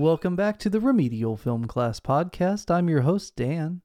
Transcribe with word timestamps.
Welcome 0.00 0.34
back 0.34 0.58
to 0.60 0.70
the 0.70 0.80
Remedial 0.80 1.36
Film 1.36 1.66
Class 1.66 2.00
podcast. 2.00 2.70
I'm 2.70 2.88
your 2.88 3.02
host, 3.02 3.36
Dan. 3.36 3.82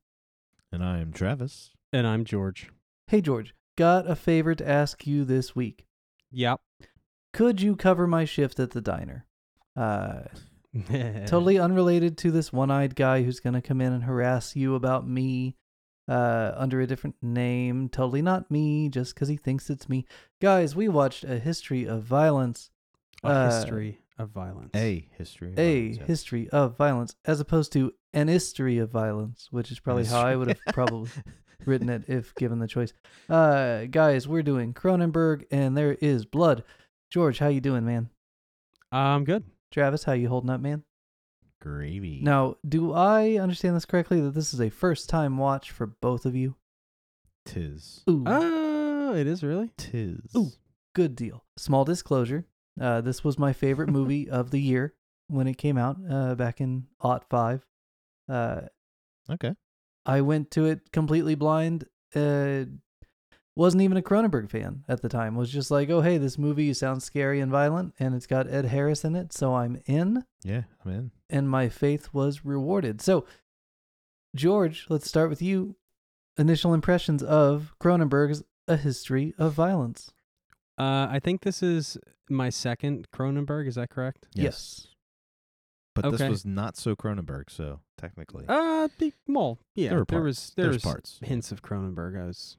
And 0.71 0.81
I 0.81 0.99
am 0.99 1.11
Travis. 1.11 1.71
And 1.91 2.07
I'm 2.07 2.23
George. 2.23 2.69
Hey, 3.07 3.19
George, 3.19 3.53
got 3.77 4.09
a 4.09 4.15
favor 4.15 4.55
to 4.55 4.65
ask 4.65 5.05
you 5.05 5.25
this 5.25 5.57
week. 5.57 5.85
Yep. 6.31 6.61
Could 7.33 7.59
you 7.59 7.75
cover 7.75 8.07
my 8.07 8.23
shift 8.23 8.61
at 8.61 8.71
the 8.71 8.79
diner? 8.79 9.25
Uh, 9.75 10.21
totally 11.27 11.59
unrelated 11.59 12.17
to 12.19 12.31
this 12.31 12.53
one 12.53 12.71
eyed 12.71 12.95
guy 12.95 13.23
who's 13.23 13.41
going 13.41 13.55
to 13.55 13.61
come 13.61 13.81
in 13.81 13.91
and 13.91 14.05
harass 14.05 14.55
you 14.55 14.75
about 14.75 15.05
me 15.05 15.57
uh, 16.07 16.53
under 16.55 16.79
a 16.79 16.87
different 16.87 17.17
name. 17.21 17.89
Totally 17.89 18.21
not 18.21 18.49
me, 18.49 18.87
just 18.87 19.13
because 19.15 19.27
he 19.27 19.35
thinks 19.35 19.69
it's 19.69 19.89
me. 19.89 20.05
Guys, 20.41 20.77
we 20.77 20.87
watched 20.87 21.25
A 21.25 21.39
History 21.39 21.85
of 21.85 22.03
Violence. 22.03 22.71
A 23.21 23.27
Uh, 23.27 23.51
history 23.51 23.99
of 24.17 24.29
violence. 24.29 24.71
A 24.75 25.07
history. 25.17 25.51
of 25.53 25.59
A 25.59 25.79
violence, 25.81 25.97
yes. 25.99 26.07
history 26.07 26.49
of 26.49 26.77
violence, 26.77 27.15
as 27.25 27.39
opposed 27.39 27.71
to 27.73 27.93
an 28.13 28.27
history 28.27 28.77
of 28.77 28.89
violence, 28.89 29.47
which 29.51 29.71
is 29.71 29.79
probably 29.79 30.05
how 30.05 30.21
I 30.21 30.35
would 30.35 30.47
have 30.47 30.59
probably 30.73 31.09
written 31.65 31.89
it 31.89 32.03
if 32.07 32.33
given 32.35 32.59
the 32.59 32.67
choice. 32.67 32.93
Uh, 33.29 33.85
guys, 33.85 34.27
we're 34.27 34.43
doing 34.43 34.73
Cronenberg, 34.73 35.45
and 35.51 35.75
there 35.77 35.93
is 36.01 36.25
blood. 36.25 36.63
George, 37.11 37.39
how 37.39 37.47
you 37.47 37.61
doing, 37.61 37.85
man? 37.85 38.09
I'm 38.91 39.23
good. 39.25 39.43
Travis, 39.71 40.03
how 40.05 40.13
you 40.13 40.29
holding 40.29 40.49
up, 40.49 40.61
man? 40.61 40.83
Gravy. 41.61 42.19
Now, 42.21 42.55
do 42.67 42.93
I 42.93 43.37
understand 43.37 43.75
this 43.75 43.85
correctly 43.85 44.21
that 44.21 44.33
this 44.35 44.53
is 44.53 44.61
a 44.61 44.69
first 44.69 45.09
time 45.09 45.37
watch 45.37 45.71
for 45.71 45.87
both 45.87 46.25
of 46.25 46.35
you? 46.35 46.55
Tis. 47.45 48.03
Ooh, 48.09 48.23
Oh, 48.25 49.13
it 49.15 49.27
is 49.27 49.43
really? 49.43 49.71
Tis. 49.77 50.19
Ooh. 50.35 50.51
good 50.93 51.15
deal. 51.15 51.43
Small 51.57 51.83
disclosure: 51.85 52.45
uh, 52.79 53.01
this 53.01 53.23
was 53.23 53.37
my 53.39 53.53
favorite 53.53 53.89
movie 53.99 54.29
of 54.29 54.51
the 54.51 54.59
year 54.61 54.93
when 55.27 55.47
it 55.47 55.57
came 55.57 55.77
out 55.77 55.97
uh, 56.09 56.35
back 56.35 56.61
in 56.61 56.87
aught 57.01 57.25
five. 57.29 57.65
Uh, 58.29 58.61
Okay. 59.27 59.55
I 60.05 60.21
went 60.21 60.51
to 60.51 60.65
it 60.65 60.91
completely 60.91 61.33
blind. 61.33 61.85
Uh, 62.15 62.65
wasn't 63.55 63.81
even 63.81 63.97
a 63.97 64.01
Cronenberg 64.03 64.51
fan 64.51 64.83
at 64.87 65.01
the 65.01 65.09
time. 65.09 65.33
Was 65.35 65.49
just 65.49 65.71
like, 65.71 65.89
oh 65.89 66.01
hey, 66.01 66.19
this 66.19 66.37
movie 66.37 66.71
sounds 66.75 67.03
scary 67.05 67.39
and 67.39 67.51
violent, 67.51 67.95
and 67.99 68.13
it's 68.13 68.27
got 68.27 68.47
Ed 68.47 68.65
Harris 68.65 69.03
in 69.03 69.15
it, 69.15 69.33
so 69.33 69.55
I'm 69.55 69.81
in. 69.87 70.23
Yeah, 70.43 70.63
I'm 70.85 70.91
in. 70.91 71.11
and 71.29 71.49
my 71.49 71.69
faith 71.69 72.09
was 72.13 72.45
rewarded. 72.45 73.01
So, 73.01 73.25
George, 74.35 74.85
let's 74.89 75.07
start 75.07 75.29
with 75.29 75.41
you. 75.41 75.75
Initial 76.37 76.73
impressions 76.73 77.23
of 77.23 77.73
Cronenberg's 77.81 78.43
A 78.67 78.77
History 78.77 79.33
of 79.37 79.53
Violence. 79.53 80.11
Uh, 80.77 81.07
I 81.09 81.19
think 81.23 81.41
this 81.41 81.63
is 81.63 81.97
my 82.29 82.49
second 82.49 83.07
Cronenberg. 83.11 83.67
Is 83.67 83.75
that 83.75 83.89
correct? 83.89 84.27
Yes. 84.33 84.87
But 85.93 86.11
this 86.11 86.29
was 86.29 86.45
not 86.45 86.75
so 86.75 86.93
Cronenberg, 86.95 87.49
so 87.49 87.79
technically. 87.97 88.45
Uh, 88.49 88.89
be, 88.99 89.13
well, 89.27 89.59
yeah. 89.75 89.89
There 89.91 90.05
there 90.09 90.21
was 90.21 90.51
there 90.57 90.65
There's 90.65 90.75
was 90.77 90.83
parts. 90.83 91.19
hints 91.23 91.51
of 91.53 91.61
Cronenberg. 91.61 92.21
I 92.21 92.25
was. 92.25 92.57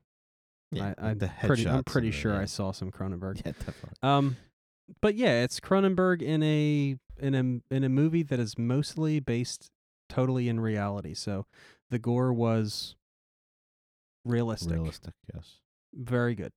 yeah, 0.72 0.94
I, 0.98 1.10
I'm 1.10 1.18
the 1.18 1.30
pretty. 1.44 1.68
I'm 1.68 1.84
pretty 1.84 2.08
of 2.08 2.14
it, 2.14 2.16
sure 2.16 2.32
yeah. 2.32 2.40
I 2.40 2.44
saw 2.46 2.72
some 2.72 2.90
Cronenberg. 2.90 3.36
Yeah, 3.44 3.52
definitely. 3.52 3.98
Um, 4.02 4.36
but 5.02 5.16
yeah, 5.16 5.42
it's 5.42 5.60
Cronenberg 5.60 6.22
in 6.22 6.42
a 6.42 6.96
in 7.18 7.34
a 7.34 7.74
in 7.74 7.84
a 7.84 7.88
movie 7.90 8.22
that 8.22 8.40
is 8.40 8.56
mostly 8.56 9.20
based 9.20 9.70
totally 10.08 10.48
in 10.48 10.58
reality. 10.60 11.12
So 11.12 11.44
the 11.90 11.98
gore 11.98 12.32
was 12.32 12.96
realistic, 14.24 14.72
Realistic, 14.72 15.14
yes. 15.34 15.56
very 15.94 16.34
good. 16.34 16.52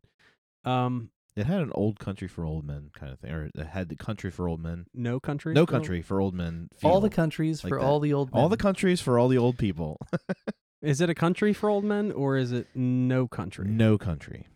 Um, 0.64 1.10
It 1.40 1.46
had 1.46 1.62
an 1.62 1.72
old 1.74 2.00
country 2.00 2.28
for 2.28 2.44
old 2.46 2.66
men 2.66 2.90
kind 2.94 3.12
of 3.14 3.20
thing, 3.20 3.32
or 3.32 3.46
it 3.46 3.56
had 3.68 3.90
the 3.90 3.96
country 3.96 4.30
for 4.30 4.48
old 4.48 4.60
men. 4.62 4.86
no 4.94 5.20
country, 5.20 5.54
No 5.54 5.66
for- 5.66 5.72
country 5.72 6.02
for 6.02 6.20
old 6.20 6.34
men. 6.34 6.70
All 6.84 7.00
the 7.02 7.10
countries 7.10 7.64
like 7.64 7.70
for 7.72 7.80
that. 7.80 7.86
all 7.86 8.00
the 8.00 8.14
old 8.14 8.32
men. 8.34 8.42
all 8.42 8.50
the 8.50 8.58
countries 8.58 9.00
for 9.02 9.18
all 9.18 9.28
the 9.30 9.38
old 9.38 9.58
people. 9.58 9.98
Is 10.82 11.02
it 11.02 11.10
a 11.10 11.16
country 11.16 11.52
for 11.54 11.70
old 11.70 11.84
men 11.84 12.12
or 12.12 12.38
is 12.38 12.52
it 12.54 12.68
no 12.74 13.28
country? 13.28 13.68
no 13.68 13.98
country. 13.98 14.48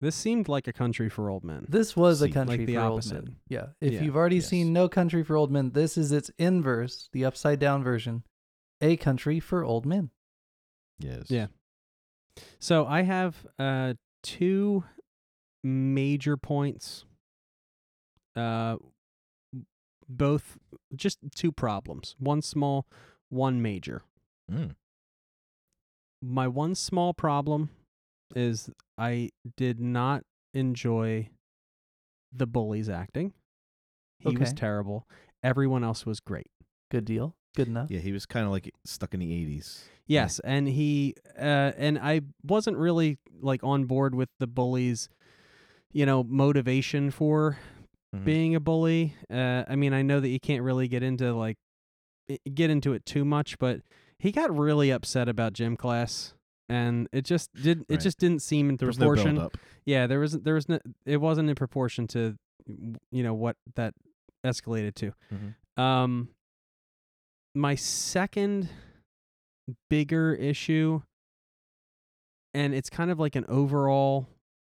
This 0.00 0.14
seemed 0.14 0.46
like 0.48 0.68
a 0.68 0.72
country 0.72 1.08
for 1.08 1.28
old 1.30 1.42
men. 1.42 1.66
This 1.68 1.96
was 1.96 2.20
a 2.22 2.26
See, 2.26 2.30
country 2.32 2.58
like 2.58 2.66
the 2.66 2.74
for 2.74 2.80
opposite. 2.80 3.16
old 3.16 3.24
men. 3.24 3.36
Yeah. 3.48 3.66
If 3.80 3.94
Yeah. 3.94 4.02
you've 4.02 4.14
already 4.16 4.36
Yes. 4.36 4.48
seen 4.48 4.72
No 4.72 4.88
Country 4.88 5.24
for 5.24 5.36
Old 5.36 5.50
Men, 5.50 5.70
this 5.70 5.96
is 5.98 6.12
its 6.12 6.30
inverse, 6.38 7.08
the 7.12 7.24
upside 7.24 7.58
down 7.58 7.82
version. 7.82 8.22
A 8.80 8.96
country 8.96 9.40
for 9.40 9.64
old 9.64 9.86
men. 9.86 10.10
Yes. 10.98 11.30
Yeah. 11.30 11.46
So 12.60 12.86
I 12.86 13.02
have 13.02 13.46
uh 13.58 13.94
two 14.22 14.84
major 15.66 16.36
points. 16.36 17.04
Uh 18.34 18.76
both 20.08 20.56
just 20.94 21.18
two 21.34 21.50
problems. 21.50 22.14
One 22.18 22.40
small, 22.40 22.86
one 23.28 23.60
major. 23.60 24.02
Mm. 24.50 24.76
My 26.22 26.46
one 26.46 26.74
small 26.74 27.12
problem 27.12 27.70
is 28.34 28.70
I 28.96 29.30
did 29.56 29.80
not 29.80 30.22
enjoy 30.54 31.30
the 32.32 32.46
bully's 32.46 32.88
acting. 32.88 33.32
He 34.18 34.36
was 34.36 34.52
terrible. 34.52 35.06
Everyone 35.42 35.84
else 35.84 36.06
was 36.06 36.20
great. 36.20 36.50
Good 36.90 37.04
deal. 37.04 37.36
Good 37.54 37.68
enough. 37.68 37.90
Yeah, 37.90 38.00
he 38.00 38.12
was 38.12 38.26
kind 38.26 38.46
of 38.46 38.52
like 38.52 38.72
stuck 38.84 39.14
in 39.14 39.20
the 39.20 39.30
80s. 39.30 39.82
Yes, 40.06 40.40
and 40.40 40.68
he 40.68 41.14
uh 41.38 41.72
and 41.76 41.98
I 41.98 42.22
wasn't 42.42 42.76
really 42.76 43.18
like 43.40 43.62
on 43.64 43.84
board 43.84 44.14
with 44.14 44.28
the 44.38 44.46
bully's 44.46 45.08
you 45.92 46.06
know 46.06 46.22
motivation 46.24 47.10
for 47.10 47.58
Mhm. 48.14 48.24
being 48.24 48.54
a 48.54 48.60
bully. 48.60 49.14
Uh 49.30 49.64
I 49.68 49.76
mean, 49.76 49.92
I 49.92 50.02
know 50.02 50.20
that 50.20 50.28
you 50.28 50.40
can't 50.40 50.62
really 50.62 50.88
get 50.88 51.02
into 51.02 51.32
like 51.34 51.56
get 52.54 52.70
into 52.70 52.92
it 52.92 53.04
too 53.06 53.24
much, 53.24 53.58
but 53.58 53.82
he 54.18 54.32
got 54.32 54.56
really 54.56 54.90
upset 54.90 55.28
about 55.28 55.52
gym 55.52 55.76
class 55.76 56.34
and 56.68 57.08
it 57.12 57.24
just 57.24 57.52
did 57.54 57.84
it 57.88 58.00
just 58.00 58.18
didn't 58.18 58.42
seem 58.42 58.68
in 58.70 58.76
There 58.76 58.90
proportion. 58.92 59.36
no 59.36 59.50
yeah, 59.84 60.06
there 60.06 60.18
wasn't 60.20 60.44
there 60.44 60.54
was 60.54 60.68
no 60.68 60.78
it 61.04 61.18
wasn't 61.18 61.48
in 61.48 61.54
proportion 61.54 62.06
to 62.08 62.36
you 63.10 63.22
know 63.22 63.34
what 63.34 63.56
that 63.76 63.94
escalated 64.44 64.94
to. 64.96 65.12
Mhm. 65.32 65.80
Um, 65.80 66.28
my 67.54 67.74
second 67.74 68.68
bigger 69.90 70.34
issue, 70.34 71.02
and 72.54 72.74
it's 72.74 72.90
kind 72.90 73.10
of 73.10 73.18
like 73.18 73.36
an 73.36 73.44
overall 73.48 74.26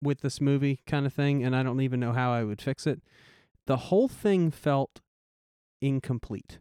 with 0.02 0.22
this 0.22 0.40
movie 0.42 0.80
kind 0.86 1.06
of 1.06 1.14
thing, 1.14 1.44
and 1.44 1.56
I 1.56 1.64
don't 1.64 1.82
even 1.82 2.00
know 2.00 2.14
how 2.14 2.32
I 2.32 2.44
would 2.44 2.62
fix 2.62 2.88
it. 2.88 3.02
The 3.68 3.78
whole 3.78 4.08
thing 4.08 4.52
felt 4.52 5.02
incomplete. 5.82 6.60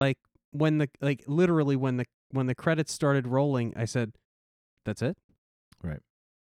Like 0.00 0.18
when 0.50 0.78
the 0.78 0.88
like 1.00 1.22
literally 1.26 1.76
when 1.76 1.96
the 1.96 2.06
when 2.30 2.46
the 2.46 2.54
credits 2.54 2.92
started 2.92 3.26
rolling, 3.26 3.72
I 3.76 3.84
said, 3.84 4.12
"That's 4.84 5.02
it." 5.02 5.16
Right. 5.82 6.00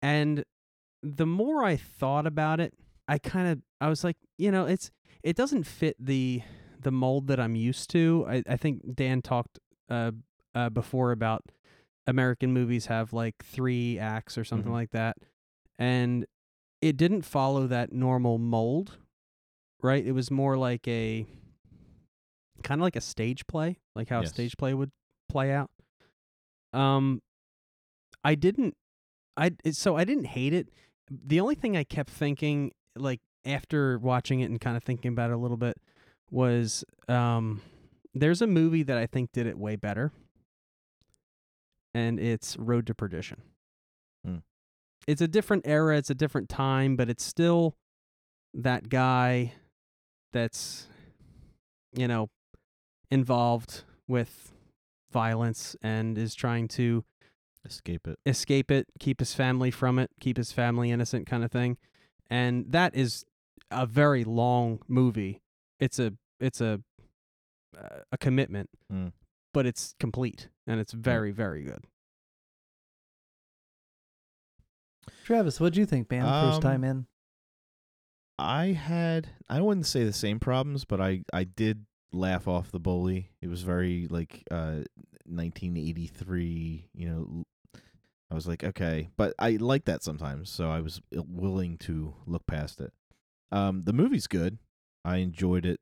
And 0.01 0.43
the 1.03 1.25
more 1.25 1.63
I 1.63 1.75
thought 1.77 2.25
about 2.27 2.59
it, 2.59 2.73
I 3.07 3.17
kind 3.19 3.47
of 3.47 3.61
I 3.79 3.89
was 3.89 4.03
like, 4.03 4.17
you 4.37 4.51
know, 4.51 4.65
it's 4.65 4.91
it 5.23 5.35
doesn't 5.35 5.63
fit 5.63 5.95
the 5.99 6.41
the 6.79 6.91
mold 6.91 7.27
that 7.27 7.39
I'm 7.39 7.55
used 7.55 7.89
to. 7.91 8.25
I 8.27 8.43
I 8.47 8.57
think 8.57 8.95
Dan 8.95 9.21
talked 9.21 9.59
uh 9.89 10.11
uh 10.55 10.69
before 10.69 11.11
about 11.11 11.43
American 12.07 12.51
movies 12.53 12.87
have 12.87 13.13
like 13.13 13.35
3 13.43 13.97
acts 13.99 14.37
or 14.37 14.43
something 14.43 14.69
Mhm. 14.71 14.75
like 14.75 14.91
that. 14.91 15.17
And 15.77 16.25
it 16.81 16.97
didn't 16.97 17.23
follow 17.23 17.67
that 17.67 17.91
normal 17.91 18.37
mold, 18.37 18.97
right? 19.81 20.05
It 20.05 20.11
was 20.13 20.29
more 20.31 20.57
like 20.57 20.87
a 20.87 21.25
kind 22.63 22.79
of 22.81 22.83
like 22.83 22.95
a 22.95 23.01
stage 23.01 23.45
play, 23.47 23.77
like 23.95 24.09
how 24.09 24.21
Yes. 24.21 24.29
a 24.31 24.33
stage 24.33 24.57
play 24.57 24.73
would 24.73 24.91
play 25.29 25.51
out. 25.51 25.69
Um 26.73 27.21
I 28.23 28.35
didn't 28.35 28.75
I 29.37 29.51
so 29.71 29.95
I 29.97 30.03
didn't 30.03 30.25
hate 30.25 30.53
it. 30.53 30.69
The 31.11 31.39
only 31.39 31.55
thing 31.55 31.75
I 31.77 31.83
kept 31.83 32.09
thinking 32.09 32.71
like 32.95 33.19
after 33.45 33.99
watching 33.99 34.39
it 34.39 34.45
and 34.49 34.59
kind 34.59 34.75
of 34.77 34.83
thinking 34.83 35.11
about 35.11 35.29
it 35.29 35.33
a 35.33 35.37
little 35.37 35.57
bit 35.57 35.77
was 36.31 36.83
um 37.07 37.61
there's 38.13 38.41
a 38.41 38.47
movie 38.47 38.83
that 38.83 38.97
I 38.97 39.05
think 39.05 39.31
did 39.33 39.45
it 39.45 39.57
way 39.57 39.75
better. 39.75 40.11
And 41.93 42.19
it's 42.19 42.57
Road 42.57 42.87
to 42.87 42.95
Perdition. 42.95 43.41
Hmm. 45.05 45.11
It's 45.11 45.21
a 45.21 45.27
different 45.27 45.63
era, 45.67 45.97
it's 45.97 46.09
a 46.09 46.15
different 46.15 46.49
time, 46.49 46.95
but 46.95 47.09
it's 47.09 47.23
still 47.23 47.75
that 48.53 48.89
guy 48.89 49.53
that's 50.33 50.87
you 51.93 52.07
know 52.07 52.29
involved 53.11 53.83
with 54.07 54.51
violence 55.11 55.75
and 55.81 56.17
is 56.17 56.35
trying 56.35 56.67
to 56.69 57.03
Escape 57.65 58.07
it. 58.07 58.19
escape 58.27 58.69
it, 58.69 58.85
keep 58.99 59.19
his 59.19 59.33
family 59.33 59.71
from 59.71 59.97
it, 59.97 60.11
keep 60.19 60.37
his 60.37 60.51
family 60.51 60.91
innocent 60.91 61.25
kind 61.25 61.43
of 61.43 61.51
thing. 61.51 61.77
And 62.29 62.71
that 62.71 62.93
is 62.95 63.25
a 63.71 63.87
very 63.87 64.23
long 64.23 64.79
movie. 64.87 65.41
It's 65.79 65.97
a 65.97 66.13
it's 66.39 66.61
a 66.61 66.81
uh, 67.77 68.01
a 68.11 68.17
commitment, 68.17 68.69
Mm. 68.93 69.13
but 69.53 69.65
it's 69.65 69.95
complete 69.99 70.49
and 70.67 70.79
it's 70.79 70.93
very 70.93 71.31
very 71.31 71.63
good. 71.63 71.85
Travis, 75.23 75.59
what'd 75.59 75.77
you 75.77 75.85
think, 75.85 76.09
man? 76.11 76.23
First 76.23 76.57
Um, 76.57 76.61
time 76.61 76.83
in. 76.83 77.07
I 78.37 78.67
had 78.67 79.29
I 79.47 79.61
wouldn't 79.61 79.85
say 79.85 80.03
the 80.03 80.13
same 80.13 80.39
problems, 80.39 80.83
but 80.85 80.99
I 80.99 81.23
I 81.31 81.45
did 81.45 81.85
laugh 82.11 82.47
off 82.47 82.71
the 82.71 82.79
bully. 82.79 83.31
It 83.41 83.47
was 83.47 83.61
very 83.63 84.07
like 84.07 84.43
uh 84.51 84.83
1983, 85.25 86.89
you 86.93 87.07
know. 87.09 87.43
I 88.31 88.33
was 88.35 88.47
like, 88.47 88.63
okay, 88.63 89.09
but 89.17 89.33
I 89.39 89.51
like 89.51 89.85
that 89.85 90.03
sometimes, 90.03 90.49
so 90.49 90.69
I 90.69 90.81
was 90.81 90.99
uh, 91.15 91.21
willing 91.27 91.77
to 91.79 92.15
look 92.25 92.45
past 92.47 92.81
it. 92.81 92.91
Um 93.51 93.83
the 93.85 93.93
movie's 93.93 94.27
good. 94.27 94.57
I 95.05 95.17
enjoyed 95.17 95.65
it 95.65 95.79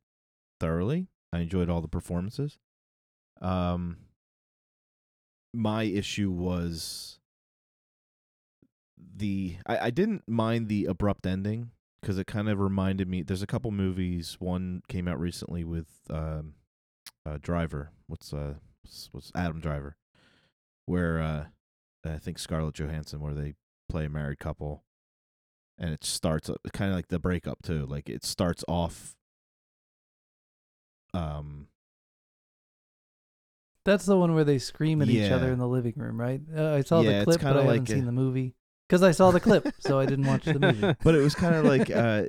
thoroughly. 0.59 1.07
I 1.31 1.39
enjoyed 1.39 1.69
all 1.69 1.81
the 1.81 1.87
performances. 1.87 2.59
Um 3.41 3.97
my 5.53 5.83
issue 5.83 6.31
was 6.31 7.19
the 9.15 9.57
I, 9.65 9.88
I 9.88 9.89
didn't 9.91 10.23
mind 10.27 10.67
the 10.69 10.85
abrupt 10.85 11.25
ending 11.25 11.71
because 12.01 12.17
it 12.17 12.27
kind 12.27 12.50
of 12.50 12.59
reminded 12.59 13.07
me 13.07 13.21
there's 13.23 13.41
a 13.41 13.47
couple 13.47 13.71
movies 13.71 14.38
one 14.39 14.81
came 14.88 15.07
out 15.07 15.19
recently 15.19 15.63
with 15.63 15.88
um 16.09 16.53
uh 17.25 17.38
driver 17.41 17.91
what's 18.07 18.33
uh 18.33 18.55
what's, 18.81 19.09
what's 19.11 19.31
adam 19.35 19.59
driver 19.59 19.95
where 20.85 21.21
uh 21.21 21.45
i 22.05 22.17
think 22.17 22.38
scarlett 22.38 22.75
johansson 22.75 23.19
where 23.21 23.33
they 23.33 23.53
play 23.89 24.05
a 24.05 24.09
married 24.09 24.39
couple 24.39 24.83
and 25.77 25.94
it 25.94 26.03
starts 26.03 26.49
kind 26.73 26.91
of 26.91 26.95
like 26.95 27.07
the 27.07 27.19
breakup 27.19 27.61
too 27.63 27.85
like 27.85 28.09
it 28.09 28.23
starts 28.25 28.63
off 28.67 29.15
um 31.13 31.67
That's 33.85 34.06
the 34.06 34.17
one 34.17 34.33
where 34.33 34.45
they 34.45 34.59
scream 34.59 35.01
at 35.01 35.09
each 35.09 35.29
other 35.29 35.51
in 35.51 35.59
the 35.59 35.67
living 35.67 35.94
room, 35.97 36.17
right? 36.19 36.39
Uh, 36.56 36.71
I 36.75 36.81
saw 36.81 37.01
Yeah, 37.01 37.19
the 37.19 37.25
clip, 37.25 37.41
but 37.41 37.47
I 37.47 37.63
haven't 37.63 37.67
like 37.67 37.89
a- 37.89 37.94
seen 37.94 38.06
the 38.06 38.13
movie 38.13 38.56
because 38.94 39.01
I 39.04 39.12
saw 39.12 39.31
the 39.31 39.40
clip, 39.40 39.68
so 39.80 40.00
I 40.00 40.06
didn't 40.06 40.28
watch 40.28 40.45
the 40.45 40.60
movie. 40.60 40.94
but 41.04 41.16
it 41.16 41.22
was 41.22 41.34
kind 41.34 41.56
of 41.56 41.66
like 41.66 41.90
uh 41.90 42.25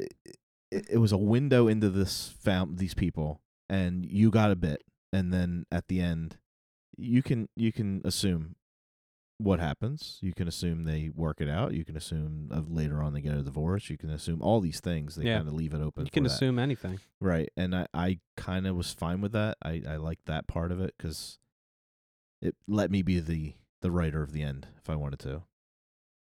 it, 0.70 0.86
it 0.92 0.98
was 0.98 1.12
a 1.12 1.18
window 1.18 1.68
into 1.68 1.90
this 1.90 2.34
fam 2.40 2.76
these 2.76 2.94
people 2.94 3.42
and 3.68 4.06
you 4.06 4.30
got 4.30 4.50
a 4.50 4.56
bit 4.56 4.82
and 5.12 5.30
then 5.32 5.66
at 5.70 5.88
the 5.88 6.00
end 6.00 6.38
you 6.96 7.22
can 7.22 7.48
you 7.54 7.70
can 7.70 8.00
assume 8.04 8.56
what 9.38 9.60
happens 9.60 10.18
you 10.22 10.32
can 10.32 10.48
assume 10.48 10.84
they 10.84 11.10
work 11.14 11.40
it 11.40 11.48
out 11.50 11.74
you 11.74 11.84
can 11.84 11.96
assume 11.96 12.48
of 12.50 12.70
later 12.70 13.02
on 13.02 13.12
they 13.12 13.20
get 13.20 13.34
a 13.34 13.42
divorce 13.42 13.90
you 13.90 13.98
can 13.98 14.08
assume 14.10 14.40
all 14.40 14.60
these 14.60 14.80
things 14.80 15.16
they 15.16 15.24
Yeah. 15.26 15.36
kind 15.38 15.48
of 15.48 15.54
leave 15.54 15.74
it 15.74 15.80
open 15.82 16.06
You 16.06 16.10
can 16.10 16.24
for 16.24 16.28
that. 16.30 16.34
assume 16.34 16.58
anything. 16.58 16.98
right 17.20 17.50
and 17.58 17.74
i 17.76 17.86
i 17.92 18.18
kind 18.38 18.66
of 18.66 18.74
was 18.74 18.90
fine 18.92 19.20
with 19.20 19.32
that 19.32 19.58
i 19.62 19.82
i 19.88 19.96
liked 19.96 20.24
that 20.26 20.46
part 20.46 20.72
of 20.72 20.80
it 20.80 20.94
cuz 20.98 21.38
it 22.40 22.56
let 22.66 22.90
me 22.90 23.02
be 23.02 23.20
the 23.20 23.54
the 23.82 23.90
writer 23.90 24.22
of 24.22 24.32
the 24.32 24.42
end 24.42 24.68
if 24.78 24.88
i 24.88 24.94
wanted 24.96 25.18
to 25.20 25.42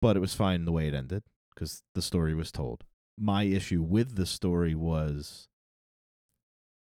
but 0.01 0.15
it 0.17 0.19
was 0.19 0.33
fine 0.33 0.65
the 0.65 0.71
way 0.71 0.87
it 0.87 0.93
ended 0.93 1.23
because 1.53 1.81
the 1.93 2.01
story 2.01 2.33
was 2.35 2.51
told. 2.51 2.83
My 3.17 3.43
issue 3.43 3.81
with 3.81 4.15
the 4.15 4.25
story 4.25 4.75
was 4.75 5.47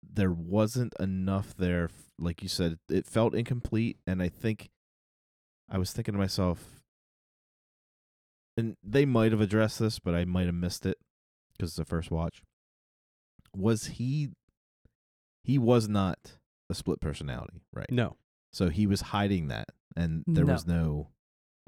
there 0.02 0.32
wasn't 0.32 0.94
enough 0.98 1.54
there. 1.56 1.88
Like 2.18 2.42
you 2.42 2.48
said, 2.48 2.78
it 2.88 3.06
felt 3.06 3.34
incomplete, 3.34 3.98
and 4.06 4.22
I 4.22 4.28
think 4.28 4.70
I 5.70 5.78
was 5.78 5.92
thinking 5.92 6.12
to 6.14 6.18
myself, 6.18 6.82
and 8.56 8.76
they 8.82 9.04
might 9.04 9.32
have 9.32 9.40
addressed 9.40 9.78
this, 9.78 9.98
but 9.98 10.14
I 10.14 10.24
might 10.24 10.46
have 10.46 10.54
missed 10.54 10.86
it 10.86 10.98
because 11.52 11.70
it's 11.70 11.76
the 11.76 11.84
first 11.84 12.10
watch. 12.10 12.42
Was 13.54 13.86
he? 13.86 14.30
He 15.44 15.58
was 15.58 15.88
not 15.88 16.38
a 16.70 16.74
split 16.74 17.00
personality, 17.00 17.62
right? 17.72 17.90
No. 17.90 18.16
So 18.52 18.68
he 18.68 18.86
was 18.86 19.00
hiding 19.00 19.48
that, 19.48 19.68
and 19.94 20.24
there 20.26 20.44
No. 20.44 20.52
was 20.54 20.66
no. 20.66 21.10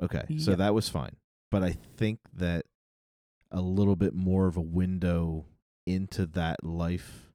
Okay, 0.02 0.38
so 0.38 0.54
that 0.54 0.74
was 0.74 0.88
fine, 0.88 1.16
but 1.50 1.62
I 1.62 1.72
think 1.96 2.20
that 2.32 2.64
a 3.50 3.60
little 3.60 3.96
bit 3.96 4.14
more 4.14 4.46
of 4.46 4.56
a 4.56 4.60
window 4.62 5.46
into 5.86 6.26
that 6.26 6.62
life 6.62 7.32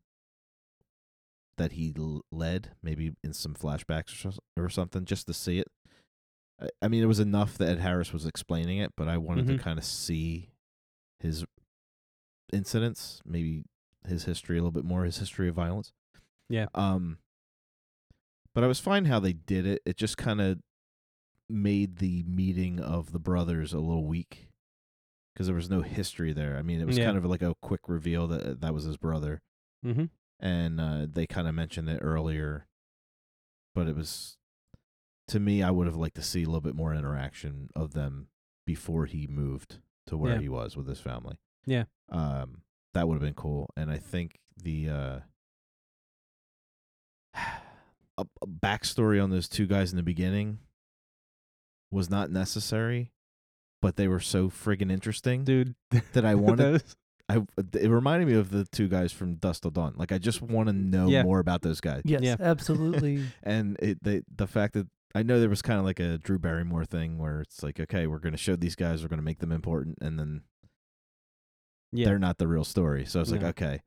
that 1.58 1.74
he 1.74 1.94
l- 1.98 2.24
led, 2.32 2.72
maybe 2.82 3.14
in 3.24 3.34
some 3.34 3.54
flashbacks 3.54 4.26
or, 4.58 4.64
or 4.64 4.70
something, 4.70 5.06
just 5.06 5.28
to 5.28 5.34
see 5.34 5.60
it. 5.60 5.68
I, 6.62 6.68
I 6.84 6.88
mean, 6.88 7.04
it 7.04 7.08
was 7.08 7.20
enough 7.20 7.58
that 7.58 7.70
Ed 7.70 7.80
Harris 7.80 8.12
was 8.14 8.26
explaining 8.26 8.78
it, 8.80 8.92
but 8.96 9.08
I 9.08 9.18
wanted 9.18 9.46
Mhm. 9.46 9.58
to 9.58 9.64
kind 9.64 9.80
of 9.80 9.86
see 9.86 10.50
his 11.20 11.46
incidents, 12.52 13.22
maybe 13.26 13.64
his 14.08 14.26
history 14.26 14.58
a 14.58 14.62
little 14.62 14.72
bit 14.72 14.84
more, 14.86 15.04
his 15.06 15.18
history 15.18 15.48
of 15.48 15.56
violence. 15.56 15.94
Yeah. 16.50 16.68
Um, 16.76 17.18
but 18.54 18.64
I 18.64 18.68
was 18.68 18.80
fine 18.80 19.06
how 19.06 19.20
they 19.20 19.34
did 19.34 19.66
it. 19.66 19.82
It 19.86 19.98
just 19.98 20.18
kind 20.18 20.42
of 20.42 20.60
made 21.50 21.98
the 21.98 22.24
meeting 22.24 22.80
of 22.80 23.12
the 23.12 23.20
brothers 23.20 23.74
a 23.74 23.80
little 23.80 24.06
weak 24.06 24.48
because 25.34 25.48
there 25.48 25.56
was 25.56 25.70
no 25.70 25.82
history 25.82 26.32
there. 26.34 26.58
I 26.58 26.62
mean, 26.62 26.80
it 26.82 26.86
was 26.88 26.98
Yeah. 26.98 27.06
kind 27.06 27.18
of 27.18 27.26
like 27.26 27.42
a 27.42 27.56
quick 27.62 27.82
reveal 27.88 28.28
that 28.28 28.44
uh, 28.46 28.54
that 28.60 28.74
was 28.74 28.84
his 28.86 28.98
brother, 28.98 29.42
Mm-hmm. 29.86 30.06
and 30.40 30.80
uh, 30.80 31.06
they 31.12 31.26
kind 31.28 31.48
of 31.48 31.56
mentioned 31.56 31.90
it 31.90 32.00
earlier. 32.02 32.68
But 33.76 33.88
it 33.88 33.96
was 33.96 34.38
to 35.30 35.40
me, 35.40 35.64
I 35.64 35.72
would 35.72 35.88
have 35.88 35.96
liked 35.96 36.16
to 36.16 36.22
see 36.22 36.44
a 36.44 36.46
little 36.46 36.62
bit 36.62 36.76
more 36.76 36.94
interaction 36.94 37.70
of 37.76 37.94
them 37.94 38.28
before 38.66 39.06
he 39.06 39.26
moved 39.28 39.80
to 40.08 40.18
where 40.18 40.34
Yeah. 40.36 40.42
he 40.42 40.50
was 40.50 40.76
with 40.78 40.88
his 40.88 41.00
family. 41.00 41.38
Yeah. 41.66 41.86
Um, 42.10 42.62
that 42.94 43.08
would 43.08 43.16
have 43.16 43.22
been 43.22 43.34
cool, 43.34 43.70
and 43.76 43.90
I 43.90 43.98
think 43.98 44.40
the 44.62 44.90
uh, 44.90 45.20
a, 48.18 48.26
a 48.42 48.48
backstory 48.48 49.22
on 49.22 49.30
those 49.30 49.48
two 49.50 49.66
guys 49.66 49.92
in 49.92 49.98
the 49.98 50.04
beginning 50.04 50.60
was 51.94 52.10
not 52.10 52.30
necessary, 52.32 53.12
but 53.82 53.96
they 53.96 54.08
were 54.08 54.20
so 54.20 54.50
friggin' 54.50 54.92
interesting 54.92 55.44
Dude. 55.44 55.76
that 56.14 56.26
I 56.26 56.36
wanted. 56.36 56.58
those- 56.82 56.96
I 57.30 57.38
it 57.74 57.90
reminded 57.90 58.28
me 58.28 58.34
of 58.34 58.50
the 58.50 58.66
two 58.66 58.90
guys 58.90 59.14
from 59.14 59.36
Dusk 59.36 59.62
Till 59.62 59.72
Dawn. 59.72 59.94
Like 59.96 60.12
I 60.12 60.18
just 60.18 60.42
want 60.42 60.68
to 60.68 60.74
know 60.74 61.08
Yeah. 61.08 61.24
more 61.24 61.40
about 61.40 61.62
those 61.62 61.80
guys. 61.80 62.02
Yes, 62.04 62.22
Yeah. 62.22 62.36
absolutely. 62.40 63.24
And 63.44 63.78
it 63.80 64.04
they 64.04 64.24
the 64.36 64.46
fact 64.46 64.74
that 64.74 64.88
I 65.16 65.24
know 65.24 65.40
there 65.40 65.48
was 65.48 65.62
kind 65.62 65.80
of 65.80 65.86
like 65.86 66.02
a 66.02 66.18
Drew 66.18 66.38
Barrymore 66.38 66.84
thing 66.84 67.18
where 67.20 67.40
it's 67.40 67.64
like, 67.64 67.80
okay, 67.80 68.08
we're 68.08 68.20
gonna 68.20 68.36
show 68.36 68.58
these 68.58 68.76
guys, 68.76 69.02
we're 69.04 69.08
gonna 69.08 69.22
make 69.22 69.40
them 69.40 69.54
important, 69.54 70.00
and 70.02 70.20
then 70.20 70.42
Yeah. 71.94 72.06
they're 72.08 72.20
not 72.20 72.40
the 72.40 72.48
real 72.48 72.66
story. 72.66 73.06
So 73.06 73.20
I 73.20 73.22
was 73.22 73.32
like, 73.32 73.42
No. 73.42 73.48
okay. 73.50 73.82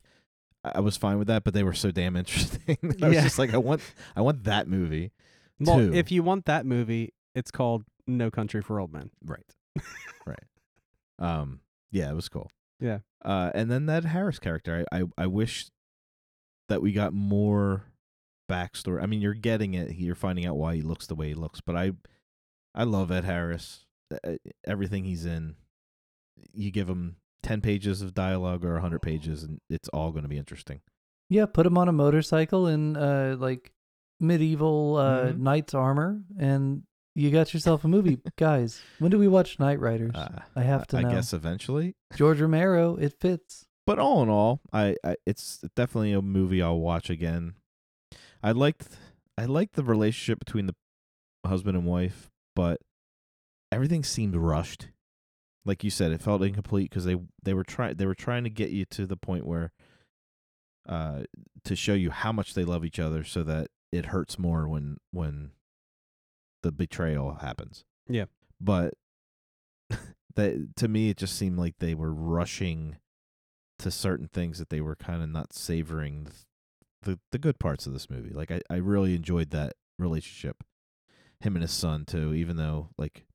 I 0.65 0.73
I 0.77 0.81
was 0.81 0.97
fine 0.97 1.19
with 1.19 1.29
that, 1.29 1.45
but 1.45 1.53
they 1.55 1.63
were 1.63 1.75
so 1.75 1.91
damn 1.91 2.17
interesting. 2.17 2.79
that 2.83 3.03
I 3.03 3.09
was 3.09 3.17
Yeah. 3.17 3.23
just 3.23 3.39
like, 3.39 3.53
I 3.53 3.59
want, 3.59 3.83
I 4.17 4.21
want 4.23 4.45
that 4.45 4.67
movie. 4.67 5.13
well, 5.61 5.79
two. 5.79 5.93
if 5.95 6.11
you 6.11 6.23
want 6.23 6.47
that 6.47 6.65
movie, 6.67 7.13
it's 7.35 7.51
called 7.51 7.85
No 8.07 8.31
Country 8.31 8.63
for 8.63 8.79
Old 8.81 8.93
Men. 8.93 9.11
Right. 9.25 9.45
right. 10.27 10.45
Um. 11.19 11.61
Yeah, 11.91 12.11
it 12.11 12.15
was 12.15 12.29
cool. 12.29 12.51
Yeah. 12.81 12.99
Uh, 13.25 13.51
and 13.55 13.71
then 13.71 13.87
that 13.87 14.05
Harris 14.05 14.39
character, 14.39 14.85
I, 14.93 15.01
I, 15.01 15.05
I 15.19 15.27
wish 15.27 15.67
that 16.69 16.83
we 16.83 16.93
got 16.93 17.13
more 17.15 17.85
backstory. 18.51 19.03
I 19.03 19.07
mean, 19.07 19.21
you're 19.23 19.35
getting 19.35 19.75
it. 19.75 19.95
You're 19.97 20.15
finding 20.15 20.45
out 20.47 20.57
why 20.57 20.75
he 20.77 20.83
looks 20.83 21.07
the 21.07 21.15
way 21.15 21.29
he 21.29 21.35
looks. 21.35 21.61
But 21.61 21.77
I, 21.77 21.93
I 22.75 22.85
love 22.85 23.11
Ed 23.11 23.25
Harris. 23.25 23.87
Uh, 24.13 24.35
Everything 24.67 25.05
he's 25.05 25.25
in, 25.25 25.57
you 26.53 26.71
give 26.71 26.89
him 26.89 27.17
ten 27.43 27.61
pages 27.61 28.03
of 28.03 28.15
dialogue 28.15 28.65
or 28.65 28.79
hundred 28.81 29.01
pages, 29.03 29.43
and 29.43 29.61
it's 29.71 29.89
all 29.91 30.11
going 30.11 30.23
to 30.25 30.29
be 30.29 30.39
interesting. 30.39 30.81
Yeah, 31.31 31.47
put 31.47 31.67
him 31.67 31.79
on 31.79 31.89
a 31.89 31.93
motorcycle 31.93 32.67
in 32.69 32.97
uh 32.97 33.37
like 33.39 33.73
medieval 34.21 34.97
uh 34.97 35.27
Mhm. 35.33 35.39
knight's 35.39 35.75
armor, 35.75 36.21
and 36.39 36.83
you 37.17 37.31
got 37.31 37.53
yourself 37.55 37.83
a 37.85 37.89
movie, 37.89 38.19
guys. 38.37 38.81
When 38.99 39.11
do 39.11 39.19
we 39.19 39.27
watch 39.27 39.59
Knightriders? 39.59 40.15
Uh, 40.15 40.41
I 40.55 40.63
have 40.63 40.87
to 40.89 40.99
I 40.99 41.03
know. 41.03 41.11
guess 41.11 41.33
eventually. 41.33 41.95
George 42.15 42.41
Romero, 42.41 42.97
it 42.97 43.15
fits. 43.19 43.65
but 43.87 43.99
all 43.99 44.23
in 44.23 44.29
all, 44.29 44.61
I, 44.73 44.97
I 45.03 45.17
it's 45.27 45.65
definitely 45.75 46.13
a 46.13 46.21
movie 46.23 46.61
I'll 46.63 46.79
watch 46.79 47.09
again. 47.11 47.55
I 48.43 48.53
liked 48.53 48.87
I 49.39 49.47
liked 49.47 49.75
the 49.75 49.83
relationship 49.83 50.39
between 50.39 50.67
the 50.67 50.75
husband 51.47 51.77
and 51.77 51.87
wife, 51.87 52.31
but 52.55 52.81
everything 53.73 54.05
seemed 54.05 54.37
rushed. 54.37 54.89
Like 55.65 55.83
you 55.83 55.91
said, 55.91 56.13
it 56.13 56.21
felt 56.23 56.43
incomplete 56.43 56.91
because 56.91 57.05
they 57.07 57.17
they 57.43 57.55
were 57.55 57.65
trying 57.65 57.97
they 57.97 58.07
were 58.07 58.15
trying 58.15 58.45
to 58.45 58.51
get 58.51 58.71
you 58.71 58.85
to 58.87 59.07
the 59.07 59.17
point 59.17 59.47
where 59.47 59.73
uh 60.89 61.23
to 61.65 61.75
show 61.75 61.95
you 61.95 62.11
how 62.11 62.31
much 62.31 62.55
they 62.55 62.65
love 62.65 62.85
each 62.85 63.01
other 63.01 63.25
so 63.25 63.43
that 63.43 63.69
it 63.91 64.07
hurts 64.07 64.39
more 64.39 64.69
when 64.69 64.99
when 65.11 65.51
the 66.67 66.73
betrayal 66.73 67.35
happens. 67.35 67.85
Yeah. 68.09 68.25
But 68.61 68.95
that 70.35 70.77
to 70.77 70.89
me 70.89 71.11
it 71.11 71.17
just 71.17 71.37
seemed 71.37 71.59
like 71.59 71.77
they 71.79 71.95
were 71.95 72.13
rushing 72.13 72.97
to 73.79 73.91
certain 73.93 74.27
things 74.27 74.59
that 74.59 74.69
they 74.69 74.81
were 74.81 74.97
kind 74.97 75.23
of 75.23 75.29
not 75.29 75.53
savoring 75.53 76.25
the, 76.25 76.33
the 77.03 77.19
the 77.31 77.39
good 77.39 77.61
parts 77.61 77.87
of 77.87 77.93
this 77.93 78.11
movie. 78.11 78.35
Like 78.35 78.51
I 78.51 78.61
I 78.69 78.77
really 78.77 79.15
enjoyed 79.15 79.51
that 79.51 79.75
relationship, 79.97 80.65
him 81.39 81.55
and 81.55 81.63
his 81.63 81.71
son 81.71 82.05
too. 82.05 82.35
Even 82.35 82.57
though 82.57 82.89
like 82.99 83.27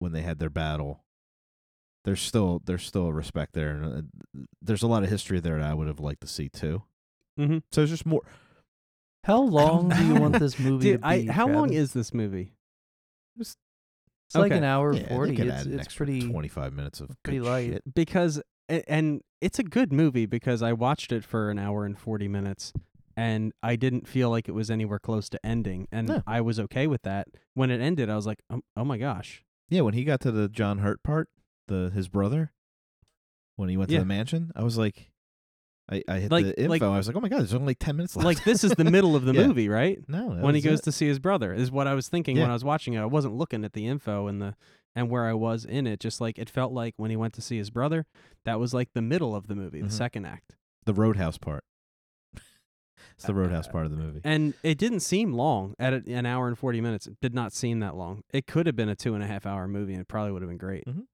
when 0.00 0.10
they 0.10 0.22
had 0.22 0.40
their 0.40 0.50
battle, 0.50 1.04
there's 2.04 2.20
still 2.20 2.62
there's 2.64 2.84
still 2.84 3.06
a 3.06 3.12
respect 3.12 3.52
there, 3.52 3.70
and 3.70 3.86
uh, 3.86 4.40
there's 4.60 4.82
a 4.82 4.88
lot 4.88 5.04
of 5.04 5.08
history 5.08 5.38
there 5.38 5.60
that 5.60 5.70
I 5.70 5.74
would 5.74 5.86
have 5.86 6.00
liked 6.00 6.22
to 6.22 6.26
see 6.26 6.48
too. 6.48 6.82
Mm-hmm. 7.38 7.58
So 7.70 7.82
it's 7.82 7.92
just 7.92 8.06
more. 8.06 8.22
How 9.24 9.42
long 9.42 9.88
do 9.90 10.04
you 10.06 10.14
want 10.16 10.38
this 10.38 10.58
movie 10.58 10.92
Dude, 10.92 11.02
to 11.02 11.06
I, 11.06 11.20
be? 11.20 11.26
how 11.26 11.48
long 11.48 11.72
is 11.72 11.92
this 11.92 12.14
movie? 12.14 12.54
It's 13.38 13.56
like 14.34 14.52
Okay. 14.52 14.58
an 14.58 14.64
hour 14.64 14.94
Yeah, 14.94 15.08
forty. 15.08 15.34
It's 15.36 15.66
add 15.66 15.72
it's 15.72 15.94
pretty. 15.94 16.20
25 16.30 16.72
minutes 16.72 17.00
of 17.00 17.10
pretty 17.24 17.38
good 17.40 17.44
light. 17.46 17.72
shit. 17.72 17.94
Because 17.94 18.40
and 18.68 19.20
it's 19.40 19.58
a 19.58 19.64
good 19.64 19.92
movie 19.92 20.26
because 20.26 20.62
I 20.62 20.72
watched 20.72 21.10
it 21.10 21.24
for 21.24 21.50
an 21.50 21.58
hour 21.58 21.84
and 21.84 21.98
40 21.98 22.28
minutes 22.28 22.72
and 23.16 23.52
I 23.62 23.74
didn't 23.74 24.06
feel 24.06 24.30
like 24.30 24.48
it 24.48 24.52
was 24.52 24.70
anywhere 24.70 25.00
close 25.00 25.28
to 25.30 25.44
ending, 25.44 25.88
and 25.90 26.08
No. 26.08 26.22
I 26.26 26.40
was 26.40 26.60
okay 26.60 26.86
with 26.86 27.02
that. 27.02 27.26
When 27.54 27.70
it 27.70 27.80
ended, 27.80 28.08
I 28.08 28.14
was 28.16 28.24
like, 28.26 28.38
oh, 28.50 28.60
oh 28.76 28.84
my 28.84 28.96
gosh, 28.98 29.42
Yeah, 29.68 29.80
when 29.82 29.94
he 29.94 30.04
got 30.04 30.20
to 30.20 30.30
the 30.30 30.48
John 30.48 30.78
Hurt 30.78 31.02
part, 31.02 31.28
the 31.66 31.90
his 31.92 32.08
brother, 32.08 32.52
when 33.56 33.68
he 33.68 33.76
went 33.76 33.90
Yeah. 33.90 33.98
to 33.98 34.02
the 34.04 34.08
mansion, 34.08 34.52
I 34.54 34.62
was 34.62 34.78
like, 34.78 35.10
I, 35.90 36.02
I 36.08 36.18
hit 36.20 36.30
Like- 36.30 36.44
the 36.44 36.58
info. 36.60 36.70
like- 36.70 36.82
I 36.82 36.96
was 36.96 37.06
like, 37.08 37.16
oh 37.16 37.20
my 37.20 37.28
god, 37.28 37.40
there's 37.40 37.52
only 37.54 37.66
like 37.66 37.78
ten 37.80 37.96
minutes 37.96 38.14
left. 38.16 38.24
like 38.24 38.44
this 38.44 38.62
is 38.64 38.70
the 38.72 38.84
middle 38.84 39.16
of 39.16 39.24
the 39.24 39.32
Yeah. 39.34 39.46
movie, 39.48 39.68
right? 39.68 39.98
no, 40.08 40.28
when 40.40 40.54
he 40.54 40.60
goes 40.60 40.78
it. 40.80 40.84
to 40.84 40.92
see 40.92 41.06
his 41.08 41.18
brother 41.18 41.52
is 41.52 41.70
what 41.70 41.86
I 41.86 41.94
was 41.94 42.08
thinking 42.08 42.38
when 42.38 42.48
I 42.50 42.52
was 42.52 42.64
watching 42.64 42.94
it. 42.94 43.00
I 43.00 43.06
wasn't 43.06 43.34
looking 43.34 43.64
at 43.64 43.72
the 43.72 43.86
info 43.86 44.26
and 44.28 44.40
the 44.40 44.54
and 44.94 45.08
where 45.10 45.26
I 45.26 45.34
was 45.34 45.64
in 45.64 45.86
it. 45.86 46.00
Just 46.00 46.20
like 46.20 46.38
it 46.38 46.48
felt 46.50 46.72
like 46.72 46.94
when 46.96 47.10
he 47.10 47.16
went 47.16 47.34
to 47.34 47.42
see 47.42 47.58
his 47.58 47.70
brother, 47.70 48.06
that 48.44 48.58
was 48.60 48.72
like 48.74 48.92
the 48.92 49.02
middle 49.02 49.34
of 49.34 49.46
the 49.48 49.54
movie, 49.54 49.80
Mhm. 49.80 49.86
the 49.88 49.92
second 49.92 50.26
act. 50.26 50.56
the 50.86 50.94
Roadhouse 50.94 51.38
part. 51.38 51.64
it's 53.14 53.24
the 53.24 53.34
Roadhouse 53.34 53.68
Uh, 53.68 53.72
part 53.72 53.84
of 53.86 53.90
the 53.90 53.96
movie. 53.98 54.20
And 54.24 54.54
it 54.62 54.78
didn't 54.78 55.00
seem 55.00 55.32
long 55.32 55.74
at 55.78 55.92
a, 55.92 56.02
an 56.12 56.26
hour 56.26 56.48
and 56.48 56.56
forty 56.58 56.80
minutes. 56.80 57.06
It 57.06 57.16
did 57.20 57.34
not 57.34 57.52
seem 57.52 57.80
that 57.80 57.96
long. 57.96 58.22
It 58.32 58.46
could 58.46 58.66
have 58.66 58.76
been 58.76 58.88
a 58.88 58.96
two 58.96 59.14
and 59.14 59.22
a 59.22 59.26
half 59.26 59.44
hour 59.46 59.66
movie, 59.68 59.92
and 59.92 60.00
it 60.02 60.08
probably 60.08 60.32
would 60.32 60.42
have 60.42 60.48
been 60.50 60.58
great 60.58 60.84
Mhm. 60.86 61.04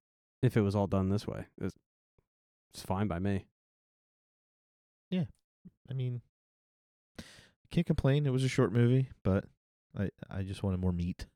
if 0.42 0.56
it 0.56 0.61
was 0.62 0.75
all 0.76 0.87
done 0.87 1.09
this 1.09 1.26
way. 1.26 1.47
It's, 1.61 1.75
it's 2.75 2.83
fine 2.83 3.09
by 3.09 3.18
me. 3.18 3.47
I 5.90 5.94
mean, 5.94 6.20
can't 7.70 7.86
complain. 7.86 8.26
It 8.26 8.32
was 8.32 8.44
a 8.44 8.48
short 8.48 8.72
movie, 8.72 9.10
but 9.22 9.44
I 9.98 10.10
I 10.30 10.42
just 10.42 10.62
wanted 10.62 10.80
more 10.80 10.92
meat. 10.92 11.26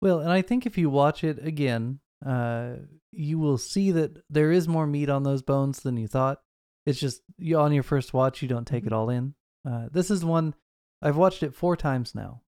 Well, 0.00 0.20
and 0.20 0.30
I 0.30 0.42
think 0.42 0.66
if 0.66 0.78
you 0.78 0.88
watch 0.90 1.24
it 1.24 1.44
again, 1.44 2.00
uh, 2.24 2.76
you 3.12 3.38
will 3.38 3.58
see 3.58 3.90
that 3.92 4.22
there 4.30 4.50
is 4.50 4.68
more 4.68 4.86
meat 4.86 5.08
on 5.08 5.22
those 5.22 5.42
bones 5.42 5.80
than 5.80 5.96
you 5.96 6.08
thought. 6.08 6.40
It's 6.86 6.98
just 6.98 7.22
you 7.38 7.58
on 7.58 7.72
your 7.72 7.82
first 7.82 8.14
watch, 8.14 8.42
you 8.42 8.48
don't 8.48 8.66
take 8.66 8.86
it 8.86 8.92
all 8.92 9.10
in. 9.10 9.34
Uh, 9.68 9.88
this 9.92 10.10
is 10.10 10.24
one 10.24 10.54
I've 11.02 11.16
watched 11.16 11.42
it 11.42 11.54
four 11.54 11.76
times 11.76 12.14
now 12.14 12.42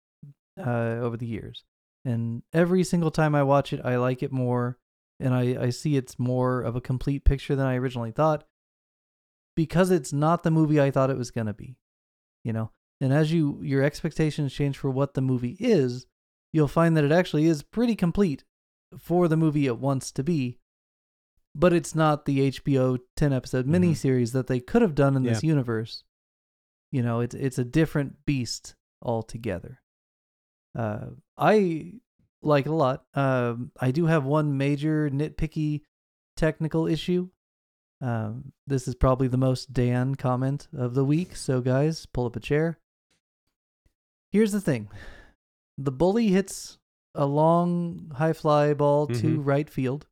uh, 0.59 0.99
over 1.00 1.16
the 1.16 1.26
years, 1.26 1.64
and 2.04 2.42
every 2.52 2.85
single 2.85 3.11
time 3.11 3.35
I 3.35 3.42
watch 3.42 3.73
it, 3.73 3.81
I 3.85 3.97
like 3.97 4.23
it 4.23 4.33
more, 4.33 4.78
and 5.21 5.35
I 5.35 5.64
I 5.64 5.71
see 5.71 5.97
it's 5.97 6.19
more 6.19 6.62
of 6.62 6.76
a 6.76 6.81
complete 6.81 7.25
picture 7.25 7.54
than 7.54 7.66
I 7.66 7.76
originally 7.76 8.12
thought, 8.12 8.45
because 9.56 9.90
it's 9.90 10.12
not 10.12 10.42
the 10.42 10.50
movie 10.50 10.80
I 10.80 10.90
thought 10.90 11.11
it 11.11 11.18
was 11.18 11.30
gonna 11.30 11.54
be, 11.54 11.76
you 12.44 12.52
know. 12.52 12.71
And 13.00 13.12
as 13.12 13.32
you 13.32 13.61
your 13.62 13.82
expectations 13.82 14.52
change 14.52 14.78
for 14.78 14.90
what 14.90 15.14
the 15.14 15.21
movie 15.21 15.56
is, 15.59 16.06
you'll 16.52 16.68
find 16.68 16.97
that 16.97 17.04
it 17.04 17.12
actually 17.12 17.47
is 17.47 17.62
pretty 17.62 17.97
complete 17.97 18.44
for 18.99 19.26
the 19.28 19.37
movie 19.37 19.66
it 19.66 19.78
wants 19.78 20.12
to 20.12 20.23
be. 20.23 20.59
But 21.54 21.73
it's 21.73 21.94
not 21.94 22.25
the 22.25 22.40
HBO 22.50 22.99
10 23.16 23.32
episode 23.32 23.66
Mhm. 23.66 23.73
miniseries 23.80 24.32
that 24.32 24.47
they 24.47 24.61
could 24.61 24.82
have 24.82 24.94
done 24.94 25.16
in 25.16 25.23
this 25.25 25.42
universe. 25.49 26.04
You 26.90 27.02
know, 27.02 27.21
it's 27.21 27.35
it's 27.35 27.59
a 27.59 27.64
different 27.64 28.25
beast 28.25 28.75
altogether. 29.02 29.80
Uh, 30.75 31.11
I 31.37 32.00
like 32.40 32.66
it 32.66 32.71
a 32.71 32.75
lot. 32.75 33.04
Um, 33.14 33.73
I 33.80 33.90
do 33.90 34.06
have 34.06 34.25
one 34.25 34.56
major 34.56 35.11
nitpicky 35.11 35.82
technical 36.37 36.87
issue. 36.87 37.28
Um, 38.02 38.52
this 38.66 38.88
is 38.88 38.97
probably 38.97 39.28
the 39.28 39.37
most 39.38 39.73
Dan 39.73 40.16
comment 40.16 40.66
of 40.76 40.94
the 40.94 41.04
week. 41.04 41.37
So, 41.37 41.61
guys, 41.61 42.04
pull 42.04 42.26
up 42.26 42.35
a 42.37 42.40
chair. 42.40 42.78
Here's 44.30 44.52
the 44.52 44.61
thing 44.61 44.88
the 45.78 45.92
bully 45.92 46.28
hits 46.28 46.78
a 47.14 47.26
long 47.26 48.11
high 48.16 48.32
fly 48.32 48.75
ball 48.75 49.06
to 49.06 49.38
Mhm. 49.38 49.47
right 49.47 49.71
field. 49.71 50.06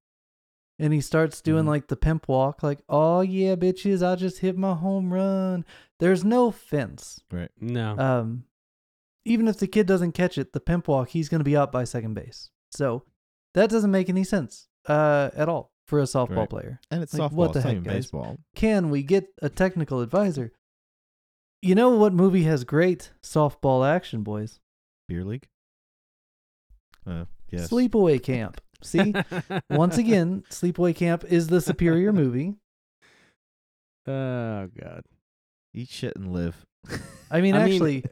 And 0.79 0.93
he 0.95 1.01
starts 1.03 1.43
doing 1.43 1.65
Mhm. 1.65 1.69
like 1.69 1.89
the 1.89 1.97
pimp 1.97 2.29
walk, 2.29 2.63
like, 2.63 2.83
oh 2.89 3.21
yeah, 3.21 3.55
bitches, 3.57 4.03
I 4.07 4.17
just 4.17 4.39
hit 4.39 4.57
my 4.57 4.75
home 4.75 5.13
run. 5.13 5.65
There's 5.99 6.25
no 6.25 6.51
fence. 6.51 7.23
Right. 7.31 7.51
No, 7.61 7.99
Um, 7.99 8.45
even 9.27 9.47
if 9.49 9.59
the 9.59 9.67
kid 9.67 9.87
doesn't 9.87 10.13
catch 10.13 10.39
it, 10.39 10.53
the 10.53 10.61
pimp 10.61 10.89
walk, 10.89 11.11
he's 11.11 11.29
going 11.29 11.41
to 11.41 11.45
be 11.45 11.57
out 11.57 11.71
by 11.73 11.85
second 11.85 12.15
base. 12.15 12.51
So 12.71 13.05
that 13.55 13.69
doesn't 13.69 13.91
make 13.91 14.09
any 14.09 14.25
sense 14.25 14.69
uh, 14.87 15.31
at 15.35 15.49
all 15.49 15.70
for 15.91 15.99
a 16.01 16.05
softball 16.05 16.37
Right. 16.37 16.49
player. 16.51 16.81
And 16.91 17.03
it's 17.03 17.13
Like, 17.13 17.31
softball. 17.31 17.35
what 17.35 17.53
the 17.53 17.59
it's 17.59 17.65
not 17.67 17.71
heck, 17.71 17.77
even 17.81 17.85
guys? 17.85 17.95
baseball. 18.07 18.39
Can 18.55 18.89
we 18.91 19.03
get 19.03 19.27
a 19.43 19.49
technical 19.51 20.01
advisor? 20.01 20.53
You 21.61 21.75
know 21.75 21.91
what 21.91 22.15
movie 22.15 22.45
has 22.45 22.65
great 22.65 23.13
softball 23.23 23.87
action, 23.87 24.23
boys? 24.23 24.61
Beer 25.09 25.25
league. 25.25 25.47
Uh, 27.07 27.25
yes. 27.51 27.69
Sleepaway 27.69 28.23
Camp. 28.23 28.61
See, 28.83 29.13
once 29.71 29.99
again, 29.99 30.45
Sleepaway 30.49 30.95
Camp 30.97 31.25
is 31.25 31.49
the 31.49 31.61
superior 31.61 32.13
movie. 32.13 32.55
oh 34.07 34.69
god. 34.81 35.03
Eat 35.75 35.89
shit 35.91 36.17
and 36.17 36.33
live. 36.33 36.65
I 37.31 37.41
mean, 37.41 37.55
I 37.57 37.65
mean- 37.65 37.73
actually, 37.75 38.05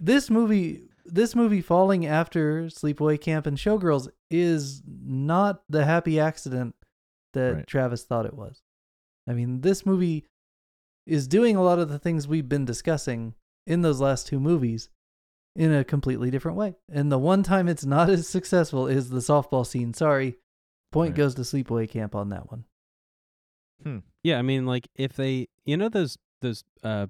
this 0.00 0.30
movie, 0.30 0.88
this 1.04 1.34
movie 1.36 1.60
falling 1.60 2.06
after 2.06 2.64
Sleepaway 2.64 3.20
Camp 3.20 3.46
and 3.46 3.56
Showgirls 3.56 4.08
is 4.30 4.82
not 4.86 5.62
the 5.68 5.84
happy 5.84 6.18
accident 6.20 6.74
that 7.34 7.54
Right. 7.54 7.66
Travis 7.66 8.04
thought 8.04 8.26
it 8.26 8.34
was. 8.34 8.62
I 9.26 9.32
mean, 9.34 9.60
this 9.60 9.84
movie 9.84 10.24
is 11.06 11.26
doing 11.26 11.56
a 11.56 11.62
lot 11.62 11.78
of 11.78 11.88
the 11.88 11.98
things 11.98 12.26
we've 12.28 12.48
been 12.48 12.64
discussing 12.64 13.34
in 13.66 13.82
those 13.82 14.00
last 14.00 14.26
two 14.26 14.40
movies 14.40 14.88
in 15.56 15.72
a 15.72 15.84
completely 15.84 16.30
different 16.30 16.56
way. 16.56 16.76
And 16.90 17.10
the 17.10 17.18
one 17.18 17.42
time 17.42 17.68
it's 17.68 17.84
not 17.84 18.08
as 18.10 18.28
successful 18.28 18.86
is 18.86 19.10
the 19.10 19.18
softball 19.20 19.66
scene. 19.66 19.92
Sorry. 19.94 20.36
Point 20.92 21.10
Right. 21.10 21.16
goes 21.18 21.34
to 21.34 21.42
Sleepaway 21.42 21.88
Camp 21.88 22.14
on 22.14 22.28
that 22.30 22.50
one. 22.50 22.64
Hmm. 23.82 23.98
Yeah, 24.22 24.38
I 24.38 24.42
mean, 24.42 24.66
like 24.66 24.88
if 24.94 25.12
they, 25.14 25.48
you 25.64 25.76
know, 25.76 25.88
those 25.88 26.16
those 26.40 26.64
uh 26.82 27.06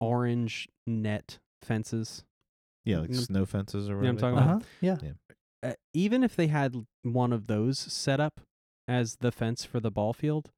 orange 0.00 0.68
net 0.86 1.38
fences. 1.62 2.24
Yeah, 2.84 2.98
like 3.00 3.14
snow 3.14 3.44
fences 3.46 3.88
or 3.88 4.02
Yeah, 4.04 4.12
whatever. 4.12 4.26
I'm 4.28 4.36
talking 4.36 4.38
call 4.38 4.56
Uh-huh. 4.56 4.60
Yeah. 4.80 5.70
Uh, 5.70 5.74
even 5.92 6.22
if 6.22 6.36
they 6.36 6.46
had 6.46 6.86
one 7.02 7.32
of 7.32 7.46
those 7.46 7.78
set 7.78 8.20
up 8.20 8.40
as 8.88 9.16
the 9.16 9.32
fence 9.32 9.64
for 9.64 9.80
the 9.80 9.90
ball 9.90 10.12
field, 10.12 10.50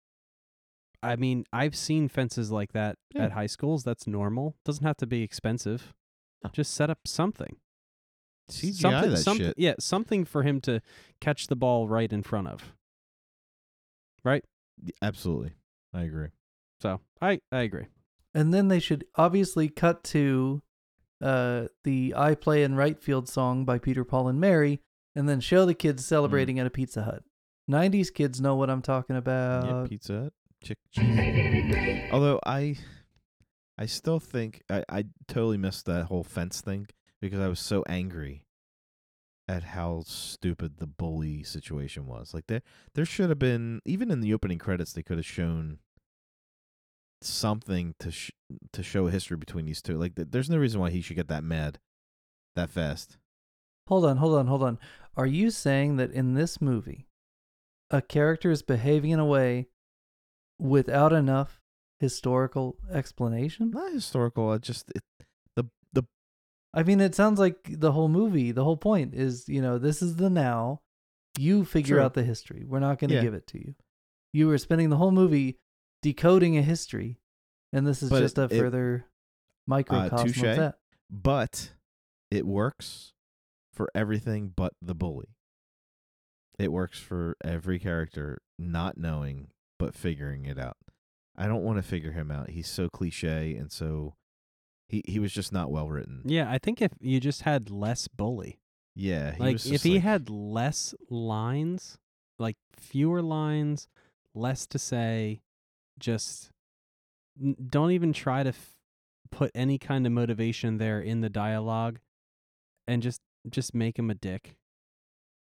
I 1.03 1.17
mean, 1.17 1.45
I've 1.53 1.77
seen 1.77 2.09
fences 2.09 2.51
like 2.51 2.73
that 2.73 2.97
Yeah. 3.15 3.25
at 3.25 3.33
high 3.33 3.47
schools. 3.47 3.85
That's 3.85 4.07
normal. 4.07 4.57
Doesn't 4.65 4.85
have 4.85 4.97
to 4.99 5.07
be 5.07 5.23
expensive. 5.23 5.95
No. 6.43 6.51
Just 6.53 6.75
set 6.75 6.91
up 6.91 7.01
something. 7.07 7.57
CGI 8.51 8.73
something, 8.81 9.11
that 9.11 9.17
something, 9.19 9.47
shit. 9.47 9.55
Yeah, 9.59 9.75
something 9.79 10.25
for 10.25 10.43
him 10.43 10.61
to 10.63 10.81
catch 11.21 11.47
the 11.49 11.57
ball 11.57 11.87
right 11.89 12.13
in 12.13 12.23
front 12.23 12.49
of. 12.49 12.73
Right. 14.25 14.45
Absolutely. 15.03 15.53
I 15.93 16.03
agree. 16.03 16.29
So 16.81 17.01
I 17.21 17.41
I 17.53 17.61
agree. 17.63 17.87
And 18.35 18.53
then 18.55 18.69
they 18.69 18.79
should 18.81 19.05
obviously 19.17 19.69
cut 19.69 20.05
to 20.05 20.63
uh, 21.21 21.67
the 21.85 22.15
I 22.17 22.35
Play 22.35 22.63
in 22.63 22.75
Right 22.77 22.99
Field 23.03 23.29
song 23.29 23.65
by 23.65 23.79
Peter, 23.79 24.05
Paul, 24.05 24.29
and 24.29 24.41
Mary, 24.41 24.81
and 25.17 25.29
then 25.29 25.41
show 25.41 25.67
the 25.67 25.75
kids 25.75 26.05
celebrating 26.07 26.59
at 26.59 26.67
a 26.67 26.71
Pizza 26.71 27.03
Hut. 27.03 27.25
90s 27.69 28.13
kids 28.13 28.41
know 28.41 28.55
what 28.57 28.71
I'm 28.71 28.83
talking 28.83 29.17
about. 29.17 29.65
yeah. 29.67 29.87
Pizza 29.89 30.21
Hut, 30.23 30.33
chick 30.63 30.79
cheese. 30.93 32.09
Although 32.13 32.41
I, 32.47 32.77
I 33.77 33.87
still 33.87 34.21
think 34.21 34.63
I, 34.71 34.85
I 34.89 35.05
totally 35.27 35.59
missed 35.59 35.87
that 35.87 36.07
whole 36.07 36.25
fence 36.25 36.61
thing 36.61 36.87
because 37.21 37.41
I 37.41 37.49
was 37.49 37.61
so 37.61 37.85
angry 37.89 38.45
at 39.49 39.63
how 39.63 40.03
stupid 40.07 40.77
the 40.79 40.87
bully 40.87 41.43
situation 41.43 42.07
was. 42.07 42.35
Like 42.35 42.47
there, 42.49 42.63
there 42.95 43.05
should 43.05 43.31
have 43.31 43.39
been 43.39 43.81
even 43.85 44.11
in 44.11 44.21
the 44.21 44.35
opening 44.35 44.59
credits 44.59 44.93
they 44.93 45.03
could 45.03 45.17
have 45.19 45.27
shown 45.27 45.79
something 47.23 47.95
to 47.99 48.11
sh- 48.11 48.31
to 48.73 48.83
show 48.83 49.07
a 49.07 49.11
history 49.11 49.37
between 49.37 49.65
these 49.67 49.83
two. 49.83 49.97
Like 49.97 50.15
th- 50.15 50.29
there's 50.31 50.51
no 50.51 50.59
reason 50.59 50.81
why 50.81 50.91
he 50.91 51.01
should 51.01 51.17
get 51.17 51.29
that 51.29 51.45
mad 51.45 51.79
that 52.57 52.71
fast. 52.71 53.17
Hold 53.89 54.05
on, 54.05 54.19
hold 54.19 54.35
on, 54.39 54.47
hold 54.47 54.63
on. 54.63 54.79
Are 55.17 55.27
you 55.27 55.51
saying 55.51 55.97
that 55.97 56.13
in 56.13 56.35
this 56.35 56.61
movie, 56.61 57.08
a 57.91 58.03
character 58.03 58.51
is 58.51 58.63
behaving 58.63 59.11
in 59.11 59.19
a 59.19 59.25
way 59.27 59.69
without 60.59 61.13
enough 61.13 61.61
historical 62.01 62.77
explanation? 62.93 63.71
Not 63.71 63.93
historical. 63.93 64.51
I 64.51 64.59
just 64.59 64.91
it, 64.95 65.03
the 65.57 65.65
the 65.93 66.05
I 66.75 66.83
mean, 66.83 67.01
it 67.01 67.15
sounds 67.15 67.39
like 67.39 67.59
the 67.69 67.93
whole 67.93 68.09
movie, 68.09 68.53
the 68.53 68.65
whole 68.65 68.77
point 68.77 69.15
is, 69.15 69.49
you 69.49 69.63
know, 69.63 69.79
this 69.79 70.03
is 70.03 70.17
the 70.17 70.31
now. 70.31 70.81
You 71.39 71.65
figure 71.65 71.97
True. 71.97 72.05
out 72.05 72.15
the 72.15 72.25
history. 72.25 72.65
We're 72.67 72.81
not 72.81 72.99
going 72.99 73.11
to 73.11 73.17
Yeah. 73.17 73.23
give 73.23 73.35
it 73.35 73.47
to 73.49 73.59
you. 73.59 73.75
You 74.33 74.49
were 74.49 74.59
spending 74.59 74.91
the 74.91 74.97
whole 74.97 75.13
movie 75.13 75.57
decoding 76.03 76.57
a 76.59 76.63
history, 76.63 77.21
and 77.73 77.87
this 77.87 78.03
is 78.03 78.11
But 78.11 78.21
just 78.21 78.39
a 78.39 78.45
it- 78.45 78.53
it- 78.53 78.59
further 78.59 79.05
uh, 79.07 79.09
microcosm 79.69 80.27
touche. 80.29 80.43
of 80.43 80.57
that. 80.57 80.79
but 81.11 81.73
it 82.31 82.45
works 82.47 83.13
for 83.73 83.89
everything 83.95 84.53
but 84.55 84.73
the 84.83 84.95
bully. 84.97 85.37
It 86.59 86.73
works 86.73 86.99
for 86.99 87.37
every 87.45 87.79
character 87.79 88.39
not 88.59 88.97
knowing 88.99 89.49
but 89.79 89.95
figuring 89.95 90.45
it 90.45 90.59
out. 90.59 90.77
I 91.37 91.47
don't 91.47 91.63
want 91.63 91.79
to 91.79 91.83
figure 91.83 92.11
him 92.13 92.31
out. 92.33 92.51
He's 92.51 92.67
so 92.69 92.89
cliche 92.89 93.55
and 93.55 93.71
so 93.71 94.15
he 94.89 95.03
he 95.07 95.19
was 95.21 95.33
just 95.33 95.53
not 95.53 95.71
well 95.71 95.89
written. 95.89 96.23
Yeah, 96.25 96.51
I 96.51 96.59
think 96.59 96.83
if 96.83 96.93
you 97.01 97.21
just 97.21 97.43
had 97.43 97.71
less 97.71 98.09
bully, 98.09 98.59
Yeah, 98.97 99.35
he 99.35 99.41
like 99.41 99.57
if 99.57 99.63
just 99.65 99.85
he 99.85 99.99
had 100.01 100.29
less 100.31 100.95
lines, 101.09 101.99
like 102.39 102.57
fewer 102.77 103.23
lines, 103.23 103.87
less 104.35 104.67
to 104.69 104.79
say, 104.79 105.43
just 105.99 106.51
don't 107.69 107.93
even 107.93 108.13
try 108.13 108.43
to 108.43 108.49
f- 108.49 108.75
put 109.31 109.53
any 109.55 109.79
kind 109.79 110.07
of 110.07 110.13
motivation 110.13 110.79
there 110.79 111.01
in 111.01 111.21
the 111.21 111.29
dialogue 111.31 112.01
and 112.89 113.01
just 113.03 113.21
just 113.49 113.75
make 113.75 113.97
him 113.99 114.11
a 114.11 114.15
dick. 114.15 114.57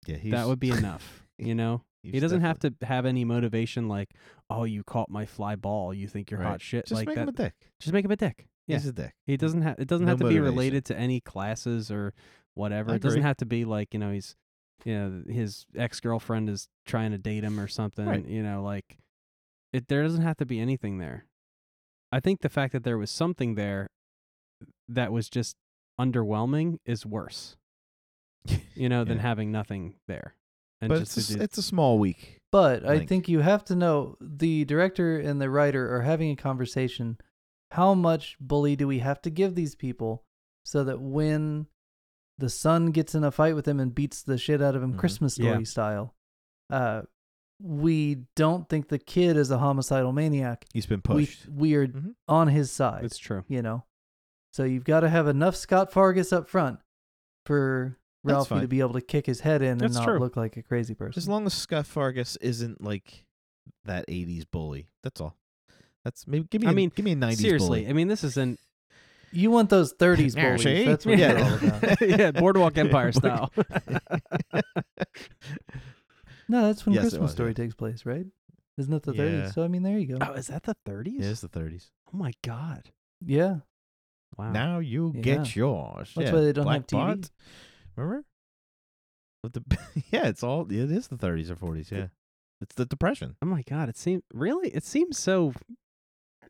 Yeah, 0.07 0.17
that 0.31 0.47
would 0.47 0.59
be 0.59 0.71
enough, 0.71 1.23
you 1.37 1.55
know? 1.55 1.83
He 2.03 2.19
doesn't 2.19 2.41
have 2.41 2.59
to 2.59 2.73
have 2.83 3.05
any 3.05 3.25
motivation 3.25 3.89
like, 3.89 4.11
"Oh, 4.49 4.63
you 4.63 4.83
caught 4.83 5.09
my 5.09 5.25
fly 5.25 5.55
ball. 5.57 5.93
You 5.93 6.07
think 6.07 6.31
you're 6.31 6.39
Right. 6.39 6.47
hot 6.51 6.61
shit." 6.61 6.85
Just 6.85 6.97
like 6.99 7.07
make 7.07 7.15
that. 7.15 7.23
him 7.23 7.29
a 7.29 7.31
dick. 7.33 7.53
just 7.81 7.91
make 7.93 8.05
him 8.05 8.11
a 8.11 8.15
dick. 8.15 8.47
Yeah. 8.65 8.77
He's 8.77 8.85
a 8.85 8.93
dick. 8.93 9.13
He 9.25 9.35
doesn't 9.35 9.61
have 9.61 9.77
it 9.77 9.87
doesn't 9.87 10.05
No 10.05 10.11
have 10.11 10.19
to 10.19 10.27
be 10.29 10.39
related 10.39 10.85
to 10.85 10.97
any 10.97 11.19
classes 11.19 11.91
or 11.91 12.13
whatever. 12.53 12.93
It 12.95 13.01
doesn't 13.01 13.21
have 13.23 13.37
to 13.37 13.45
be 13.45 13.65
like, 13.65 13.93
you 13.93 13.99
know, 13.99 14.11
he's 14.11 14.35
you 14.85 14.93
know, 14.93 15.23
his 15.27 15.65
ex 15.75 15.99
girlfriend 15.99 16.49
is 16.49 16.67
trying 16.85 17.11
to 17.11 17.17
date 17.17 17.43
him 17.43 17.59
or 17.59 17.67
something. 17.67 18.05
Right. 18.05 18.25
You 18.25 18.43
know, 18.43 18.61
like 18.63 18.99
it 19.73 19.87
there 19.89 20.03
doesn't 20.03 20.21
have 20.21 20.37
to 20.37 20.45
be 20.45 20.59
anything 20.59 20.99
there. 20.99 21.25
I 22.11 22.19
think 22.21 22.39
the 22.41 22.49
fact 22.49 22.71
that 22.73 22.83
there 22.83 22.97
was 22.97 23.11
something 23.11 23.55
there 23.55 23.89
that 24.87 25.11
was 25.11 25.29
just 25.29 25.55
underwhelming 25.99 26.77
is 26.85 27.05
worse. 27.05 27.57
You 28.75 28.89
know, 28.89 29.03
than 29.03 29.17
Yeah. 29.17 29.23
having 29.23 29.51
nothing 29.51 29.95
there. 30.07 30.35
And 30.81 30.89
but 30.89 30.99
just 30.99 31.17
it's 31.17 31.29
a, 31.31 31.37
do- 31.37 31.43
it's 31.43 31.57
a 31.57 31.63
small 31.63 31.97
week. 31.97 32.39
But 32.51 32.85
I 32.85 32.97
Link. 32.97 33.09
think 33.09 33.27
you 33.27 33.39
have 33.39 33.63
to 33.65 33.75
know 33.75 34.15
the 34.21 34.63
director 34.65 35.17
and 35.19 35.41
the 35.41 35.49
writer 35.49 35.93
are 35.95 36.01
having 36.03 36.29
a 36.31 36.35
conversation. 36.35 37.17
How 37.71 37.93
much 37.93 38.37
bully 38.39 38.75
do 38.75 38.87
we 38.87 38.99
have 38.99 39.21
to 39.23 39.29
give 39.29 39.55
these 39.55 39.73
people 39.75 40.23
so 40.63 40.83
that 40.83 41.01
when 41.01 41.65
the 42.37 42.49
son 42.49 42.91
gets 42.91 43.15
in 43.15 43.23
a 43.23 43.31
fight 43.31 43.55
with 43.55 43.67
him 43.67 43.79
and 43.79 43.95
beats 43.95 44.21
the 44.21 44.37
shit 44.37 44.61
out 44.61 44.75
of 44.75 44.83
him, 44.83 44.93
Mhm. 44.93 44.99
Christmas 44.99 45.33
story 45.33 45.49
Yeah. 45.49 45.63
style, 45.63 46.15
uh, 46.69 47.01
we 47.59 48.25
don't 48.35 48.69
think 48.69 48.89
the 48.89 48.99
kid 48.99 49.35
is 49.35 49.49
a 49.49 49.57
homicidal 49.57 50.11
maniac. 50.13 50.65
He's 50.71 50.85
been 50.85 51.01
We 51.09 51.25
pushed. 51.25 51.49
we 51.49 51.73
are 51.73 51.87
Mhm. 51.87 52.13
on 52.27 52.49
his 52.49 52.71
side. 52.71 53.03
it's 53.03 53.17
true. 53.17 53.43
you 53.47 53.63
know. 53.63 53.83
So 54.53 54.63
you've 54.63 54.83
got 54.85 54.99
to 55.01 55.09
have 55.09 55.27
enough 55.27 55.55
Scut 55.55 55.91
Farkus 55.91 56.31
up 56.31 56.47
front 56.47 56.79
for 57.45 57.97
That's 57.97 58.06
Ralphie 58.23 58.61
to 58.61 58.67
be 58.67 58.79
able 58.79 58.93
to 58.93 59.01
kick 59.01 59.25
his 59.25 59.41
head 59.41 59.61
in 59.61 59.77
That's 59.77 59.95
and 59.95 60.05
not 60.05 60.11
true. 60.11 60.19
look 60.19 60.35
like 60.35 60.57
a 60.57 60.63
crazy 60.63 60.93
person. 60.93 61.17
As 61.19 61.27
long 61.29 61.45
as 61.45 61.53
Scut 61.53 61.85
Farkus 61.85 62.37
isn't 62.41 62.83
like 62.83 63.25
that 63.85 64.05
'80s 64.07 64.45
bully, 64.51 64.89
that's 65.03 65.21
all. 65.21 65.35
That's 66.03 66.27
maybe 66.27 66.47
give 66.49 66.61
me. 66.61 66.67
I 66.67 66.71
a- 66.71 66.73
mean, 66.73 66.91
give 66.93 67.05
me 67.05 67.11
a 67.13 67.15
'90s 67.15 67.37
Seriously, 67.37 67.81
bully. 67.81 67.89
I 67.89 67.93
mean 67.93 68.07
this 68.07 68.23
is 68.23 68.37
an 68.37 68.57
you 69.31 69.51
want 69.51 69.69
those 69.69 69.93
30s 69.93 70.35
Yeah, 70.37 70.43
bullies. 70.55 70.63
see? 70.63 70.85
That's 70.85 71.05
what 71.05 71.17
Yeah. 71.17 71.31
you're 71.37 71.43
all 71.43 71.53
about. 71.55 72.01
yeah, 72.19 72.31
Boardwalk 72.31 72.77
Empire 72.77 73.11
style. 73.21 73.51
No, 76.49 76.65
that's 76.67 76.85
when 76.85 76.95
Yes, 76.95 77.03
Christmas 77.03 77.21
was, 77.21 77.31
Story 77.31 77.49
yeah. 77.49 77.53
takes 77.55 77.75
place, 77.75 78.05
right? 78.05 78.25
Isn't 78.77 78.93
it 78.93 79.03
the 79.03 79.13
Yeah. 79.13 79.21
30s? 79.49 79.53
So 79.53 79.63
I 79.63 79.67
mean, 79.67 79.83
there 79.83 79.97
you 79.97 80.07
go. 80.07 80.17
oh, 80.25 80.33
is 80.33 80.47
that 80.47 80.63
the 80.63 80.75
30s? 80.85 81.19
yeah, 81.19 81.29
it's 81.31 81.41
the 81.41 81.49
'30s. 81.49 81.89
Oh 82.13 82.17
my 82.17 82.31
god. 82.43 82.91
Yeah. 83.25 83.57
Wow. 84.37 84.51
Now 84.51 84.79
you 84.79 85.11
Yeah. 85.15 85.21
get 85.21 85.55
yours. 85.55 86.13
That's 86.15 86.27
yeah. 86.29 86.33
why 86.33 86.41
they 86.41 86.53
don't 86.53 86.63
Black 86.65 86.77
have 86.77 86.87
TV. 86.87 86.91
Bart. 86.91 87.31
Remember? 87.97 88.23
With 89.43 89.53
the 89.53 89.63
yeah, 90.11 90.27
it's 90.27 90.43
all 90.43 90.61
it 90.71 90.71
is 90.91 91.07
the 91.07 91.17
30s 91.17 91.49
or 91.49 91.55
40s. 91.55 91.91
Yeah, 91.91 92.07
it's 92.61 92.75
the 92.75 92.85
Depression. 92.85 93.35
oh 93.41 93.45
my 93.45 93.63
god, 93.63 93.89
it 93.89 93.97
seems 93.97 94.23
really 94.33 94.69
it 94.69 94.83
seems 94.83 95.17
so 95.17 95.53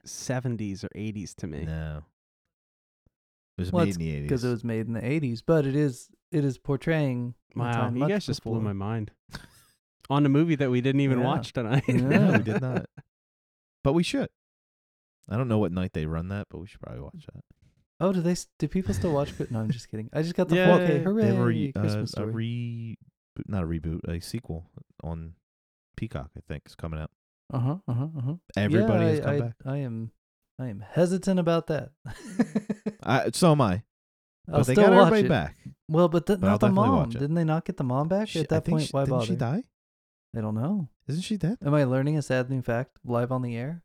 70s 0.05 0.83
or 0.83 0.89
80s 0.95 1.35
to 1.35 1.47
me. 1.47 1.65
No, 1.65 2.03
it 3.57 3.61
was 3.61 3.71
Well, 3.71 3.85
made 3.85 3.95
in 3.95 3.99
the 3.99 4.09
80s. 4.11 4.21
Because 4.23 4.43
it 4.43 4.49
was 4.49 4.63
made 4.63 4.87
in 4.87 4.93
the 4.93 5.01
80s, 5.01 5.41
but 5.45 5.65
it 5.65 5.75
is 5.75 6.09
it 6.31 6.43
is 6.45 6.57
portraying. 6.57 7.33
the 7.55 7.61
Wow, 7.61 7.71
time 7.73 7.95
you 7.95 8.01
much 8.01 8.09
guys 8.09 8.25
just 8.25 8.43
blew 8.43 8.53
before. 8.53 8.63
my 8.63 8.73
mind. 8.73 9.11
On 10.09 10.25
a 10.25 10.29
movie 10.29 10.55
that 10.55 10.71
we 10.71 10.79
didn't 10.79 11.01
even 11.01 11.19
Yeah. 11.19 11.25
watch 11.25 11.51
tonight. 11.53 11.83
No, 11.89 12.33
we 12.37 12.43
did 12.43 12.61
not. 12.69 12.85
But 13.83 13.93
we 13.93 14.03
should. 14.03 14.29
I 15.29 15.35
don't 15.35 15.49
know 15.49 15.57
what 15.57 15.73
night 15.73 15.91
they 15.93 16.05
run 16.05 16.29
that, 16.29 16.47
but 16.49 16.59
we 16.59 16.67
should 16.67 16.79
probably 16.79 17.01
watch 17.01 17.25
that. 17.33 17.43
Oh, 17.99 18.13
do 18.13 18.21
they? 18.21 18.35
Do 18.59 18.67
people 18.67 18.93
still 18.93 19.11
watch? 19.13 19.33
Chri- 19.37 19.49
No, 19.51 19.59
I'm 19.59 19.71
just 19.71 19.89
kidding. 19.89 20.09
I 20.13 20.21
just 20.21 20.35
got 20.35 20.49
the 20.49 20.55
Yeah, 20.55 20.67
4K. 20.77 20.87
yeah, 20.87 20.93
yeah. 20.95 20.99
Hooray! 21.01 21.21
They 21.23 21.27
have 21.29 21.37
a, 21.39 21.45
re- 21.45 21.73
uh, 21.75 22.05
a 22.17 22.25
re, 22.27 22.97
not 23.47 23.63
a 23.63 23.67
reboot, 23.67 24.07
a 24.07 24.19
sequel 24.21 24.69
on 25.03 25.33
Peacock. 25.95 26.29
I 26.37 26.41
think 26.47 26.63
is 26.67 26.75
coming 26.75 26.99
out. 26.99 27.09
Uh 27.51 27.59
huh. 27.59 27.75
Uh 27.87 27.93
huh. 27.93 28.07
Uh 28.17 28.21
huh. 28.21 28.33
Everybody 28.55 29.05
yeah, 29.05 29.09
has 29.11 29.19
I, 29.19 29.23
come 29.23 29.33
I, 29.35 29.39
back. 29.39 29.53
I 29.65 29.77
am. 29.77 30.11
I 30.59 30.67
am 30.67 30.83
hesitant 30.91 31.39
about 31.39 31.67
that. 31.67 31.89
I, 33.03 33.29
so 33.33 33.51
am 33.51 33.61
I. 33.61 33.83
I'll 34.49 34.59
But 34.59 34.67
they 34.67 34.73
still 34.73 34.85
got 34.87 34.93
watch 34.93 35.07
everybody 35.07 35.25
it. 35.25 35.29
back. 35.29 35.55
Well, 35.89 36.07
but, 36.09 36.25
th- 36.25 36.39
But 36.39 36.47
I'll 36.47 36.51
not 36.53 36.59
the 36.61 36.69
mom. 36.69 36.95
watch 36.95 37.15
it. 37.15 37.19
Didn't 37.19 37.35
they 37.35 37.43
not 37.43 37.65
get 37.65 37.77
the 37.77 37.83
mom 37.83 38.07
back 38.07 38.27
She- 38.29 38.39
at 38.39 38.49
that 38.49 38.65
point? 38.65 38.83
she- 38.83 38.91
why 38.91 39.01
didn't 39.01 39.11
bother? 39.17 39.25
she 39.25 39.35
die? 39.35 39.63
I 40.35 40.41
don't 40.41 40.55
know. 40.55 40.89
Isn't 41.07 41.21
she 41.23 41.37
dead? 41.37 41.57
Am 41.65 41.73
I 41.73 41.83
learning 41.83 42.17
a 42.17 42.21
sad 42.21 42.49
new 42.49 42.61
fact 42.61 42.97
live 43.05 43.31
on 43.31 43.41
the 43.41 43.55
air? 43.55 43.83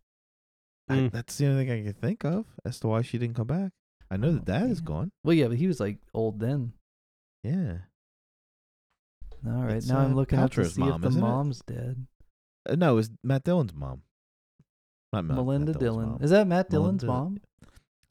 I, 0.88 0.96
Mm. 0.96 1.12
that's 1.12 1.36
the 1.36 1.46
only 1.46 1.64
thing 1.66 1.80
I 1.80 1.84
can 1.84 2.00
think 2.00 2.24
of 2.24 2.46
as 2.64 2.78
to 2.80 2.88
why 2.88 3.02
she 3.02 3.16
didn't 3.18 3.36
come 3.36 3.46
back. 3.46 3.72
I 4.12 4.16
know 4.18 4.28
Oh, 4.28 4.32
that 4.32 4.44
dad 4.44 4.70
is 4.70 4.80
gone. 4.82 5.10
Well, 5.24 5.34
yeah, 5.34 5.48
but 5.48 5.56
he 5.56 5.66
was 5.66 5.80
like 5.80 5.98
old 6.12 6.38
then. 6.38 6.72
Yeah. 7.42 7.78
All 9.46 9.62
right, 9.64 9.76
It's, 9.76 9.88
now 9.88 9.98
I'm 10.00 10.12
uh, 10.12 10.16
looking 10.16 10.38
up 10.38 10.50
to 10.52 10.60
Paltrow's 10.60 10.74
see 10.74 10.82
mom, 10.82 10.92
if 10.96 11.00
the 11.00 11.08
isn't 11.08 11.20
it? 11.22 11.26
mom's 11.26 11.62
dead. 11.66 12.06
Uh, 12.68 12.74
no, 12.76 12.92
it 12.92 12.96
was 12.96 13.10
Matt 13.24 13.42
Dillon's 13.44 13.74
mom. 13.74 14.02
Not 15.12 15.24
Matt, 15.24 15.36
Melinda 15.36 15.72
Matt 15.72 15.80
Dillon's 15.80 15.96
Dillon. 15.96 16.08
mom. 16.12 16.22
Is 16.22 16.30
that 16.30 16.46
Matt 16.46 16.70
Dillon's 16.70 17.02
Melinda- 17.02 17.20
mom? 17.24 17.40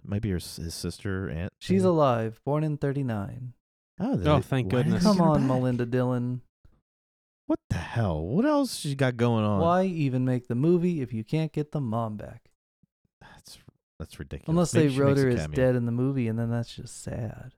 Maybe 0.04 0.32
her 0.32 0.38
s- 0.38 0.56
his 0.58 0.74
sister 0.74 1.30
aunt. 1.30 1.54
She's 1.60 1.84
maybe? 1.84 1.90
alive, 1.90 2.42
born 2.44 2.64
in 2.64 2.78
39. 2.78 3.54
Oh, 4.00 4.14
Oh, 4.14 4.16
they- 4.18 4.42
thank 4.42 4.74
why 4.74 4.80
did 4.84 4.88
they 4.88 4.98
goodness. 4.98 5.04
get 5.04 5.08
Come 5.10 5.18
her 5.20 5.24
on, 5.24 5.40
back? 5.42 5.48
Melinda 5.48 5.86
Dillon. 5.86 6.42
What 7.46 7.60
the 7.70 7.78
hell? 7.78 8.26
What 8.26 8.46
else 8.46 8.76
she 8.78 8.96
got 8.96 9.16
going 9.18 9.44
on? 9.46 9.62
Why 9.62 9.84
even 9.86 10.26
make 10.26 10.48
the 10.48 10.56
movie 10.56 11.02
if 11.02 11.14
you 11.14 11.24
can't 11.24 11.52
get 11.54 11.72
the 11.72 11.82
mom 11.82 12.18
back? 12.18 12.50
That's 14.02 14.18
ridiculous. 14.20 14.50
Unless 14.50 14.74
Maybe 14.74 14.88
they 14.96 15.00
wrote 15.00 15.18
her 15.18 15.30
as 15.30 15.48
dead 15.48 15.76
in 15.76 15.86
the 15.86 15.92
movie, 15.92 16.28
and 16.28 16.38
then 16.40 16.50
that's 16.50 16.74
just 16.76 17.04
sad. 17.04 17.52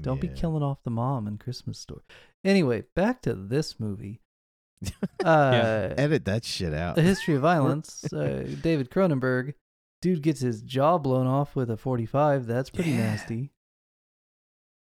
Don't 0.00 0.20
be 0.20 0.28
killing 0.28 0.62
off 0.62 0.82
the 0.82 0.90
mom 0.90 1.26
in 1.26 1.38
Christmas 1.38 1.78
Story. 1.78 2.02
Anyway, 2.44 2.84
back 2.94 3.22
to 3.22 3.34
this 3.34 3.80
movie. 3.80 4.20
Yeah. 5.22 5.28
Uh, 5.28 5.94
Edit 5.96 6.24
that 6.24 6.44
shit 6.44 6.74
out. 6.74 6.98
A 6.98 7.02
History 7.02 7.36
of 7.36 7.42
Violence. 7.52 8.04
uh, 8.12 8.44
David 8.62 8.90
Cronenberg. 8.90 9.54
Dude 10.00 10.22
gets 10.22 10.40
his 10.40 10.60
jaw 10.62 10.98
blown 10.98 11.28
off 11.28 11.54
with 11.54 11.70
a 11.70 11.76
45. 11.76 12.46
That's 12.46 12.68
pretty 12.70 12.90
Yeah. 12.90 12.96
nasty. 12.96 13.52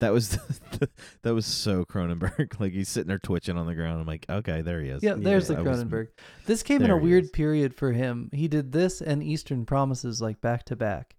That 0.03 0.13
was 0.13 0.31
that 1.23 1.33
was 1.33 1.47
so 1.47 1.85
Cronenberg. 1.85 2.55
like 2.61 2.73
he's 2.73 2.89
sitting 2.89 3.07
there 3.09 3.19
twitching 3.21 3.57
on 3.57 3.67
the 3.67 3.75
ground. 3.75 4.01
I'm 4.01 4.07
like, 4.07 4.27
okay, 4.29 4.61
there 4.61 4.81
he 4.83 4.89
is. 4.91 5.03
Yeah, 5.03 5.15
there's 5.17 5.47
the 5.49 5.55
that 5.55 5.65
was- 5.65 5.85
Cronenberg. 5.85 6.09
This 6.47 6.63
came 6.63 6.83
in 6.83 6.91
a 6.91 6.97
weird 6.97 7.25
is. 7.25 7.31
period 7.31 7.73
for 7.75 7.93
him. 7.93 8.29
He 8.33 8.49
did 8.49 8.73
this 8.73 9.01
and 9.01 9.23
Eastern 9.23 9.65
Promises 9.65 10.21
like 10.21 10.41
back 10.41 10.65
to 10.65 10.77
back. 10.77 11.15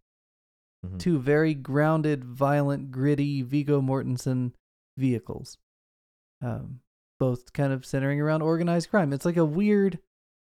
Mhm. 0.86 1.00
Two 1.00 1.18
very 1.18 1.54
grounded, 1.54 2.26
violent, 2.26 2.92
gritty 2.92 3.42
Viggo 3.42 3.82
Mortensen 3.82 4.52
vehicles. 4.98 5.58
Um, 6.42 6.82
both 7.20 7.54
kind 7.54 7.72
of 7.72 7.86
centering 7.86 8.20
around 8.20 8.42
organized 8.42 8.90
crime. 8.90 9.14
It's 9.14 9.24
like 9.24 9.38
a 9.38 9.46
weird 9.46 10.00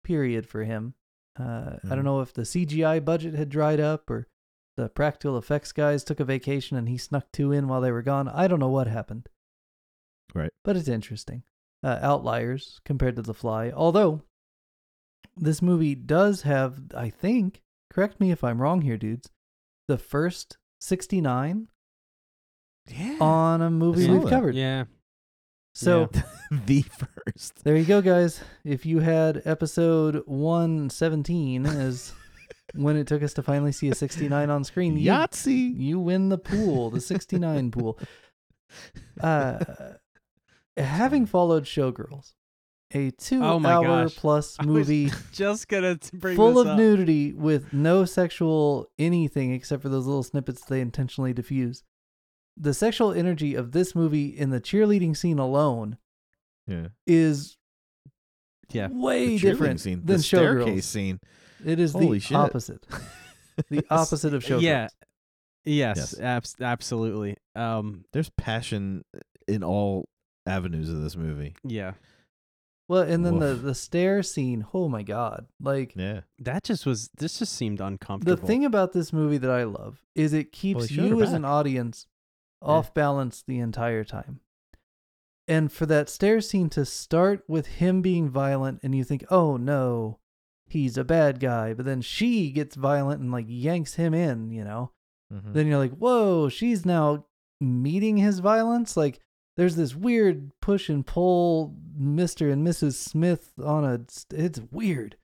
period 0.04 0.46
for 0.48 0.64
him. 0.64 0.94
Uh, 1.40 1.78
I 1.84 1.90
don't 1.90 2.02
Mhm. 2.02 2.04
know 2.04 2.22
if 2.22 2.32
the 2.34 2.44
CGI 2.46 3.00
budget 3.04 3.34
had 3.34 3.50
dried 3.50 3.80
up 3.80 4.08
or 4.12 4.28
the 4.80 4.88
practical 4.90 5.38
effects 5.38 5.74
guys 5.74 6.04
took 6.06 6.22
a 6.22 6.26
vacation 6.26 6.78
and 6.78 6.88
he 6.88 6.98
snuck 6.98 7.26
two 7.34 7.52
in 7.52 7.68
while 7.68 7.82
they 7.82 7.92
were 7.92 8.02
gone. 8.02 8.30
I 8.30 8.48
don't 8.48 8.60
know 8.62 8.70
what 8.70 8.88
happened. 8.88 9.28
Right. 10.34 10.52
But 10.64 10.78
it's 10.78 10.88
interesting. 10.88 11.44
Uh, 11.84 12.00
outliers 12.02 12.80
compared 12.86 13.18
to 13.18 13.22
The 13.22 13.34
Fly. 13.34 13.72
Although, 13.72 14.22
this 15.36 15.62
movie 15.62 15.96
does 15.96 16.44
have, 16.44 16.80
I 16.96 17.10
think, 17.10 17.62
correct 17.92 18.20
me 18.22 18.32
if 18.32 18.42
I'm 18.44 18.62
wrong 18.62 18.82
here, 18.82 18.98
dudes, 18.98 19.30
the 19.90 19.98
first 19.98 20.58
69 20.80 21.68
Yeah. 22.88 23.18
on 23.20 23.62
a 23.62 23.70
movie 23.70 24.10
we've 24.10 24.22
that. 24.24 24.30
covered. 24.30 24.56
Yeah. 24.56 24.86
So 25.76 26.10
the 26.52 26.84
first. 26.84 27.64
there 27.66 27.76
you 27.76 27.86
go, 27.86 28.02
guys. 28.02 28.42
If 28.64 28.86
you 28.86 29.00
had 29.00 29.42
episode 29.46 30.24
117 30.26 31.66
as 31.66 32.14
when 32.76 32.96
it 32.98 33.08
took 33.08 33.24
us 33.24 33.34
to 33.36 33.44
finally 33.44 33.72
see 33.72 33.90
a 33.90 33.96
69 33.96 34.50
on 34.50 34.64
screen, 34.64 34.98
you, 34.98 35.10
Yahtzee. 35.12 35.78
you 35.78 36.00
win 36.00 36.30
the 36.30 36.38
pool, 36.38 36.90
the 36.90 37.02
69 37.02 37.72
pool. 37.72 38.00
Uh, 39.22 39.64
having 40.78 41.26
followed 41.26 41.64
Showgirls, 41.66 42.34
a 42.94 43.12
two 43.12 43.44
Oh 43.44 43.64
hour 43.66 44.04
gosh. 44.06 44.16
plus 44.16 44.62
movie 44.62 45.12
Just 45.32 45.68
gonna 45.68 45.98
bring 46.14 46.36
full 46.36 46.60
of 46.60 46.68
up. 46.68 46.78
nudity 46.78 47.34
with 47.34 47.74
no 47.74 48.06
sexual 48.06 48.90
anything 48.98 49.54
except 49.54 49.82
for 49.82 49.90
those 49.90 50.06
little 50.06 50.24
snippets 50.24 50.64
they 50.66 50.82
intentionally 50.82 51.34
diffuse. 51.34 51.84
The 52.58 52.74
sexual 52.74 53.12
energy 53.14 53.56
of 53.56 53.72
this 53.72 53.96
movie 53.96 54.28
in 54.28 54.50
the 54.50 54.60
cheerleading 54.60 55.16
scene 55.16 55.40
alone 55.40 55.98
Yeah. 56.68 56.88
is 57.08 57.58
Yeah. 58.72 58.90
Way 58.92 59.38
different 59.38 59.80
scene, 59.80 60.00
than 60.06 60.18
the 60.18 60.24
staircase 60.24 60.68
Showgirls. 60.68 60.84
scene. 60.84 61.20
It 61.66 61.80
is 61.80 61.94
Holy 61.94 62.18
the 62.18 62.20
shit. 62.20 62.38
opposite. 62.38 62.86
The 63.70 63.84
opposite 63.90 64.34
of 64.34 64.42
Showgirls. 64.42 64.62
Yeah. 64.62 64.88
Yes, 65.66 65.98
Yes. 65.98 66.20
abs- 66.20 66.56
absolutely. 66.62 67.36
Um, 67.56 68.06
There's 68.14 68.30
passion 68.30 69.04
in 69.50 69.66
all 69.66 70.08
avenues 70.48 70.88
of 70.90 71.02
this 71.02 71.18
movie. 71.18 71.56
yeah. 71.66 71.94
Well, 72.88 73.02
and 73.04 73.24
then 73.26 73.38
the 73.40 73.48
Woof. 73.54 73.62
the 73.62 73.76
stair 73.76 74.24
scene. 74.24 74.66
Oh 74.74 74.88
my 74.90 75.04
god! 75.04 75.46
Like 75.60 75.94
Yeah. 75.96 76.22
That 76.40 76.64
just 76.64 76.86
was. 76.88 77.10
This 77.18 77.38
just 77.38 77.54
seemed 77.54 77.82
uncomfortable. 77.82 78.36
the 78.40 78.48
thing 78.48 78.64
about 78.66 78.94
this 78.94 79.12
movie 79.14 79.38
that 79.38 79.52
I 79.52 79.64
love 79.66 80.02
is 80.16 80.32
it 80.34 80.52
keeps 80.54 80.86
he 80.86 80.96
showed 80.96 81.06
you 81.10 81.18
her 81.20 81.24
as 81.26 81.34
an 81.34 81.44
audience 81.46 82.08
off 82.62 82.94
balance 82.94 83.44
the 83.46 83.60
entire 83.60 84.04
time. 84.06 84.40
And 85.48 85.72
for 85.72 85.86
that 85.88 86.10
stair 86.10 86.42
scene 86.42 86.70
to 86.72 86.86
start 86.86 87.44
with 87.48 87.68
him 87.68 88.02
being 88.02 88.30
violent, 88.30 88.80
and 88.84 88.96
you 88.96 89.04
think, 89.04 89.24
oh 89.30 89.58
no, 89.58 90.20
he's 90.72 90.98
a 90.98 91.04
bad 91.04 91.40
guy, 91.40 91.74
but 91.74 91.86
then 91.86 92.02
she 92.02 92.52
gets 92.52 92.76
violent 92.76 93.22
and 93.22 93.32
like 93.32 93.46
yanks 93.48 93.96
him 93.96 94.14
in, 94.14 94.52
you 94.52 94.64
know. 94.64 94.92
Mhm. 95.32 95.54
Then 95.54 95.68
you're 95.68 95.78
like, 95.78 95.94
whoa, 95.94 96.50
she's 96.50 96.86
now 96.86 97.26
meeting 97.62 98.18
his 98.18 98.40
violence. 98.40 98.98
Like, 98.98 99.20
there's 99.58 99.76
this 99.76 99.96
weird 99.96 100.52
push 100.62 100.90
and 100.90 101.06
pull, 101.06 101.76
Mister 101.96 102.50
and 102.50 102.66
Mrs. 102.66 102.94
Smith 102.94 103.52
on 103.64 103.84
a. 103.84 104.00
It's 104.34 104.62
weird. 104.72 105.18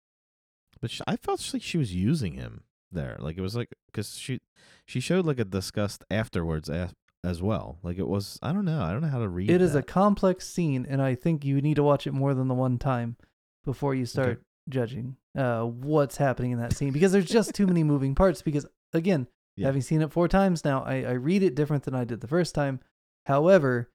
But 0.82 0.92
sh 0.92 1.02
I 1.08 1.16
felt 1.16 1.54
like 1.54 1.64
she 1.64 1.78
was 1.78 1.96
using 1.96 2.34
him 2.34 2.64
there. 2.92 3.16
Like 3.20 3.38
it 3.38 3.42
was 3.42 3.56
like 3.56 3.70
because 3.88 4.18
she 4.18 4.42
she 4.86 5.00
showed 5.00 5.26
like 5.26 5.40
a 5.40 5.46
disgust 5.46 6.04
afterwards 6.12 6.70
as, 6.70 6.94
as 7.24 7.42
well. 7.42 7.80
Like 7.82 7.98
it 7.98 8.08
was 8.08 8.38
I 8.44 8.52
don't 8.52 8.66
know 8.66 8.82
I 8.82 8.92
don't 8.92 9.02
know 9.02 9.08
how 9.08 9.20
to 9.20 9.30
read. 9.30 9.50
It 9.50 9.62
is 9.62 9.74
a 9.74 9.82
complex 9.82 10.48
scene, 10.48 10.86
and 10.88 11.02
I 11.02 11.16
think 11.16 11.46
you 11.46 11.62
need 11.62 11.76
to 11.76 11.84
watch 11.84 12.06
it 12.06 12.14
more 12.14 12.34
than 12.34 12.48
the 12.48 12.54
one 12.54 12.78
time 12.78 13.16
before 13.64 13.96
you 13.96 14.06
start 14.06 14.44
judging 14.70 15.16
uh, 15.38 15.64
what's 15.64 16.18
happening 16.18 16.52
in 16.52 16.60
that 16.60 16.74
scene 16.74 16.92
because 16.92 17.12
there's 17.12 17.26
just 17.26 17.54
too 17.54 17.68
many 17.68 17.84
moving 17.84 18.16
parts. 18.16 18.42
Because 18.42 18.66
again, 18.94 19.28
Yeah. 19.56 19.68
having 19.68 19.82
seen 19.82 20.02
it 20.02 20.12
four 20.12 20.28
times 20.28 20.64
now, 20.66 20.84
I, 20.84 21.04
I 21.04 21.12
read 21.12 21.44
it 21.44 21.56
different 21.56 21.84
than 21.84 21.96
I 21.96 22.04
did 22.06 22.22
the 22.22 22.28
first 22.28 22.56
time. 22.56 22.80
However, 23.26 23.92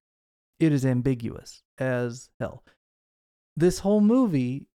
it 0.59 0.71
is 0.71 0.85
ambiguous 0.85 1.63
as 1.77 2.29
hell. 2.39 2.63
This 3.57 3.79
whole 3.79 4.01
movie 4.01 4.67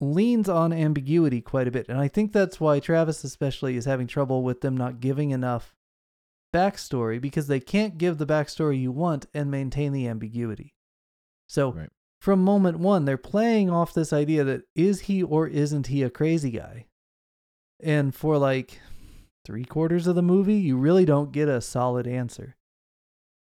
leans 0.00 0.48
on 0.48 0.72
ambiguity 0.72 1.40
quite 1.40 1.68
a 1.68 1.70
bit, 1.70 1.88
and 1.88 1.98
I 1.98 2.08
think 2.08 2.32
that's 2.32 2.58
why 2.60 2.80
Travis 2.80 3.22
especially 3.24 3.76
is 3.76 3.84
having 3.84 4.06
trouble 4.06 4.42
with 4.42 4.60
them 4.62 4.76
not 4.76 5.00
giving 5.00 5.30
enough 5.30 5.74
backstory 6.54 7.20
because 7.20 7.46
they 7.46 7.60
can't 7.60 7.98
give 7.98 8.18
the 8.18 8.26
backstory 8.26 8.80
you 8.80 8.90
want 8.92 9.26
and 9.34 9.50
maintain 9.50 9.92
the 9.92 10.08
ambiguity. 10.08 10.74
So 11.48 11.72
Right. 11.72 11.90
From 12.20 12.44
moment 12.44 12.78
one, 12.78 13.04
they're 13.04 13.16
playing 13.16 13.70
off 13.70 13.94
this 13.94 14.12
idea 14.12 14.44
that 14.44 14.62
is 14.74 15.02
he 15.02 15.22
or 15.22 15.46
isn't 15.46 15.86
he 15.86 16.02
a 16.02 16.10
crazy 16.10 16.50
guy? 16.50 16.86
And 17.82 18.14
for 18.14 18.36
like 18.36 18.80
three 19.46 19.64
quarters 19.64 20.06
of 20.06 20.16
the 20.16 20.22
movie, 20.22 20.56
you 20.56 20.76
really 20.76 21.04
don't 21.06 21.32
get 21.32 21.48
a 21.48 21.60
solid 21.60 22.06
answer. 22.06 22.56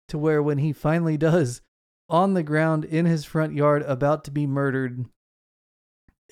To 0.08 0.18
where 0.18 0.42
when 0.42 0.58
he 0.60 0.74
finally 0.74 1.18
does, 1.32 1.62
on 2.10 2.34
the 2.34 2.44
ground 2.44 2.86
in 2.86 3.06
his 3.06 3.26
front 3.26 3.54
yard, 3.54 3.84
about 3.84 4.24
to 4.26 4.32
be 4.32 4.48
murdered, 4.48 5.06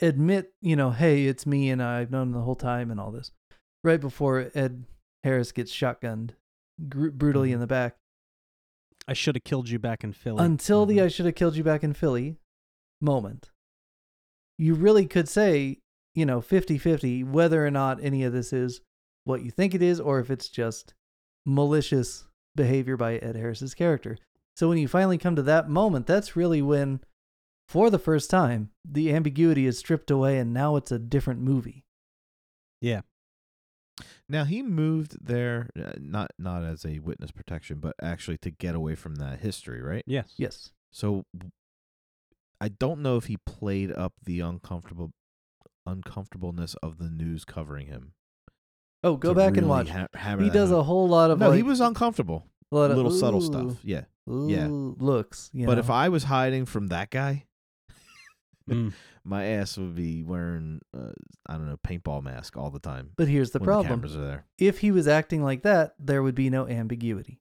admit, 0.01 0.53
you 0.61 0.75
know, 0.75 0.91
hey, 0.91 1.25
it's 1.25 1.45
me 1.45 1.69
and 1.69 1.83
I've 1.83 2.11
known 2.11 2.27
him 2.27 2.33
the 2.33 2.41
whole 2.41 2.55
time 2.55 2.91
and 2.91 2.99
all 2.99 3.11
this. 3.11 3.31
Right 3.83 3.99
before 3.99 4.51
Ed 4.55 4.85
Harris 5.23 5.51
gets 5.51 5.73
shotgunned 5.73 6.31
gr- 6.87 7.09
brutally 7.09 7.49
mm-hmm. 7.49 7.55
in 7.55 7.59
the 7.59 7.67
back. 7.67 7.95
I 9.09 9.13
should 9.13 9.35
have 9.35 9.43
killed 9.43 9.69
you 9.69 9.79
back 9.79 10.03
in 10.03 10.13
Philly. 10.13 10.43
Until 10.45 10.85
the 10.85 10.97
Mhm. 10.97 11.03
I 11.03 11.07
should 11.07 11.25
have 11.25 11.33
killed 11.33 11.55
you 11.55 11.63
back 11.63 11.83
in 11.83 11.93
Philly 11.93 12.37
moment. 13.01 13.49
You 14.57 14.75
really 14.75 15.07
could 15.07 15.27
say, 15.27 15.79
you 16.13 16.25
know, 16.27 16.41
50 16.41 16.77
50 16.77 17.23
whether 17.23 17.65
or 17.65 17.71
not 17.71 18.03
any 18.03 18.23
of 18.23 18.33
this 18.33 18.53
is 18.53 18.81
what 19.23 19.41
you 19.43 19.49
think 19.49 19.73
it 19.73 19.81
is 19.81 19.99
or 19.99 20.19
if 20.19 20.29
it's 20.29 20.47
just 20.47 20.93
malicious 21.43 22.27
behavior 22.55 22.97
by 22.97 23.15
Ed 23.17 23.35
Harris's 23.35 23.73
character. 23.73 24.17
So 24.55 24.69
when 24.69 24.77
you 24.77 24.87
finally 24.87 25.17
come 25.17 25.35
to 25.37 25.41
that 25.43 25.69
moment, 25.69 26.05
that's 26.05 26.35
really 26.35 26.61
when, 26.61 26.99
for 27.67 27.89
the 27.89 27.97
first 27.99 28.29
time, 28.29 28.69
the 28.85 29.11
ambiguity 29.11 29.65
is 29.65 29.79
stripped 29.79 30.11
away 30.11 30.37
and 30.37 30.53
now 30.53 30.75
it's 30.75 30.91
a 30.91 30.99
different 30.99 31.41
movie. 31.41 31.83
yeah. 32.79 33.01
Now 34.27 34.43
he 34.45 34.61
moved 34.61 35.17
there 35.25 35.69
uh, 35.77 35.91
not 35.99 36.31
not 36.37 36.63
as 36.63 36.85
a 36.85 36.99
witness 36.99 37.31
protection, 37.31 37.79
but 37.79 37.95
actually 38.01 38.37
to 38.39 38.51
get 38.51 38.75
away 38.75 38.95
from 38.95 39.15
that 39.15 39.39
history, 39.39 39.81
right? 39.81 40.03
Yes. 40.07 40.33
Yes. 40.37 40.71
So 40.91 41.25
I 42.61 42.67
don't 42.69 43.01
know 43.01 43.17
if 43.17 43.25
he 43.25 43.37
played 43.37 43.91
up 43.91 44.13
the 44.23 44.39
uncomfortable 44.41 45.11
uncomfortableness 45.85 46.75
of 46.83 46.97
the 46.97 47.09
news 47.09 47.45
covering 47.45 47.87
him. 47.87 48.13
Oh, 49.03 49.15
go 49.15 49.29
to 49.29 49.35
back 49.35 49.55
and 49.57 49.67
watch. 49.67 49.89
ha- 49.89 50.07
he 50.39 50.49
does 50.49 50.69
home. 50.69 50.79
a 50.79 50.83
whole 50.83 51.07
lot 51.07 51.31
of 51.31 51.39
no. 51.39 51.49
like, 51.49 51.57
he 51.57 51.63
was 51.63 51.79
uncomfortable. 51.79 52.45
a 52.71 52.75
lot 52.75 52.91
of, 52.91 52.97
Little 52.97 53.11
subtle 53.11 53.41
stuff. 53.41 53.77
Yeah. 53.83 54.03
yeah. 54.27 54.67
looks. 54.69 55.49
You 55.53 55.65
But 55.65 55.75
know? 55.75 55.79
if 55.79 55.89
I 55.89 56.09
was 56.09 56.25
hiding 56.25 56.65
from 56.65 56.87
that 56.87 57.09
guy, 57.09 57.45
Mm. 58.69 58.93
my 59.23 59.45
ass 59.45 59.77
would 59.77 59.95
be 59.95 60.23
wearing 60.23 60.81
uh, 60.97 61.11
I 61.47 61.53
don't 61.53 61.67
know 61.67 61.77
paintball 61.85 62.23
mask 62.23 62.55
all 62.57 62.69
the 62.69 62.79
time. 62.79 63.11
but 63.17 63.27
here's 63.27 63.51
the 63.51 63.59
problem. 63.59 63.87
The 63.87 64.07
cameras 64.07 64.15
are 64.17 64.25
there. 64.25 64.45
if 64.57 64.79
he 64.79 64.91
was 64.91 65.07
acting 65.07 65.43
like 65.43 65.63
that, 65.63 65.95
there 65.99 66.23
would 66.23 66.35
be 66.35 66.49
no 66.49 66.67
ambiguity. 66.67 67.39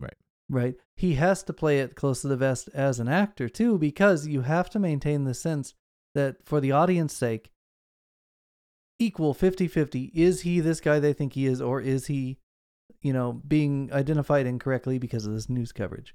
Right. 0.00 0.16
Right. 0.48 0.74
He 0.96 1.14
has 1.14 1.42
to 1.44 1.52
play 1.52 1.80
it 1.80 1.94
close 1.96 2.22
to 2.22 2.28
the 2.28 2.36
vest 2.36 2.68
as 2.74 3.00
an 3.00 3.08
actor 3.08 3.48
too, 3.48 3.78
because 3.78 4.26
you 4.26 4.42
have 4.42 4.68
to 4.70 4.78
maintain 4.78 5.24
the 5.24 5.34
sense 5.34 5.74
that 6.14 6.36
for 6.44 6.60
the 6.60 6.72
audience 6.72 7.14
sake, 7.14 7.50
equal 8.98 9.34
50 9.34 9.68
50. 9.68 10.10
Is 10.14 10.42
he 10.42 10.60
this 10.60 10.80
guy 10.80 10.98
they 10.98 11.12
think 11.12 11.34
he 11.34 11.46
is, 11.46 11.60
or 11.60 11.80
is 11.80 12.06
he, 12.06 12.38
you 13.02 13.12
know, 13.12 13.40
being 13.46 13.90
identified 13.92 14.46
incorrectly 14.46 14.98
because 14.98 15.26
of 15.26 15.34
this 15.34 15.48
news 15.48 15.72
coverage? 15.72 16.14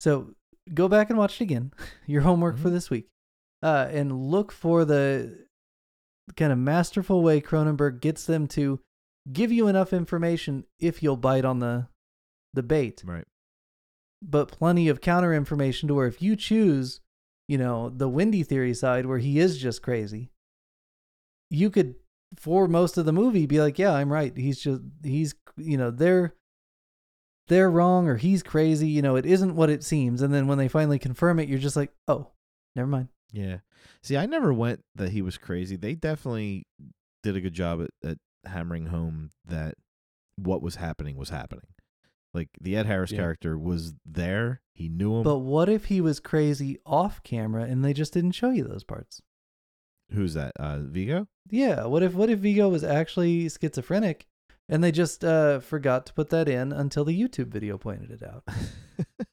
So 0.00 0.34
go 0.74 0.88
back 0.88 1.08
and 1.10 1.18
watch 1.18 1.40
it 1.40 1.44
again. 1.44 1.72
Your 2.06 2.22
homework 2.22 2.58
for 2.58 2.68
Mhm. 2.68 2.72
this 2.72 2.90
week. 2.90 3.08
Uh, 3.62 3.88
and 3.90 4.12
look 4.30 4.50
for 4.50 4.84
the 4.84 5.46
kind 6.36 6.52
of 6.52 6.58
masterful 6.58 7.22
way 7.22 7.40
Cronenberg 7.40 8.00
gets 8.00 8.24
them 8.24 8.46
to 8.48 8.80
give 9.32 9.52
you 9.52 9.68
enough 9.68 9.92
information 9.92 10.64
if 10.80 11.02
you'll 11.02 11.16
bite 11.16 11.44
on 11.44 11.60
the 11.60 11.86
the 12.54 12.62
bait. 12.62 13.02
Right. 13.06 13.24
but 14.20 14.48
plenty 14.48 14.88
of 14.88 15.00
counter 15.00 15.32
information 15.32 15.88
to 15.88 15.94
where 15.94 16.06
if 16.06 16.20
you 16.20 16.36
choose 16.36 17.00
you 17.48 17.58
know 17.58 17.88
the 17.88 18.08
windy 18.08 18.42
theory 18.42 18.74
side 18.74 19.06
where 19.06 19.18
he 19.18 19.38
is 19.38 19.58
just 19.58 19.82
crazy 19.82 20.30
you 21.50 21.70
could 21.70 21.94
for 22.36 22.66
most 22.66 22.96
of 22.96 23.04
the 23.04 23.12
movie 23.12 23.46
be 23.46 23.60
like 23.60 23.78
yeah 23.78 23.92
i'm 23.92 24.12
right. 24.12 24.36
He's 24.36 24.58
just 24.60 24.80
he's 25.02 25.34
you 25.56 25.76
know 25.76 25.90
they're 25.90 26.34
they're 27.48 27.70
wrong 27.70 28.08
or 28.08 28.16
he's 28.16 28.42
crazy. 28.42 28.88
You 28.88 29.02
know 29.02 29.16
it 29.16 29.26
isn't 29.26 29.54
what 29.56 29.68
it 29.68 29.84
seems. 29.84 30.22
And 30.22 30.32
then 30.32 30.46
when 30.46 30.58
they 30.58 30.68
finally 30.68 30.98
confirm 30.98 31.38
it 31.38 31.48
you're 31.48 31.58
just 31.58 31.76
like 31.76 31.92
oh 32.08 32.28
never 32.74 32.88
mind 32.88 33.08
Yeah. 33.32 33.58
See, 34.02 34.16
I 34.16 34.26
never 34.26 34.52
went 34.52 34.84
that 34.94 35.10
he 35.12 35.22
was 35.22 35.38
crazy. 35.38 35.76
They 35.76 35.94
definitely 35.94 36.66
did 37.22 37.36
a 37.36 37.40
good 37.40 37.54
job 37.54 37.82
at, 37.82 38.10
at 38.10 38.18
hammering 38.44 38.86
home 38.86 39.30
that 39.46 39.74
what 40.36 40.62
was 40.62 40.76
happening 40.76 41.16
was 41.16 41.30
happening. 41.30 41.66
Like 42.34 42.48
the 42.60 42.76
Ed 42.76 42.86
Harris 42.86 43.10
Yeah. 43.12 43.18
character 43.18 43.58
was 43.58 43.94
there. 44.04 44.60
He 44.74 44.88
knew 44.88 45.16
him. 45.16 45.22
but 45.22 45.38
what 45.38 45.68
if 45.68 45.86
he 45.86 46.00
was 46.00 46.18
crazy 46.20 46.78
off 46.86 47.22
camera 47.22 47.64
and 47.64 47.84
they 47.84 47.92
just 47.92 48.12
didn't 48.14 48.32
show 48.32 48.50
you 48.50 48.64
those 48.64 48.84
parts 48.84 49.20
Who's 50.12 50.34
that? 50.34 50.52
Uh, 50.58 50.78
Viggo? 50.80 51.26
Yeah, 51.48 51.84
what 51.86 52.02
if 52.02 52.12
what 52.14 52.28
if 52.30 52.38
Viggo 52.40 52.68
was 52.68 52.84
actually 52.84 53.48
schizophrenic 53.48 54.26
and 54.68 54.82
they 54.84 54.92
just 54.92 55.24
uh 55.24 55.60
forgot 55.60 56.04
to 56.06 56.12
put 56.14 56.28
that 56.30 56.48
in 56.48 56.70
until 56.72 57.04
the 57.04 57.18
YouTube 57.18 57.48
video 57.48 57.78
pointed 57.78 58.10
it 58.10 58.22
out? 58.22 58.44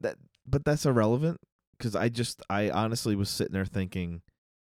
that, 0.00 0.16
but 0.46 0.64
that's 0.64 0.86
irrelevant 0.86 1.38
because 1.84 1.94
I 1.94 2.08
just, 2.08 2.40
I 2.48 2.70
honestly 2.70 3.14
was 3.14 3.28
sitting 3.28 3.52
there 3.52 3.66
thinking 3.66 4.22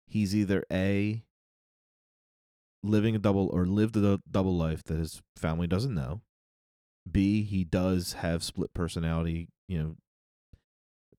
he's 0.06 0.34
either 0.34 0.64
a 0.72 1.22
living 2.82 3.14
a 3.14 3.18
double 3.18 3.50
or 3.52 3.66
lived 3.66 3.94
a 3.98 4.20
double 4.30 4.56
life 4.56 4.82
that 4.84 4.96
his 4.96 5.20
family 5.36 5.66
doesn't 5.66 5.94
know. 5.94 6.22
B, 7.10 7.42
he 7.42 7.62
does 7.62 8.14
have 8.14 8.42
split 8.42 8.72
personality, 8.72 9.48
you 9.68 9.78
know, 9.78 9.96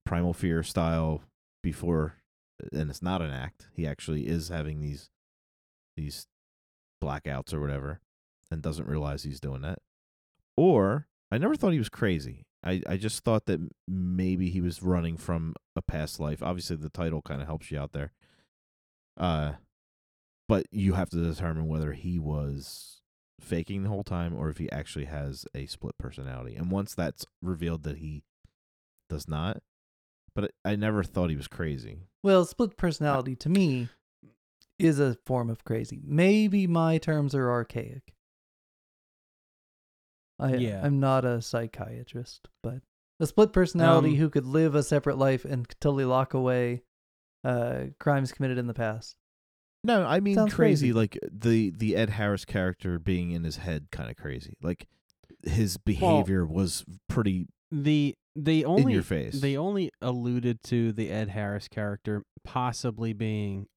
primal 0.07 0.33
fear 0.33 0.63
style 0.63 1.21
before, 1.61 2.15
and 2.71 2.89
it's 2.89 3.03
not 3.03 3.21
an 3.21 3.29
act. 3.29 3.67
He 3.75 3.85
actually 3.85 4.27
is 4.27 4.49
having 4.49 4.81
these, 4.81 5.11
these 5.95 6.25
blackouts 7.03 7.53
or 7.53 7.61
whatever, 7.61 7.99
and 8.49 8.63
doesn't 8.63 8.87
realize 8.87 9.21
he's 9.21 9.39
doing 9.39 9.61
that. 9.61 9.77
Or 10.57 11.05
I 11.31 11.37
never 11.37 11.55
thought 11.55 11.73
he 11.73 11.79
was 11.79 11.89
crazy. 11.89 12.47
I, 12.65 12.81
I 12.87 12.97
just 12.97 13.23
thought 13.23 13.45
that 13.45 13.59
maybe 13.87 14.49
he 14.49 14.59
was 14.59 14.81
running 14.81 15.17
from 15.17 15.55
a 15.75 15.81
past 15.81 16.19
life. 16.19 16.41
Obviously, 16.41 16.75
the 16.75 16.89
title 16.89 17.21
kind 17.21 17.41
of 17.41 17.47
helps 17.47 17.69
you 17.69 17.79
out 17.79 17.91
there. 17.91 18.11
Uh, 19.17 19.53
but 20.49 20.65
you 20.71 20.93
have 20.93 21.09
to 21.11 21.17
determine 21.17 21.67
whether 21.67 21.93
he 21.93 22.19
was 22.19 23.01
faking 23.39 23.83
the 23.83 23.89
whole 23.89 24.03
time 24.03 24.33
or 24.35 24.49
if 24.49 24.57
he 24.57 24.71
actually 24.71 25.05
has 25.05 25.45
a 25.53 25.67
split 25.67 25.97
personality. 25.97 26.55
And 26.55 26.71
once 26.71 26.95
that's 26.95 27.25
revealed 27.41 27.83
that 27.83 27.97
he 27.97 28.23
does 29.09 29.27
not, 29.27 29.61
but 30.33 30.51
I 30.63 30.71
I 30.71 30.75
never 30.75 31.03
thought 31.03 31.29
he 31.29 31.35
was 31.35 31.47
crazy. 31.47 31.99
Well, 32.23 32.45
split 32.45 32.75
personality 32.77 33.35
to 33.37 33.49
me 33.49 33.89
is 34.79 34.99
a 34.99 35.17
form 35.25 35.49
of 35.49 35.63
crazy. 35.63 36.01
Maybe 36.03 36.67
my 36.67 36.97
terms 36.97 37.33
are 37.35 37.49
archaic. 37.49 38.14
I 40.39 40.55
Yeah. 40.55 40.81
I'm 40.83 40.99
not 40.99 41.25
a 41.25 41.41
psychiatrist, 41.41 42.47
but 42.61 42.81
a 43.19 43.25
split 43.27 43.53
personality 43.53 44.09
Um, 44.09 44.15
who 44.15 44.29
could 44.29 44.45
live 44.45 44.75
a 44.75 44.83
separate 44.83 45.17
life 45.17 45.45
and 45.45 45.67
totally 45.79 46.05
lock 46.05 46.33
away 46.33 46.83
uh, 47.43 47.85
crimes 47.99 48.31
committed 48.31 48.57
in 48.57 48.67
the 48.67 48.73
past. 48.73 49.17
No, 49.83 50.03
I 50.03 50.19
mean 50.19 50.33
Sounds 50.35 50.53
crazy, 50.53 50.87
crazy. 50.87 50.93
Like 50.93 51.19
the 51.31 51.69
the 51.69 51.95
Ed 51.95 52.09
Harris 52.09 52.43
character 52.43 52.97
being 52.97 53.31
in 53.31 53.43
his 53.43 53.57
head, 53.57 53.87
kind 53.91 54.09
of 54.09 54.17
crazy. 54.17 54.57
Like 54.63 54.87
his 55.43 55.77
behavior 55.77 56.43
was 56.45 56.83
pretty 57.07 57.47
The 57.71 58.15
they 58.35 58.59
in 58.61 58.65
only 58.65 58.93
your 58.93 59.03
face. 59.03 59.39
they 59.39 59.55
only 59.55 59.91
alluded 60.01 60.63
to 60.63 60.91
the 60.91 61.09
Ed 61.11 61.29
Harris 61.29 61.67
character 61.67 62.23
possibly 62.43 63.13
being 63.13 63.67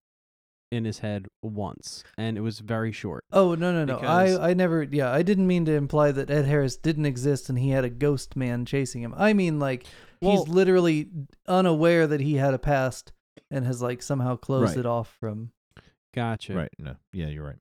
in 0.71 0.85
his 0.85 0.99
head 0.99 1.27
once, 1.43 2.05
and 2.19 2.37
it 2.37 2.43
was 2.43 2.59
very 2.59 2.93
short. 2.93 3.25
Oh 3.33 3.55
no 3.55 3.73
no 3.73 3.85
no! 3.85 3.97
Because- 3.97 4.37
I 4.39 4.51
I 4.51 4.55
never 4.55 4.83
yeah 4.83 5.11
I 5.11 5.23
didn't 5.23 5.47
mean 5.47 5.65
to 5.65 5.73
imply 5.73 6.13
that 6.13 6.31
Ed 6.31 6.45
Harris 6.47 6.77
didn't 6.77 7.07
exist 7.07 7.49
and 7.49 7.59
he 7.59 7.71
had 7.71 7.85
a 7.85 7.91
ghost 7.91 8.37
man 8.37 8.65
chasing 8.67 9.03
him. 9.03 9.15
I 9.17 9.33
mean 9.33 9.59
like 9.59 9.87
Well- 10.21 10.37
he's 10.45 10.49
literally 10.49 11.09
unaware 11.47 12.07
that 12.07 12.21
he 12.21 12.35
had 12.35 12.53
a 12.55 12.59
past 12.59 13.13
and 13.51 13.65
has 13.65 13.81
like 13.81 14.03
somehow 14.03 14.37
closed 14.37 14.71
Right. 14.77 14.79
it 14.81 14.87
off 14.87 15.17
from. 15.21 15.53
Gotcha. 16.15 16.55
right. 16.55 16.71
No, 16.79 16.97
yeah, 17.13 17.29
you're 17.29 17.45
right. 17.45 17.59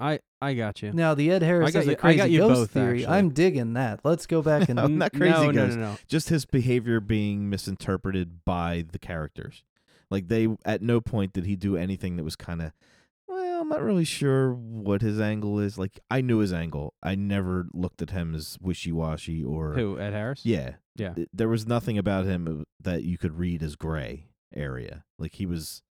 I 0.00 0.20
I 0.40 0.54
got 0.54 0.80
you. 0.82 0.92
Now 0.92 1.14
the 1.14 1.30
Ed 1.32 1.42
Harris 1.42 1.72
got 1.72 1.80
as 1.80 1.86
you- 1.86 1.92
a 1.92 1.94
I 1.94 1.98
crazy 1.98 2.16
got 2.18 2.30
you 2.30 2.38
ghost 2.40 2.54
both, 2.54 2.70
theory. 2.70 3.00
actually. 3.00 3.16
I'm 3.16 3.30
digging 3.30 3.72
that. 3.72 4.00
Let's 4.04 4.26
go 4.26 4.42
back 4.42 4.68
and 4.68 4.78
I'm 4.78 4.96
not 4.98 5.12
crazy 5.12 5.32
No, 5.32 5.46
no, 5.46 5.52
ghost. 5.52 5.76
no, 5.76 5.82
no. 5.92 5.96
Just 6.06 6.28
his 6.28 6.44
behavior 6.44 7.00
being 7.00 7.50
misinterpreted 7.50 8.44
by 8.44 8.84
the 8.92 8.98
characters. 9.00 9.64
Like 10.10 10.28
they, 10.28 10.48
at 10.64 10.82
no 10.82 11.00
point 11.00 11.32
did 11.32 11.44
he 11.46 11.56
do 11.56 11.76
anything 11.76 12.16
that 12.16 12.24
was 12.24 12.36
kind 12.36 12.62
of. 12.62 12.72
Well, 13.26 13.60
I'm 13.60 13.68
not 13.68 13.82
really 13.82 14.04
sure 14.04 14.52
what 14.54 15.02
his 15.02 15.20
angle 15.20 15.58
is. 15.60 15.76
Like 15.78 16.00
I 16.10 16.20
knew 16.22 16.38
his 16.38 16.52
angle. 16.52 16.94
I 17.02 17.14
never 17.14 17.66
looked 17.74 18.00
at 18.02 18.10
him 18.10 18.34
as 18.34 18.56
wishy 18.60 18.90
washy 18.92 19.44
or. 19.44 19.74
Who 19.74 19.98
Ed 19.98 20.12
Harris? 20.14 20.46
Yeah. 20.46 20.76
Yeah. 20.96 21.14
There 21.32 21.48
was 21.48 21.66
nothing 21.66 21.98
about 21.98 22.24
him 22.24 22.64
that 22.80 23.02
you 23.04 23.18
could 23.18 23.38
read 23.38 23.62
as 23.62 23.76
gray 23.76 24.28
area. 24.54 25.04
Like 25.18 25.34
he 25.34 25.44
was. 25.46 25.82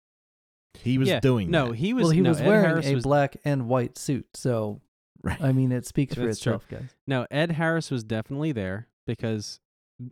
He 0.73 0.97
was 0.99 1.07
Yeah, 1.09 1.19
doing 1.19 1.49
No, 1.49 1.69
that. 1.69 1.75
he 1.77 1.93
was. 1.93 2.03
well 2.03 2.11
he 2.11 2.21
no, 2.21 2.29
was 2.29 2.39
Ed 2.41 2.47
wearing 2.47 2.65
Harris 2.65 2.85
a 2.87 2.95
was, 2.95 3.03
black 3.03 3.37
and 3.43 3.67
white 3.67 3.97
suit, 3.97 4.27
so 4.35 4.79
Right. 5.23 5.41
I 5.41 5.51
mean 5.51 5.71
it 5.71 5.85
speaks 5.87 6.13
for 6.13 6.25
That's 6.25 6.39
true. 6.39 6.53
itself, 6.53 6.67
guys. 6.69 6.95
No, 7.07 7.25
Ed 7.31 7.51
Harris 7.53 7.89
was 7.89 8.03
definitely 8.03 8.51
there 8.51 8.87
because 9.07 9.59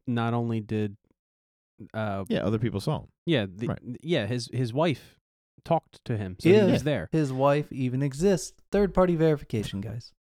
not 0.08 0.34
only 0.34 0.62
did 0.62 0.98
uh 1.94 2.26
yeah, 2.30 2.44
other 2.44 2.58
people 2.58 2.80
saw 2.80 3.02
him. 3.02 3.08
Yeah, 3.26 3.46
the, 3.54 3.68
Right. 3.68 3.80
yeah, 4.02 4.26
his 4.28 4.50
his 4.54 4.74
wife 4.74 5.20
talked 5.64 6.04
to 6.06 6.18
him. 6.18 6.36
So 6.40 6.50
Yeah. 6.50 6.66
he 6.66 6.72
was 6.72 6.84
there. 6.84 7.10
His 7.12 7.34
wife 7.34 7.72
even 7.72 8.02
exists. 8.04 8.54
Third 8.72 8.94
party 8.94 9.16
verification, 9.16 9.82
guys. 9.82 10.14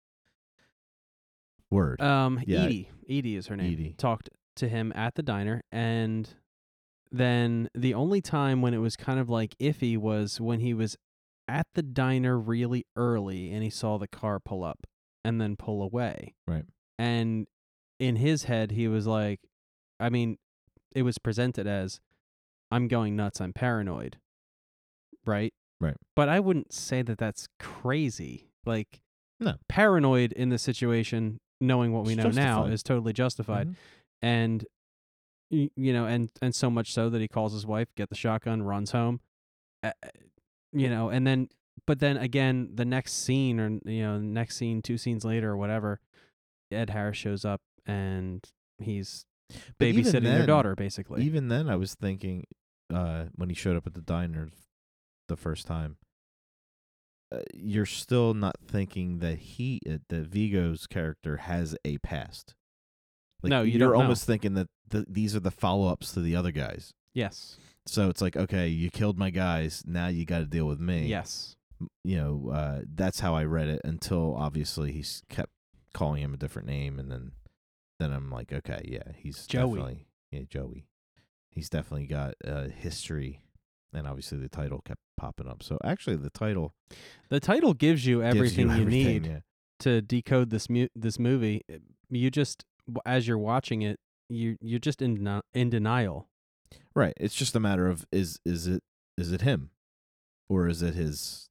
Word. 1.70 2.02
Um 2.02 2.40
Yeah. 2.46 2.64
Edie, 2.64 2.90
Edie 3.10 3.36
is 3.36 3.48
her 3.48 3.56
name. 3.58 3.74
Edie. 3.74 3.96
Talked 3.98 4.30
to 4.56 4.70
him 4.70 4.94
at 4.96 5.16
the 5.16 5.24
diner 5.24 5.64
and 5.72 6.30
then 7.12 7.70
the 7.76 7.94
only 7.94 8.22
time 8.22 8.62
when 8.62 8.74
it 8.74 8.78
was 8.78 8.96
kind 8.96 9.20
of 9.20 9.30
like 9.30 9.56
iffy 9.60 9.98
was 9.98 10.40
when 10.40 10.60
he 10.60 10.74
was 10.74 10.96
at 11.48 11.68
the 11.74 11.84
diner 11.84 12.40
really 12.40 12.86
early 12.96 13.52
and 13.52 13.64
he 13.64 13.70
saw 13.70 13.98
the 13.98 14.08
car 14.08 14.40
pull 14.40 14.64
up 14.64 14.86
and 15.26 15.42
then 15.42 15.56
pull 15.56 15.82
away. 15.82 16.36
Right. 16.48 16.66
And 17.00 17.48
in 18.00 18.18
his 18.18 18.44
head 18.44 18.72
he 18.72 18.88
was 18.88 19.08
like 19.08 19.42
I 20.00 20.10
mean, 20.10 20.38
it 20.96 21.04
was 21.04 21.18
presented 21.18 21.66
as 21.68 22.00
I'm 22.74 22.88
going 22.88 23.16
nuts, 23.16 23.40
I'm 23.42 23.54
paranoid. 23.54 24.18
Right? 25.26 25.54
Right. 25.80 25.96
But 26.16 26.30
I 26.30 26.40
wouldn't 26.40 26.74
say 26.74 27.02
that 27.02 27.18
that's 27.18 27.48
crazy. 27.60 28.50
Like 28.66 29.02
No. 29.40 29.56
paranoid 29.70 30.32
in 30.34 30.50
the 30.50 30.58
situation 30.58 31.40
knowing 31.62 31.92
what 31.94 32.06
we 32.06 32.14
It's 32.14 32.24
know 32.24 32.30
now 32.32 32.66
is 32.66 32.84
totally 32.84 33.14
justified 33.14 33.68
Mhm. 33.70 33.76
and 34.22 34.66
you 35.50 35.94
know 35.94 36.06
and 36.06 36.30
and 36.42 36.54
so 36.56 36.70
much 36.70 36.92
so 36.92 37.10
that 37.10 37.22
he 37.22 37.28
calls 37.28 37.54
his 37.54 37.66
wife 37.66 37.88
get 37.96 38.10
the 38.10 38.16
shotgun 38.16 38.64
runs 38.64 38.92
home 38.92 39.22
uh, 39.84 39.92
you 40.74 40.90
know 40.90 41.10
and 41.10 41.26
then 41.28 41.48
but 41.86 42.00
then 42.00 42.18
again 42.18 42.70
the 42.74 42.84
next 42.86 43.14
scene 43.14 43.60
or 43.60 43.70
you 43.86 44.02
know 44.02 44.18
next 44.20 44.58
scene 44.58 44.82
two 44.82 44.98
scenes 44.98 45.24
later 45.24 45.52
or 45.52 45.58
whatever 45.58 46.00
ed 46.72 46.90
harris 46.90 47.18
shows 47.18 47.46
up 47.46 47.62
and 47.86 48.50
he's 48.80 49.26
babysitting 49.80 50.24
their 50.24 50.46
daughter 50.48 50.76
basically 50.76 51.22
Even 51.24 51.48
then, 51.50 51.70
I 51.70 51.76
was 51.76 51.94
thinking 51.94 52.46
uh, 52.92 53.26
when 53.36 53.50
he 53.50 53.56
showed 53.56 53.76
up 53.78 53.86
at 53.88 53.94
the 53.94 54.02
diner 54.02 54.50
the 55.28 55.36
first 55.38 55.68
time, 55.68 55.98
uh, 57.32 57.40
you're 57.54 57.86
still 57.86 58.34
not 58.34 58.56
thinking 58.68 59.20
that 59.20 59.40
he, 59.40 59.80
uh, 59.90 59.98
that 60.10 60.28
Viggo's 60.28 60.88
character, 60.88 61.38
has 61.38 61.76
a 61.86 61.98
past. 62.00 62.54
Like, 63.42 63.50
No, 63.50 63.62
you 63.64 63.72
you're 63.74 63.80
don't 63.90 63.94
know. 63.98 64.02
almost 64.04 64.26
thinking 64.26 64.54
that 64.56 64.68
the, 64.88 65.06
these 65.10 65.36
are 65.36 65.40
the 65.40 65.52
follow 65.52 65.88
ups 65.88 66.12
to 66.14 66.22
the 66.22 66.36
other 66.36 66.52
guys. 66.52 66.94
yes 67.14 67.58
So 67.86 68.10
it's 68.10 68.22
like, 68.22 68.38
okay, 68.38 68.68
you 68.68 68.90
killed 68.90 69.18
my 69.18 69.30
guys. 69.32 69.84
Now 69.86 70.08
you 70.08 70.26
got 70.26 70.40
to 70.40 70.46
deal 70.46 70.66
with 70.66 70.80
me. 70.80 71.08
yes 71.08 71.56
You 72.04 72.18
know, 72.18 72.52
uh, 72.54 72.82
that's 72.94 73.20
how 73.22 73.34
I 73.36 73.44
read 73.46 73.68
it 73.68 73.82
until 73.84 74.36
obviously 74.36 74.92
he's 74.92 75.24
kept 75.30 75.52
calling 75.94 76.22
him 76.24 76.34
a 76.34 76.38
different 76.38 76.68
name, 76.68 77.00
and 77.00 77.12
then 77.12 77.32
then 78.00 78.12
I'm 78.12 78.30
like, 78.32 78.52
okay, 78.52 78.82
yeah, 78.86 79.12
he's 79.16 79.46
Joey. 79.48 79.70
definitely 79.80 80.08
yeah, 80.32 80.42
Joey. 80.50 80.86
He's 81.54 81.70
definitely 81.70 82.08
got 82.08 82.34
a 82.44 82.70
history, 82.70 83.42
and 83.94 84.08
obviously 84.08 84.38
the 84.40 84.50
title 84.50 84.82
kept 84.84 85.00
popping 85.18 85.48
up. 85.48 85.62
So 85.64 85.78
actually, 85.84 86.16
the 86.18 86.30
title 86.30 86.74
the 87.30 87.40
title 87.40 87.74
gives 87.74 88.06
you 88.06 88.22
gives 88.22 88.36
everything 88.36 88.70
you, 88.70 88.82
everything, 88.82 89.06
need 89.22 89.26
Yeah. 89.26 89.40
to 89.80 90.02
decode 90.02 90.50
this 90.50 90.70
mu- 90.70 90.88
this 90.96 91.20
movie 91.20 91.62
Uh, 91.72 91.78
you 92.10 92.30
just 92.32 92.66
as 93.06 93.28
you're 93.28 93.38
watching 93.38 93.82
it 93.82 94.00
you 94.30 94.58
you're 94.62 94.80
just 94.80 95.02
in 95.02 95.42
in 95.54 95.70
denial 95.70 96.28
Right. 96.96 97.14
It's 97.18 97.36
just 97.36 97.56
a 97.56 97.60
matter 97.60 97.88
of 97.88 98.06
is 98.12 98.40
is 98.46 98.66
it 98.68 98.82
is 99.18 99.32
it 99.32 99.42
him, 99.42 99.70
or 100.50 100.68
is 100.68 100.82
it 100.82 100.96
his 100.96 101.50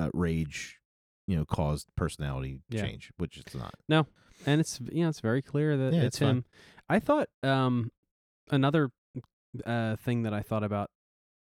uh, 0.00 0.10
rage, 0.12 0.80
you 1.28 1.36
know, 1.36 1.44
caused 1.44 1.86
personality 1.96 2.60
Yeah. 2.68 2.82
change, 2.82 3.12
which 3.18 3.36
it's 3.38 3.54
not. 3.54 3.74
No, 3.88 4.06
and 4.46 4.60
it's 4.60 4.80
you 4.92 5.02
know 5.04 5.08
it's 5.10 5.20
very 5.20 5.42
clear 5.42 5.76
that 5.76 5.92
Yeah, 5.92 5.98
it's, 6.02 6.16
it's 6.16 6.18
him. 6.18 6.44
I 6.88 6.98
thought 6.98 7.28
um 7.44 7.92
another 8.50 8.90
uh 9.64 9.96
thing 9.96 10.22
that 10.22 10.34
I 10.34 10.42
thought 10.42 10.62
about 10.64 10.90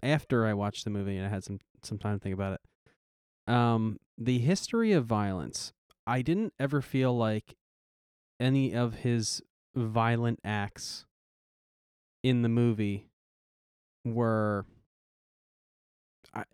after 0.03 0.47
I 0.47 0.55
watched 0.55 0.85
the 0.85 0.91
movie 0.91 1.17
and 1.17 1.27
I 1.27 1.31
had 1.31 1.45
some 1.45 1.59
some 1.83 1.99
time 1.99 2.19
to 2.19 2.23
think 2.23 2.35
about 2.35 2.59
it. 2.61 3.53
Um 3.53 3.99
the 4.19 4.39
history 4.39 4.93
of 4.93 5.07
violence. 5.07 5.73
I 6.07 6.23
didn't 6.23 6.53
ever 6.59 6.81
feel 6.83 7.17
like 7.17 7.57
any 8.39 8.75
of 8.75 8.97
his 8.97 9.43
violent 9.75 10.39
acts 10.45 11.07
in 12.23 12.43
the 12.43 12.49
movie 12.49 13.09
were 14.05 14.67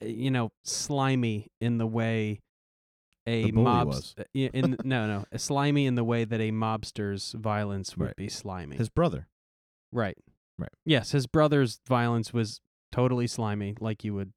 you 0.00 0.30
know 0.30 0.52
slimy 0.64 1.50
in 1.60 1.78
the 1.78 1.86
way 1.86 2.40
a 3.26 3.44
The 3.46 3.50
bully 3.52 3.64
mob's 3.64 3.96
was. 3.96 4.14
uh, 4.18 4.24
in 4.34 4.76
no 4.84 5.06
no 5.06 5.24
slimy 5.36 5.86
in 5.86 5.94
the 5.94 6.04
way 6.04 6.24
that 6.24 6.40
a 6.40 6.50
mobster's 6.50 7.32
violence 7.32 7.96
would 7.96 8.06
Right. 8.06 8.16
be 8.16 8.28
slimy 8.28 8.76
His 8.76 8.88
brother. 8.88 9.26
right 9.92 10.16
Right. 10.60 10.70
yes 10.84 11.12
his 11.12 11.26
brother's 11.26 11.80
violence 11.88 12.32
was 12.32 12.60
totally 12.92 13.26
slimy 13.26 13.76
like 13.80 14.04
you 14.04 14.14
would 14.14 14.32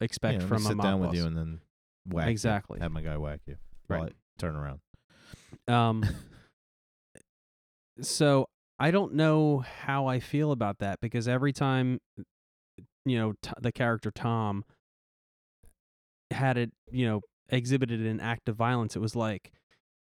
expect 0.00 0.42
yeah, 0.42 0.48
from 0.48 0.58
a 0.58 0.68
sit 0.68 0.76
mob 0.76 0.84
down 0.86 1.00
boss. 1.00 1.10
with 1.10 1.18
you 1.20 1.26
and 1.26 1.36
then 1.36 1.60
whack 2.06 2.26
you. 2.26 2.30
Exactly. 2.30 2.78
Have 2.80 2.92
my 2.92 3.02
guy 3.02 3.16
whack 3.16 3.40
you. 3.46 3.56
Right. 3.88 4.12
I 4.12 4.40
turn 4.40 4.54
around. 4.56 4.80
Um, 5.66 6.04
so 8.00 8.46
I 8.78 8.90
don't 8.90 9.14
know 9.14 9.58
how 9.82 10.06
I 10.06 10.20
feel 10.20 10.52
about 10.52 10.78
that 10.78 11.00
because 11.00 11.26
every 11.26 11.52
time, 11.52 11.98
you 13.04 13.18
know, 13.18 13.32
t- 13.42 13.50
the 13.60 13.72
character 13.72 14.10
Tom 14.10 14.64
had 16.30 16.56
it, 16.56 16.70
you 16.90 17.06
know, 17.06 17.20
exhibited 17.48 18.00
an 18.06 18.20
act 18.20 18.48
of 18.48 18.56
violence, 18.56 18.94
it 18.94 19.00
was 19.00 19.16
like, 19.16 19.50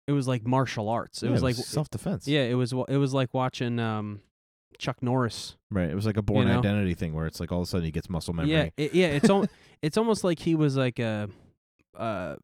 it 0.07 0.12
was 0.12 0.29
like 0.29 0.46
martial 0.46 0.88
arts. 0.88 1.23
It 1.23 1.27
Yeah, 1.27 1.33
was 1.33 1.42
like, 1.42 1.57
self 1.57 1.90
defense. 1.90 2.29
yeah, 2.29 2.42
it 2.42 2.55
was, 2.55 2.73
wa- 2.75 2.85
it 2.88 2.96
was 2.99 3.12
like 3.12 3.35
watching 3.35 3.79
um, 3.81 4.20
Chuck 4.81 5.03
Norris. 5.03 5.57
Right. 5.71 5.88
It 5.88 5.95
was 5.95 6.07
like 6.07 6.16
a 6.16 6.23
born 6.23 6.49
know? 6.49 6.59
identity 6.59 6.95
thing 6.95 7.12
where 7.14 7.27
it's 7.27 7.38
like 7.38 7.53
all 7.53 7.59
of 7.61 7.64
a 7.64 7.66
sudden 7.66 7.85
he 7.85 7.90
gets 7.93 8.11
muscle 8.11 8.35
memory. 8.35 8.51
Yeah, 8.53 8.69
it, 8.77 8.95
yeah, 8.95 9.07
it's 9.09 9.31
al- 9.31 9.47
it's 9.83 9.97
almost 9.97 10.25
like 10.25 10.40
he 10.40 10.55
was 10.57 10.77
like 10.77 10.99
a, 10.99 11.29
uh, 11.97 12.37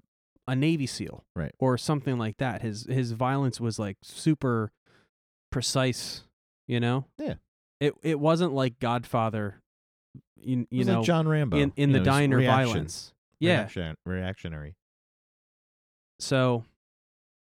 a 0.46 0.54
Navy 0.54 0.86
SEAL, 0.86 1.24
Right. 1.34 1.52
or 1.58 1.76
something 1.76 2.18
like 2.18 2.36
that. 2.36 2.62
His 2.62 2.84
his 2.88 3.10
violence 3.12 3.60
was 3.60 3.78
like 3.80 3.96
super 4.02 4.70
precise, 5.50 6.22
you 6.68 6.78
know. 6.78 7.06
Yeah. 7.18 7.34
It 7.80 7.94
it 8.02 8.20
wasn't 8.20 8.52
like 8.52 8.78
Godfather, 8.78 9.60
you, 10.36 10.66
you 10.70 10.84
know, 10.84 10.98
like 10.98 11.06
John 11.06 11.26
Rambo 11.26 11.56
in 11.56 11.72
in 11.76 11.90
the 11.92 11.98
know, 11.98 12.04
diner 12.04 12.36
reaction- 12.36 12.66
violence. 12.72 13.12
Yeah. 13.40 13.56
reaction- 13.58 13.96
reactionary. 14.06 14.76
So 16.20 16.64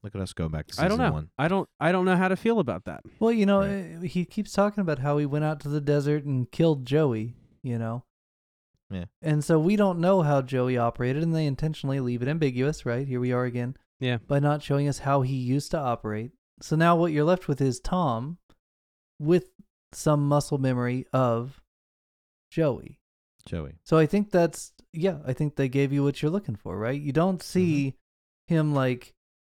Look 0.06 0.14
at 0.16 0.22
us 0.22 0.34
go 0.34 0.48
back 0.48 0.68
to 0.68 0.74
season 0.76 0.86
I 0.86 0.88
don't 0.88 0.98
know. 1.00 1.12
one. 1.12 1.30
I 1.38 1.48
don't 1.48 1.68
I 1.80 1.92
don't 1.92 2.06
know 2.06 2.16
how 2.16 2.28
to 2.28 2.36
feel 2.36 2.60
about 2.60 2.86
that. 2.86 3.02
Well, 3.20 3.32
you 3.32 3.46
know, 3.48 3.62
Right. 3.62 3.96
uh, 3.98 4.02
he 4.02 4.24
keeps 4.24 4.54
talking 4.54 4.82
about 4.82 5.00
how 5.00 5.18
he 5.18 5.26
went 5.26 5.44
out 5.46 5.60
to 5.62 5.68
the 5.70 5.82
desert 5.82 6.24
and 6.26 6.50
killed 6.52 6.86
Joey, 6.86 7.34
you 7.64 7.78
know? 7.80 8.04
Yeah. 8.92 9.06
And 9.24 9.44
so 9.44 9.58
we 9.60 9.76
don't 9.76 9.98
know 10.00 10.22
how 10.22 10.44
Joey 10.44 10.78
operated, 10.78 11.24
and 11.24 11.36
they 11.36 11.48
intentionally 11.48 12.00
leave 12.00 12.22
it 12.22 12.28
ambiguous, 12.28 12.86
right? 12.86 13.08
Here 13.08 13.20
we 13.20 13.32
are 13.32 13.44
again. 13.46 13.76
Yeah. 14.00 14.18
By 14.18 14.38
not 14.40 14.62
showing 14.62 14.88
us 14.88 15.00
how 15.00 15.24
he 15.24 15.34
used 15.36 15.72
to 15.72 15.80
operate. 15.80 16.32
So 16.62 16.76
now 16.76 16.96
what 16.96 17.12
you're 17.12 17.24
left 17.24 17.48
with 17.48 17.60
is 17.62 17.80
Tom 17.80 18.38
with 19.20 19.50
some 19.92 20.28
muscle 20.28 20.60
memory 20.60 21.08
of 21.14 21.62
Joey. 22.52 23.00
Joey. 23.48 23.80
So 23.84 23.98
I 23.98 24.06
think 24.06 24.30
that's 24.30 24.72
yeah, 24.94 25.18
I 25.26 25.34
think 25.34 25.56
they 25.56 25.68
gave 25.68 25.92
you 25.92 26.04
what 26.04 26.22
you're 26.22 26.32
looking 26.32 26.56
for, 26.56 26.78
right? 26.78 27.02
You 27.02 27.12
don't 27.12 27.42
see 27.42 27.96
him 28.48 28.74
like, 28.76 29.15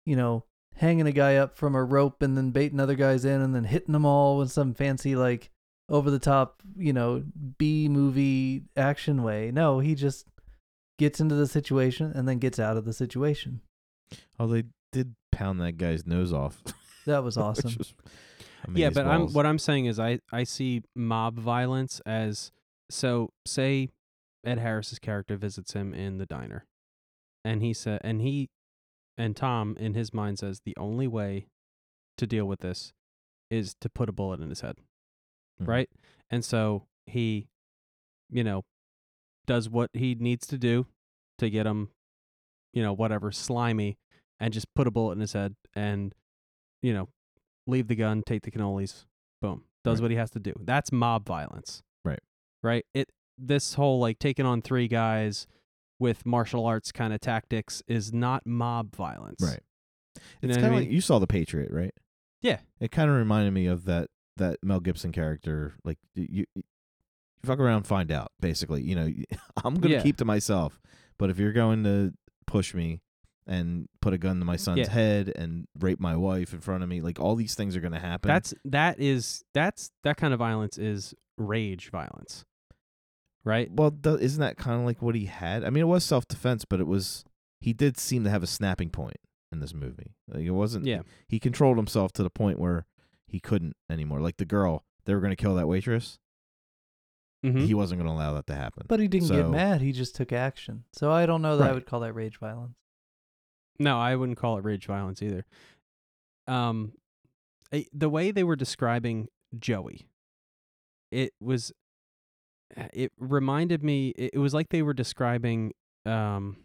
you 0.07 0.15
know, 0.15 0.45
hanging 0.77 1.05
a 1.05 1.11
guy 1.11 1.35
up 1.35 1.57
from 1.57 1.75
a 1.75 1.83
rope 1.83 2.21
and 2.21 2.37
then 2.37 2.51
baiting 2.51 2.79
other 2.79 2.95
guys 2.95 3.25
in 3.25 3.41
and 3.41 3.53
then 3.53 3.65
hitting 3.65 3.91
them 3.91 4.05
all 4.05 4.37
with 4.37 4.49
some 4.49 4.73
fancy 4.73 5.15
like 5.15 5.51
over 5.89 6.09
the 6.09 6.17
top, 6.17 6.61
you 6.77 6.93
know, 6.93 7.23
B 7.57 7.89
movie 7.89 8.63
action 8.77 9.21
way. 9.21 9.51
No, 9.51 9.79
he 9.79 9.95
just 9.95 10.25
gets 10.97 11.19
into 11.19 11.35
the 11.35 11.45
situation 11.45 12.13
and 12.15 12.27
then 12.27 12.39
gets 12.39 12.57
out 12.57 12.77
of 12.77 12.85
the 12.85 12.93
situation. 12.93 13.59
Oh, 14.39 14.47
they 14.47 14.63
did 14.93 15.15
pound 15.31 15.59
that 15.59 15.73
guy's 15.73 16.07
nose 16.07 16.31
off. 16.31 16.63
That 17.05 17.23
was 17.23 17.37
awesome. 17.37 17.75
was 17.77 17.93
yeah, 18.73 18.89
but 18.89 19.05
I'm 19.05 19.27
what 19.33 19.45
I'm 19.45 19.59
saying 19.59 19.87
is 19.87 19.99
I 19.99 20.19
I 20.31 20.43
see 20.43 20.83
mob 20.95 21.37
violence 21.37 22.01
as 22.05 22.51
so 22.89 23.31
say 23.45 23.89
Ed 24.45 24.59
Harris's 24.59 24.99
character 24.99 25.35
visits 25.35 25.73
him 25.73 25.93
in 25.93 26.17
the 26.17 26.25
diner, 26.25 26.65
and 27.43 27.61
he 27.61 27.73
said 27.73 28.01
and 28.03 28.21
he 28.21 28.49
and 29.17 29.35
Tom 29.35 29.75
in 29.79 29.93
his 29.93 30.13
mind 30.13 30.39
says 30.39 30.61
the 30.61 30.75
only 30.77 31.07
way 31.07 31.47
to 32.17 32.27
deal 32.27 32.45
with 32.45 32.59
this 32.61 32.93
is 33.49 33.75
to 33.81 33.89
put 33.89 34.09
a 34.09 34.11
bullet 34.11 34.39
in 34.41 34.49
his 34.49 34.61
head, 34.61 34.77
Mhm. 35.61 35.67
right? 35.67 35.89
And 36.29 36.43
so 36.43 36.87
he, 37.05 37.47
you 38.29 38.43
know, 38.43 38.65
does 39.45 39.69
what 39.69 39.89
he 39.93 40.15
needs 40.15 40.45
to 40.47 40.57
do 40.57 40.87
to 41.37 41.49
get 41.49 41.65
him, 41.65 41.89
you 42.73 42.81
know, 42.83 42.93
whatever 42.93 43.31
slimy, 43.31 43.97
and 44.39 44.53
just 44.53 44.71
put 44.73 44.87
a 44.87 44.91
bullet 44.91 45.13
in 45.13 45.21
his 45.21 45.33
head 45.33 45.55
and, 45.73 46.13
you 46.81 46.93
know, 46.93 47.09
leave 47.65 47.87
the 47.87 47.95
gun, 47.95 48.21
take 48.23 48.43
the 48.43 48.51
cannolis, 48.51 49.05
boom, 49.41 49.65
does 49.83 49.99
Right. 49.99 50.03
what 50.05 50.11
he 50.11 50.17
has 50.17 50.29
to 50.31 50.39
do. 50.39 50.53
That's 50.59 50.91
mob 50.91 51.25
violence, 51.25 51.81
Right. 52.03 52.19
Right. 52.61 52.85
It 52.93 53.09
this 53.37 53.75
whole 53.75 53.99
like 53.99 54.17
taking 54.19 54.45
on 54.47 54.61
three 54.63 54.87
guys 54.87 55.47
with 55.99 56.25
martial 56.25 56.65
arts 56.65 56.91
kind 56.91 57.13
of 57.13 57.19
tactics 57.21 57.81
is 57.87 58.13
not 58.13 58.45
mob 58.45 58.95
violence, 58.95 59.41
Right. 59.41 59.59
You 60.41 60.49
It's 60.49 60.57
know 60.57 60.59
I 60.59 60.61
kind 60.61 60.73
of 60.73 60.79
like 60.79 60.87
mean? 60.87 60.95
you 60.95 61.01
saw 61.01 61.19
the 61.19 61.27
Patriot, 61.27 61.71
right? 61.71 61.93
Yeah. 62.41 62.59
It 62.79 62.91
kind 62.91 63.09
of 63.09 63.15
reminded 63.17 63.51
me 63.53 63.67
of 63.67 63.85
that 63.85 64.09
that 64.37 64.57
Mel 64.63 64.79
Gibson 64.79 65.11
character. 65.11 65.73
Like 65.83 65.97
you, 66.15 66.45
you 66.55 66.63
fuck 67.43 67.59
around, 67.59 67.83
find 67.87 68.11
out. 68.11 68.31
Basically, 68.39 68.81
you 68.81 68.95
know, 68.95 69.09
I'm 69.63 69.75
gonna 69.75 69.95
Yeah. 69.95 70.01
keep 70.01 70.17
to 70.17 70.25
myself. 70.25 70.79
But 71.17 71.29
if 71.29 71.39
you're 71.39 71.53
going 71.53 71.83
to 71.83 72.13
push 72.45 72.73
me 72.73 73.01
and 73.47 73.87
put 74.01 74.13
a 74.13 74.17
gun 74.17 74.39
to 74.39 74.45
my 74.45 74.55
son's 74.55 74.79
Yeah. 74.79 74.89
head 74.89 75.31
and 75.35 75.67
rape 75.79 75.99
my 75.99 76.15
wife 76.15 76.53
in 76.53 76.59
front 76.61 76.83
of 76.83 76.89
me, 76.89 77.01
like 77.01 77.19
all 77.19 77.35
these 77.35 77.55
things 77.55 77.75
are 77.75 77.79
gonna 77.81 77.99
happen. 77.99 78.27
That's 78.27 78.53
that 78.65 78.99
is 78.99 79.43
that's 79.53 79.91
that 80.03 80.17
kind 80.17 80.33
of 80.33 80.39
violence 80.39 80.77
is 80.77 81.13
rage 81.37 81.89
violence, 81.91 82.43
right? 83.43 83.69
well, 83.71 83.91
th- 83.91 84.19
isn't 84.19 84.41
that 84.41 84.57
kind 84.57 84.79
of 84.79 84.85
like 84.85 85.01
what 85.01 85.15
he 85.15 85.25
had? 85.25 85.63
I 85.63 85.69
mean, 85.69 85.81
it 85.81 85.87
was 85.87 86.03
self 86.03 86.27
defense, 86.27 86.65
but 86.65 86.79
it 86.79 86.87
was 86.87 87.23
he 87.59 87.73
did 87.73 87.97
seem 87.97 88.23
to 88.23 88.29
have 88.29 88.43
a 88.43 88.47
snapping 88.47 88.89
point 88.89 89.17
in 89.51 89.59
this 89.59 89.73
movie. 89.73 90.15
Like 90.27 90.43
it 90.43 90.51
wasn't. 90.51 90.85
Yeah. 90.85 91.01
he 91.27 91.39
controlled 91.39 91.77
himself 91.77 92.11
to 92.13 92.23
the 92.23 92.29
point 92.29 92.59
where 92.59 92.85
he 93.27 93.39
couldn't 93.39 93.75
anymore. 93.89 94.19
Like 94.19 94.37
the 94.37 94.45
girl, 94.45 94.83
they 95.05 95.13
were 95.13 95.21
going 95.21 95.31
to 95.31 95.41
kill 95.41 95.55
that 95.55 95.67
waitress. 95.67 96.19
Mm-hmm. 97.45 97.65
He 97.65 97.73
wasn't 97.73 98.01
going 98.01 98.09
to 98.09 98.15
allow 98.15 98.33
that 98.33 98.47
to 98.47 98.55
happen. 98.55 98.85
But 98.87 98.99
he 98.99 99.07
didn't 99.07 99.29
get 99.29 99.49
mad, 99.49 99.81
he 99.81 99.91
just 99.91 100.15
took 100.15 100.33
action. 100.33 100.85
So 100.91 101.11
I 101.11 101.25
don't 101.25 101.41
know 101.41 101.57
that 101.57 101.69
I 101.69 101.73
would 101.73 101.85
call 101.85 101.99
that 102.01 102.13
rage 102.13 102.37
violence. 102.37 102.75
No, 103.79 103.99
I 103.99 104.15
wouldn't 104.15 104.37
call 104.39 104.57
it 104.57 104.63
rage 104.63 104.87
violence 104.87 105.21
either. 105.21 105.45
Um, 106.47 106.93
eh, 107.71 107.83
the 107.93 108.09
way 108.09 108.31
they 108.31 108.43
were 108.43 108.55
describing 108.55 109.27
Joey, 109.57 110.07
it 111.11 111.33
was, 111.39 111.71
it 112.75 113.11
reminded 113.19 113.83
me. 113.83 114.09
It, 114.17 114.37
was 114.37 114.53
like 114.53 114.69
they 114.69 114.81
were 114.81 114.93
describing, 114.93 115.73
um, 116.05 116.57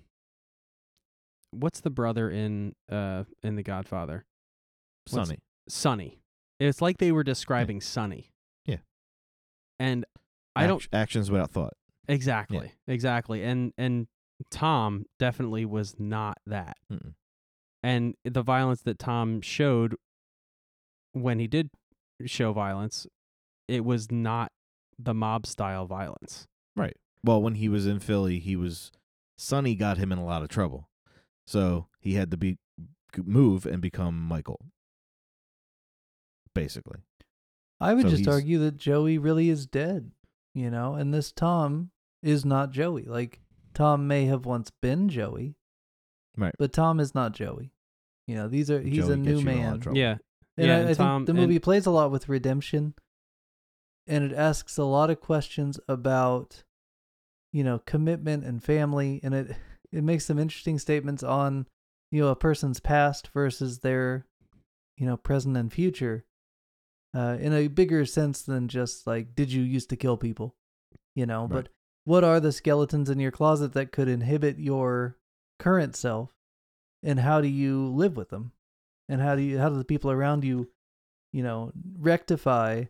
what's 1.50 1.80
the 1.80 1.90
brother 1.90 2.30
in 2.30 2.74
uh 2.90 3.24
in 3.42 3.56
The 3.56 3.62
Godfather? 3.62 4.24
what's- 5.10 5.28
Sonny, 5.28 5.38
Sonny. 5.68 6.18
It's 6.60 6.80
like 6.80 6.98
they 6.98 7.10
were 7.12 7.24
describing 7.24 7.80
Sonny. 7.80 8.30
Yeah. 8.66 8.76
And 9.80 10.04
I 10.54 10.66
don't 10.66 10.86
actions 10.92 11.30
without 11.30 11.50
thought. 11.50 11.72
exactly, 12.08 12.72
exactly, 12.86 13.42
and 13.42 13.72
and 13.76 14.06
Tom 14.50 15.06
definitely 15.18 15.64
was 15.64 15.96
not 15.98 16.38
that. 16.46 16.76
Mm-mm. 16.92 17.14
and 17.82 18.14
the 18.24 18.42
violence 18.42 18.82
that 18.82 18.98
Tom 18.98 19.40
showed 19.40 19.96
when 21.12 21.38
he 21.40 21.46
did 21.48 21.70
show 22.26 22.52
violence, 22.52 23.06
it 23.66 23.84
was 23.84 24.10
not 24.12 24.52
the 25.04 25.14
mob 25.14 25.46
style 25.46 25.86
violence. 25.86 26.46
Right. 26.76 26.96
Well, 27.24 27.40
when 27.42 27.54
he 27.56 27.68
was 27.68 27.86
in 27.86 27.98
Philly, 28.00 28.38
he 28.38 28.56
was 28.56 28.90
Sonny 29.38 29.74
got 29.74 29.98
him 29.98 30.12
in 30.12 30.18
a 30.18 30.24
lot 30.24 30.42
of 30.42 30.48
trouble, 30.48 30.88
so 31.46 31.86
he 32.00 32.14
had 32.14 32.30
to 32.30 32.36
be 32.36 32.58
move 33.24 33.66
and 33.66 33.80
become 33.82 34.18
Michael. 34.20 34.60
Basically, 36.54 36.98
I 37.80 37.94
would 37.94 38.04
So 38.04 38.10
just 38.16 38.28
argue 38.28 38.58
that 38.60 38.76
Joey 38.76 39.16
really 39.18 39.48
is 39.48 39.66
dead, 39.66 40.10
you 40.54 40.70
know, 40.70 40.94
and 40.94 41.14
this 41.14 41.32
Tom 41.32 41.90
is 42.22 42.44
not 42.44 42.70
Joey. 42.70 43.04
Like 43.04 43.40
Tom 43.72 44.06
may 44.06 44.26
have 44.26 44.44
once 44.44 44.70
been 44.82 45.08
Joey, 45.08 45.56
Right. 46.36 46.54
But 46.58 46.72
Tom 46.72 47.00
is 47.00 47.14
not 47.14 47.32
Joey. 47.32 47.72
You 48.26 48.36
know, 48.36 48.48
these 48.48 48.70
are 48.70 48.80
he's 48.80 49.04
Joey 49.06 49.12
a 49.14 49.16
new 49.16 49.30
you 49.32 49.38
in 49.38 49.48
a 49.48 49.78
man. 49.78 49.82
Yeah, 49.94 50.16
And 50.58 50.66
Yeah, 50.66 50.76
I, 50.76 50.78
and 50.80 50.88
I 50.90 50.94
Tom- 50.94 51.20
think 51.20 51.26
the 51.26 51.32
and- 51.32 51.48
movie 51.48 51.58
plays 51.58 51.86
a 51.86 51.90
lot 51.90 52.10
with 52.10 52.28
redemption, 52.28 52.94
and 54.06 54.24
it 54.24 54.32
asks 54.34 54.76
a 54.78 54.84
lot 54.84 55.10
of 55.10 55.20
questions 55.20 55.78
about, 55.88 56.64
you 57.52 57.62
know, 57.64 57.78
commitment 57.78 58.44
and 58.44 58.62
family, 58.62 59.20
and 59.22 59.34
it 59.34 59.56
it 59.92 60.02
makes 60.02 60.24
some 60.24 60.38
interesting 60.38 60.78
statements 60.78 61.22
on, 61.22 61.66
you 62.10 62.22
know, 62.22 62.28
a 62.28 62.36
person's 62.36 62.80
past 62.80 63.28
versus 63.34 63.80
their, 63.80 64.26
you 64.96 65.06
know, 65.06 65.16
present 65.18 65.56
and 65.56 65.70
future, 65.72 66.24
uh, 67.14 67.36
in 67.40 67.52
a 67.52 67.68
bigger 67.68 68.06
sense 68.06 68.40
than 68.42 68.68
just 68.68 69.06
like, 69.06 69.34
did 69.34 69.52
you 69.52 69.62
used 69.62 69.90
to 69.90 69.96
kill 69.96 70.16
people, 70.16 70.54
you 71.14 71.26
know, 71.26 71.42
Right. 71.42 71.50
but 71.64 71.68
what 72.04 72.24
are 72.24 72.40
the 72.40 72.52
skeletons 72.52 73.10
in 73.10 73.20
your 73.20 73.30
closet 73.30 73.74
that 73.74 73.92
could 73.92 74.08
inhibit 74.08 74.58
your 74.58 75.18
current 75.58 75.94
self, 75.94 76.34
and 77.02 77.20
how 77.20 77.40
do 77.40 77.48
you 77.48 77.86
live 77.88 78.16
with 78.16 78.30
them? 78.30 78.52
and 79.08 79.20
how 79.20 79.34
do 79.34 79.42
you 79.42 79.58
how 79.58 79.68
do 79.68 79.74
the 79.76 79.84
people 79.84 80.10
around 80.12 80.44
you 80.44 80.70
you 81.32 81.42
know 81.42 81.72
rectify 81.98 82.84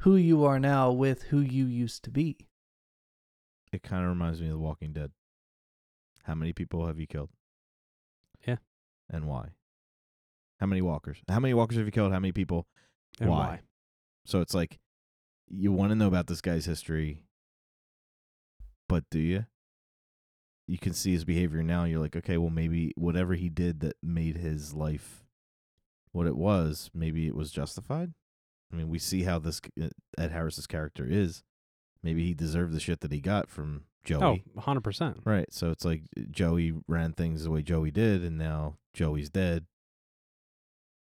who 0.00 0.16
you 0.16 0.44
are 0.44 0.58
now 0.60 0.90
with 0.92 1.24
who 1.24 1.40
you 1.40 1.66
used 1.66 2.04
to 2.04 2.10
be 2.10 2.46
it 3.72 3.82
kind 3.82 4.02
of 4.02 4.08
reminds 4.08 4.40
me 4.40 4.46
of 4.46 4.52
The 4.52 4.58
Walking 4.58 4.92
Dead. 4.92 5.10
How 6.24 6.34
many 6.34 6.52
people 6.52 6.86
have 6.86 6.98
you 6.98 7.06
killed? 7.06 7.30
Yeah. 8.46 8.56
and 9.10 9.26
why? 9.28 9.50
How 10.60 10.66
many 10.66 10.80
walkers? 10.80 11.18
How 11.28 11.40
many 11.40 11.52
walkers 11.52 11.76
have 11.76 11.86
you 11.86 11.92
killed? 11.92 12.12
How 12.12 12.18
many 12.20 12.32
people? 12.32 12.66
and 13.20 13.28
Why? 13.30 13.38
why? 13.38 13.60
So 14.24 14.40
it's 14.40 14.54
like 14.54 14.78
you 15.48 15.72
want 15.72 15.90
to 15.90 15.94
know 15.94 16.06
about 16.08 16.26
this 16.26 16.40
guy's 16.40 16.64
history, 16.64 17.24
but 18.88 19.04
do 19.10 19.18
you? 19.18 19.46
You 20.66 20.78
can 20.78 20.94
see 20.94 21.12
his 21.12 21.24
behavior 21.24 21.62
now. 21.62 21.84
You're 21.84 22.00
like, 22.00 22.16
okay, 22.16 22.38
well, 22.38 22.50
maybe 22.50 22.92
whatever 22.96 23.34
he 23.34 23.48
did 23.48 23.80
that 23.80 23.96
made 24.02 24.36
his 24.38 24.74
life 24.74 25.24
what 26.12 26.26
it 26.26 26.36
was, 26.36 26.90
maybe 26.94 27.26
it 27.28 27.36
was 27.36 27.52
justified. 27.52 28.14
I 28.72 28.76
mean, 28.76 28.88
we 28.88 28.98
see 28.98 29.22
how 29.22 29.38
this 29.38 29.60
uh, 29.80 29.88
Ed 30.18 30.32
Harris's 30.32 30.66
character 30.66 31.06
is. 31.08 31.42
Maybe 32.02 32.24
he 32.24 32.34
deserved 32.34 32.72
the 32.72 32.80
shit 32.80 33.00
that 33.00 33.12
he 33.12 33.20
got 33.20 33.48
from 33.48 33.84
Joey. 34.04 34.44
Oh, 34.56 34.60
100%. 34.60 35.18
Right. 35.24 35.52
So 35.52 35.70
it's 35.70 35.84
like 35.84 36.02
Joey 36.30 36.72
ran 36.86 37.12
things 37.12 37.44
the 37.44 37.50
way 37.50 37.62
Joey 37.62 37.90
did, 37.90 38.22
and 38.24 38.38
now 38.38 38.76
Joey's 38.94 39.30
dead. 39.30 39.66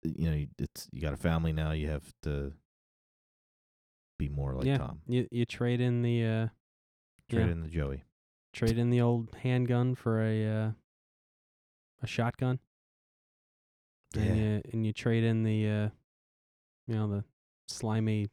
You 0.02 0.30
know, 0.30 0.46
it's 0.58 0.88
you 0.92 1.00
got 1.00 1.12
a 1.12 1.16
family 1.18 1.52
now. 1.52 1.72
You 1.72 1.88
have 1.88 2.12
to 2.22 2.52
be 4.18 4.28
more 4.28 4.54
like 4.54 4.66
yeah. 4.66 4.78
Tom. 4.78 5.00
You 5.06 5.28
you 5.30 5.44
trade 5.46 5.80
in 5.80 6.02
the 6.02 6.24
uh 6.24 6.48
Trade 7.30 7.46
yeah. 7.46 7.52
in 7.52 7.60
the 7.62 7.68
Joey. 7.68 8.02
trade 8.52 8.76
in 8.78 8.90
the 8.90 9.00
old 9.00 9.28
handgun 9.42 9.94
for 9.94 10.20
a 10.22 10.44
uh 10.46 10.70
a 12.02 12.06
shotgun. 12.06 12.58
And 14.16 14.24
Yeah. 14.26 14.34
you 14.34 14.62
and 14.72 14.86
you 14.86 14.92
trade 14.92 15.24
in 15.24 15.44
the 15.44 15.68
uh 15.68 15.88
you 16.88 16.94
know 16.96 17.08
the 17.08 17.24
slimy 17.72 18.28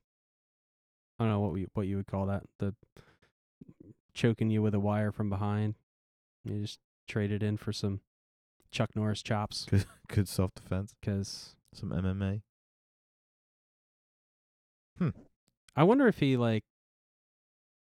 I 1.20 1.24
don't 1.24 1.32
know 1.32 1.40
what 1.40 1.52
we 1.54 1.68
what 1.74 1.88
you 1.88 1.98
would 1.98 2.08
call 2.08 2.28
that. 2.28 2.44
The 2.60 2.74
choking 4.14 4.50
you 4.50 4.62
with 4.62 4.74
a 4.74 4.80
wire 4.80 5.12
from 5.12 5.30
behind. 5.30 5.76
You 6.46 6.62
just 6.62 6.80
trade 7.08 7.32
it 7.32 7.44
in 7.44 7.58
for 7.58 7.74
some 7.74 8.00
Chuck 8.72 8.96
Norris 8.96 9.22
chops 9.24 9.66
Good, 9.70 9.86
good 10.08 10.28
self 10.28 10.54
defense. 10.54 10.96
'cause 11.02 11.56
Some 11.74 11.90
MMA. 11.92 12.42
Hmm. 14.98 15.10
I 15.76 15.84
wonder 15.84 16.08
if 16.08 16.20
he 16.20 16.38
like 16.38 16.64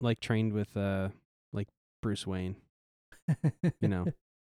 like 0.01 0.21
trained 0.21 0.53
with 0.53 0.77
uh 0.77 1.09
like 1.53 1.69
Bruce 2.01 2.27
Wayne, 2.27 2.57
You 3.81 3.89
know, 3.89 4.07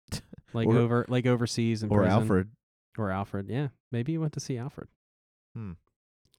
like 0.52 0.66
Or- 0.68 0.76
over 0.78 1.04
like 1.08 1.26
overseas 1.26 1.82
in 1.82 1.90
Or 1.90 2.00
prison. 2.00 2.20
Alfred. 2.20 2.50
or 2.98 3.10
Alfred. 3.10 3.48
Yeah, 3.48 3.68
maybe 3.92 4.12
he 4.12 4.18
went 4.18 4.32
to 4.34 4.40
see 4.40 4.56
Alfred. 4.58 4.88
Hmm. 5.54 5.72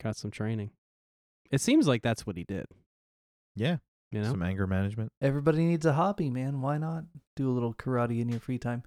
Got 0.01 0.17
some 0.17 0.31
training. 0.31 0.71
It 1.51 1.61
seems 1.61 1.87
like 1.87 2.01
that's 2.01 2.25
what 2.25 2.37
he 2.37 2.43
did. 2.43 2.65
Yeah. 3.55 3.77
You 4.11 4.21
know, 4.21 4.29
Some 4.29 4.43
anger 4.43 4.67
management. 4.67 5.11
Everybody 5.21 5.65
needs 5.65 5.85
a 5.85 5.93
hobby, 5.93 6.29
man. 6.29 6.61
Why 6.61 6.77
not 6.77 7.05
do 7.35 7.49
a 7.49 7.53
little 7.53 7.73
karate 7.73 8.21
in 8.21 8.29
your 8.29 8.39
free 8.39 8.57
time? 8.59 8.83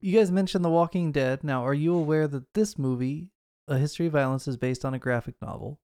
You 0.00 0.18
guys 0.18 0.30
mentioned 0.30 0.64
The 0.64 0.70
Walking 0.70 1.12
Dead. 1.12 1.44
Now, 1.44 1.64
are 1.66 1.74
you 1.74 1.94
aware 1.94 2.28
that 2.28 2.54
this 2.54 2.78
movie, 2.78 3.30
A 3.68 3.78
History 3.78 4.06
of 4.06 4.12
Violence, 4.12 4.46
is 4.46 4.56
based 4.56 4.84
on 4.84 4.94
a 4.94 4.98
graphic 4.98 5.34
novel? 5.42 5.80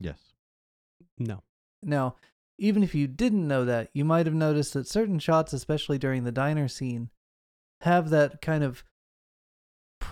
Yes. 0.00 0.18
no. 1.18 1.42
Now, 1.82 2.16
even 2.58 2.82
if 2.82 2.94
you 2.94 3.06
didn't 3.06 3.46
know 3.46 3.64
that, 3.64 3.90
you 3.92 4.04
might 4.04 4.26
have 4.26 4.34
noticed 4.34 4.74
that 4.74 4.86
certain 4.86 5.18
shots, 5.18 5.52
especially 5.52 5.98
during 5.98 6.24
the 6.24 6.32
diner 6.32 6.68
scene, 6.68 7.10
have 7.80 8.10
that 8.10 8.40
kind 8.40 8.62
of 8.62 8.84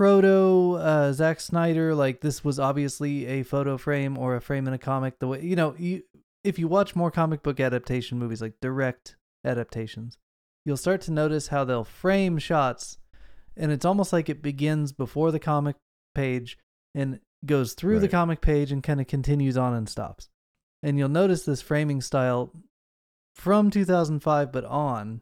proto 0.00 0.78
uh, 0.78 1.12
Zack 1.12 1.40
Snyder, 1.40 1.94
like 1.94 2.22
this 2.22 2.42
was 2.42 2.58
obviously 2.58 3.26
a 3.26 3.42
photo 3.42 3.76
frame 3.76 4.16
or 4.16 4.34
a 4.34 4.40
frame 4.40 4.66
in 4.66 4.72
a 4.72 4.78
comic. 4.78 5.18
The 5.18 5.28
way 5.28 5.42
you 5.42 5.54
know, 5.54 5.74
you 5.76 6.04
if 6.42 6.58
you 6.58 6.68
watch 6.68 6.96
more 6.96 7.10
comic 7.10 7.42
book 7.42 7.60
adaptation 7.60 8.18
movies, 8.18 8.40
like 8.40 8.54
direct 8.62 9.16
adaptations, 9.44 10.16
you'll 10.64 10.78
start 10.78 11.02
to 11.02 11.12
notice 11.12 11.48
how 11.48 11.64
they'll 11.64 11.84
frame 11.84 12.38
shots, 12.38 12.96
and 13.58 13.70
it's 13.70 13.84
almost 13.84 14.10
like 14.10 14.30
it 14.30 14.40
begins 14.40 14.90
before 14.90 15.30
the 15.30 15.38
comic 15.38 15.76
page 16.14 16.56
and 16.94 17.20
goes 17.44 17.74
through 17.74 17.98
the 17.98 18.08
comic 18.08 18.40
page 18.40 18.72
and 18.72 18.82
kind 18.82 19.02
of 19.02 19.06
continues 19.06 19.58
on 19.58 19.74
and 19.74 19.86
stops. 19.86 20.30
And 20.82 20.96
you'll 20.96 21.10
notice 21.10 21.44
this 21.44 21.60
framing 21.60 22.00
style 22.00 22.54
from 23.34 23.70
2005 23.70 24.50
but 24.50 24.64
on 24.64 25.20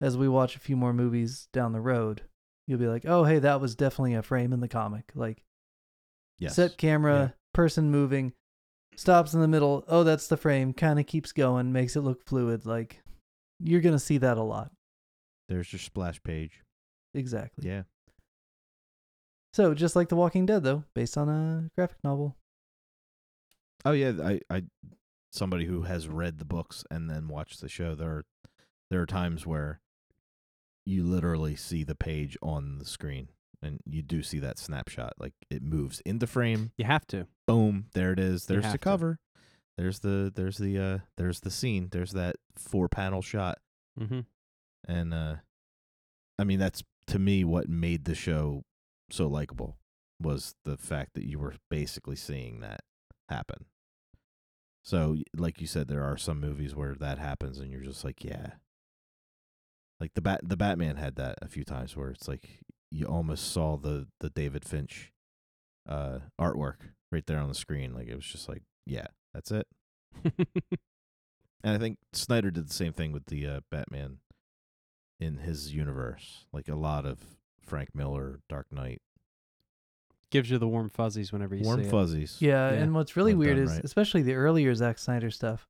as 0.00 0.16
we 0.16 0.28
watch 0.28 0.54
a 0.54 0.60
few 0.60 0.76
more 0.76 0.92
movies 0.92 1.48
down 1.52 1.72
the 1.72 1.80
road. 1.80 2.22
You'll 2.66 2.78
be 2.78 2.86
like, 2.88 3.04
"Oh, 3.06 3.24
hey, 3.24 3.38
that 3.40 3.60
was 3.60 3.74
definitely 3.74 4.14
a 4.14 4.22
frame 4.22 4.52
in 4.52 4.60
the 4.60 4.68
comic." 4.68 5.12
Like 5.14 5.44
Yes. 6.38 6.56
set 6.56 6.78
camera, 6.78 7.34
person 7.52 7.90
moving, 7.90 8.32
stops 8.96 9.34
in 9.34 9.40
the 9.40 9.48
middle. 9.48 9.84
Oh, 9.88 10.02
that's 10.04 10.26
the 10.28 10.36
frame. 10.36 10.72
Kind 10.72 10.98
of 10.98 11.06
keeps 11.06 11.32
going, 11.32 11.72
makes 11.72 11.94
it 11.96 12.00
look 12.00 12.24
fluid. 12.24 12.66
Like 12.66 13.02
you're 13.60 13.80
gonna 13.80 13.98
see 13.98 14.18
that 14.18 14.38
a 14.38 14.42
lot. 14.42 14.72
There's 15.48 15.72
your 15.72 15.80
splash 15.80 16.22
page. 16.22 16.62
Exactly. 17.14 17.68
Yeah. 17.68 17.82
So 19.52 19.72
just 19.74 19.94
like 19.94 20.08
The 20.08 20.16
Walking 20.16 20.46
Dead, 20.46 20.64
though, 20.64 20.82
based 20.94 21.16
on 21.16 21.28
a 21.28 21.70
graphic 21.76 21.98
novel. 22.02 22.36
Oh 23.84 23.92
yeah, 23.92 24.12
I 24.22 24.40
I 24.50 24.64
somebody 25.30 25.66
who 25.66 25.82
has 25.82 26.08
read 26.08 26.38
the 26.38 26.44
books 26.44 26.84
and 26.90 27.08
then 27.10 27.28
watched 27.28 27.60
the 27.60 27.68
show. 27.68 27.94
There 27.94 28.10
are 28.10 28.24
there 28.90 29.00
are 29.02 29.06
times 29.06 29.46
where 29.46 29.80
you 30.86 31.02
literally 31.02 31.56
see 31.56 31.82
the 31.84 31.94
page 31.94 32.36
on 32.42 32.78
the 32.78 32.84
screen 32.84 33.28
and 33.62 33.80
you 33.86 34.02
do 34.02 34.22
see 34.22 34.38
that 34.40 34.58
snapshot 34.58 35.14
like 35.18 35.32
it 35.50 35.62
moves 35.62 36.00
into 36.04 36.26
frame. 36.26 36.72
You 36.76 36.84
have 36.84 37.06
to. 37.08 37.26
Boom, 37.46 37.86
there 37.94 38.12
it 38.12 38.18
is. 38.18 38.46
There's 38.46 38.64
the 38.66 38.72
to. 38.72 38.78
cover. 38.78 39.18
There's 39.78 40.00
the 40.00 40.30
there's 40.34 40.58
the 40.58 40.78
uh 40.78 40.98
there's 41.16 41.40
the 41.40 41.50
scene. 41.50 41.88
There's 41.90 42.12
that 42.12 42.36
four 42.56 42.88
panel 42.88 43.22
shot 43.22 43.58
Mm-hmm. 43.98 44.20
and 44.88 45.14
uh 45.14 45.36
I 46.38 46.44
mean 46.44 46.58
that's 46.58 46.82
to 47.06 47.18
me 47.18 47.44
what 47.44 47.68
made 47.68 48.04
the 48.06 48.14
show 48.14 48.64
so 49.10 49.26
likable 49.28 49.76
was 50.20 50.54
the 50.64 50.76
fact 50.76 51.14
that 51.14 51.24
you 51.28 51.38
were 51.38 51.54
basically 51.70 52.16
seeing 52.16 52.60
that 52.60 52.80
happen. 53.28 53.66
So 54.82 55.16
like 55.36 55.60
you 55.60 55.66
said 55.66 55.88
there 55.88 56.04
are 56.04 56.16
some 56.16 56.40
movies 56.40 56.74
where 56.74 56.94
that 56.94 57.18
happens 57.18 57.58
and 57.58 57.70
you're 57.70 57.80
just 57.82 58.04
like 58.04 58.22
yeah. 58.24 58.52
Like 60.04 60.12
the 60.14 60.20
bat 60.20 60.40
the 60.42 60.56
Batman 60.56 60.96
had 60.96 61.16
that 61.16 61.38
a 61.40 61.48
few 61.48 61.64
times 61.64 61.96
where 61.96 62.10
it's 62.10 62.28
like 62.28 62.60
you 62.90 63.06
almost 63.06 63.50
saw 63.50 63.78
the 63.78 64.06
the 64.20 64.28
David 64.28 64.62
Finch 64.66 65.12
uh 65.88 66.18
artwork 66.38 66.76
right 67.10 67.24
there 67.26 67.38
on 67.38 67.48
the 67.48 67.54
screen 67.54 67.94
like 67.94 68.06
it 68.08 68.14
was 68.14 68.26
just 68.26 68.46
like 68.46 68.62
yeah, 68.84 69.06
that's 69.32 69.50
it. 69.50 69.66
And 71.64 71.74
I 71.74 71.78
think 71.78 71.96
Snyder 72.12 72.50
did 72.50 72.68
the 72.68 72.74
same 72.74 72.92
thing 72.92 73.10
with 73.12 73.24
the 73.24 73.46
uh, 73.46 73.60
Batman 73.70 74.18
in 75.18 75.38
his 75.38 75.72
universe. 75.72 76.44
Like 76.52 76.68
a 76.68 76.74
lot 76.74 77.06
of 77.06 77.20
Frank 77.62 77.94
Miller, 77.94 78.40
Dark 78.50 78.66
Knight, 78.70 79.00
Gives 80.30 80.50
you 80.50 80.58
the 80.58 80.68
warm 80.68 80.90
fuzzies 80.90 81.32
whenever 81.32 81.54
you 81.54 81.62
warm 81.64 81.80
see 81.80 81.86
it. 81.88 81.90
fuzzies. 81.90 82.36
Yeah, 82.40 82.70
Yeah. 82.70 82.80
and 82.82 82.94
what's 82.94 83.16
really 83.16 83.32
When 83.32 83.46
weird 83.46 83.58
is, 83.58 83.70
right. 83.70 83.82
especially 83.82 84.20
the 84.20 84.34
earlier 84.34 84.74
Zack 84.74 84.98
Snyder 84.98 85.30
stuff, 85.30 85.66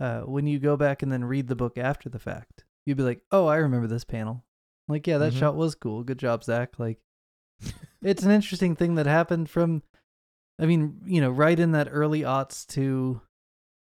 uh, 0.00 0.20
when 0.22 0.46
you 0.46 0.58
go 0.58 0.78
back 0.78 1.02
and 1.02 1.12
then 1.12 1.24
read 1.26 1.48
the 1.48 1.56
book 1.56 1.76
after 1.76 2.08
the 2.08 2.18
fact, 2.18 2.63
you'd 2.86 2.96
be 2.96 3.02
like, 3.02 3.22
"Oh, 3.30 3.46
I 3.46 3.56
remember 3.56 3.86
this 3.86 4.04
panel." 4.04 4.44
Like, 4.88 5.06
yeah, 5.06 5.18
that 5.18 5.32
Mhm. 5.32 5.38
shot 5.38 5.56
was 5.56 5.74
cool. 5.74 6.04
Good 6.04 6.18
job, 6.18 6.44
Zack. 6.44 6.78
Like, 6.78 7.00
it's 8.02 8.22
an 8.22 8.30
interesting 8.30 8.76
thing 8.76 8.96
that 8.96 9.06
happened 9.06 9.48
from, 9.48 9.82
I 10.58 10.66
mean, 10.66 11.00
you 11.06 11.20
know, 11.20 11.30
right 11.30 11.58
in 11.58 11.72
that 11.72 11.88
early 11.90 12.20
aughts 12.22 12.66
to 12.74 13.22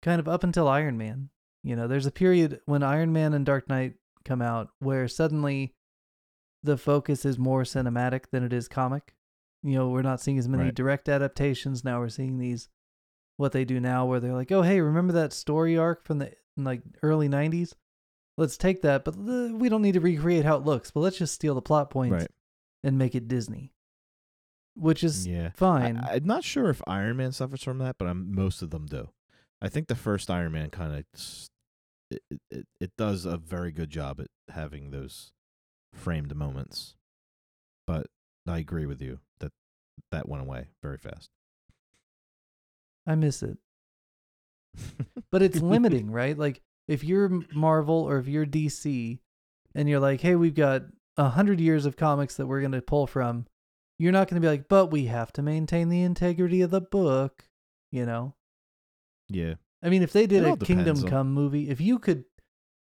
kind 0.02 0.18
of 0.20 0.28
up 0.28 0.42
until 0.44 0.68
Iron 0.68 0.96
Man. 0.96 1.30
You 1.62 1.76
know, 1.76 1.86
there's 1.88 2.06
a 2.06 2.10
period 2.12 2.60
when 2.66 2.82
Iron 2.82 3.12
Man 3.12 3.34
and 3.34 3.44
Dark 3.44 3.68
Knight 3.68 3.94
come 4.24 4.40
out 4.40 4.70
where 4.78 5.08
suddenly 5.08 5.74
the 6.62 6.78
focus 6.78 7.24
is 7.24 7.38
more 7.38 7.62
cinematic 7.64 8.30
than 8.30 8.42
it 8.42 8.52
is 8.52 8.68
comic. 8.68 9.14
You 9.62 9.74
know, 9.74 9.88
we're 9.90 10.02
not 10.02 10.20
seeing 10.20 10.38
as 10.38 10.48
many 10.48 10.64
Right. 10.64 10.74
direct 10.74 11.08
adaptations. 11.08 11.84
Now 11.84 11.98
we're 12.00 12.08
seeing 12.08 12.38
these, 12.38 12.68
what 13.36 13.52
they 13.52 13.64
do 13.64 13.80
now, 13.80 14.06
where 14.06 14.20
they're 14.20 14.34
like, 14.34 14.50
oh, 14.52 14.62
hey, 14.62 14.80
remember 14.80 15.12
that 15.14 15.32
story 15.32 15.76
arc 15.76 16.04
from 16.04 16.18
the 16.18 16.32
like 16.56 16.82
early 17.02 17.28
90s? 17.28 17.74
Let's 18.38 18.56
take 18.56 18.82
that, 18.82 19.04
but 19.04 19.16
we 19.16 19.68
don't 19.68 19.82
need 19.82 19.94
to 19.94 20.00
recreate 20.00 20.44
how 20.44 20.56
it 20.56 20.64
looks, 20.64 20.90
but 20.92 21.00
let's 21.00 21.18
just 21.18 21.34
steal 21.34 21.54
the 21.56 21.60
plot 21.60 21.90
points 21.90 22.12
Right. 22.12 22.30
and 22.84 22.96
make 22.96 23.14
it 23.16 23.26
Disney, 23.28 23.72
which 24.76 25.02
is 25.02 25.26
Yeah. 25.26 25.50
fine. 25.56 25.96
I, 25.96 26.14
I'm 26.14 26.24
not 26.24 26.44
sure 26.44 26.70
if 26.70 26.80
Iron 26.86 27.16
Man 27.16 27.32
suffers 27.32 27.64
from 27.64 27.78
that, 27.78 27.96
but 27.98 28.06
I'm, 28.06 28.32
most 28.32 28.62
of 28.62 28.70
them 28.70 28.86
do. 28.86 29.10
I 29.60 29.68
think 29.68 29.88
the 29.88 29.96
first 29.96 30.30
Iron 30.30 30.52
Man 30.52 30.70
kind 30.70 30.92
of 30.92 30.98
it- 32.10 32.22
it 32.50 32.66
it 32.80 32.92
does 32.96 33.24
a 33.26 33.36
very 33.36 33.70
good 33.72 33.90
job 33.90 34.20
at 34.20 34.28
having 34.50 34.92
those 34.92 35.32
framed 35.92 36.34
moments. 36.36 36.94
But 37.88 38.06
I 38.46 38.58
agree 38.58 38.86
with 38.86 39.02
you 39.02 39.18
that 39.40 39.52
that 40.12 40.28
went 40.28 40.42
away 40.44 40.68
very 40.82 40.96
fast. 40.96 41.28
I 43.06 43.14
miss 43.16 43.42
it. 43.42 43.58
but 45.32 45.42
it's 45.42 45.60
limiting, 45.60 46.10
right? 46.10 46.38
Like 46.38 46.62
if 46.88 47.04
you're 47.04 47.28
Marvel 47.54 47.94
or 48.02 48.18
if 48.18 48.26
you're 48.26 48.46
DC 48.46 49.20
and 49.74 49.88
you're 49.88 50.00
like, 50.00 50.20
hey, 50.22 50.34
we've 50.34 50.54
got 50.54 50.82
a 51.16 51.28
hundred 51.28 51.60
years 51.60 51.86
of 51.86 51.96
comics 51.96 52.36
that 52.36 52.46
we're 52.46 52.62
gonna 52.62 52.80
pull 52.82 53.06
from, 53.06 53.46
you're 53.98 54.12
not 54.12 54.28
gonna 54.28 54.40
be 54.40 54.48
like, 54.48 54.68
but 54.68 54.86
we 54.86 55.04
have 55.06 55.32
to 55.34 55.42
maintain 55.42 55.88
the 55.88 56.02
integrity 56.02 56.60
of 56.62 56.70
the 56.70 56.80
book, 56.80 57.44
you 57.92 58.04
know? 58.06 58.34
yeah. 59.28 59.54
I 59.80 59.90
mean, 59.90 60.02
if 60.02 60.12
they 60.12 60.26
did 60.26 60.42
a 60.44 60.56
Kingdom 60.56 60.96
on- 60.98 61.06
Come 61.08 61.32
movie, 61.32 61.70
if 61.70 61.80
you 61.80 62.00
could 62.00 62.24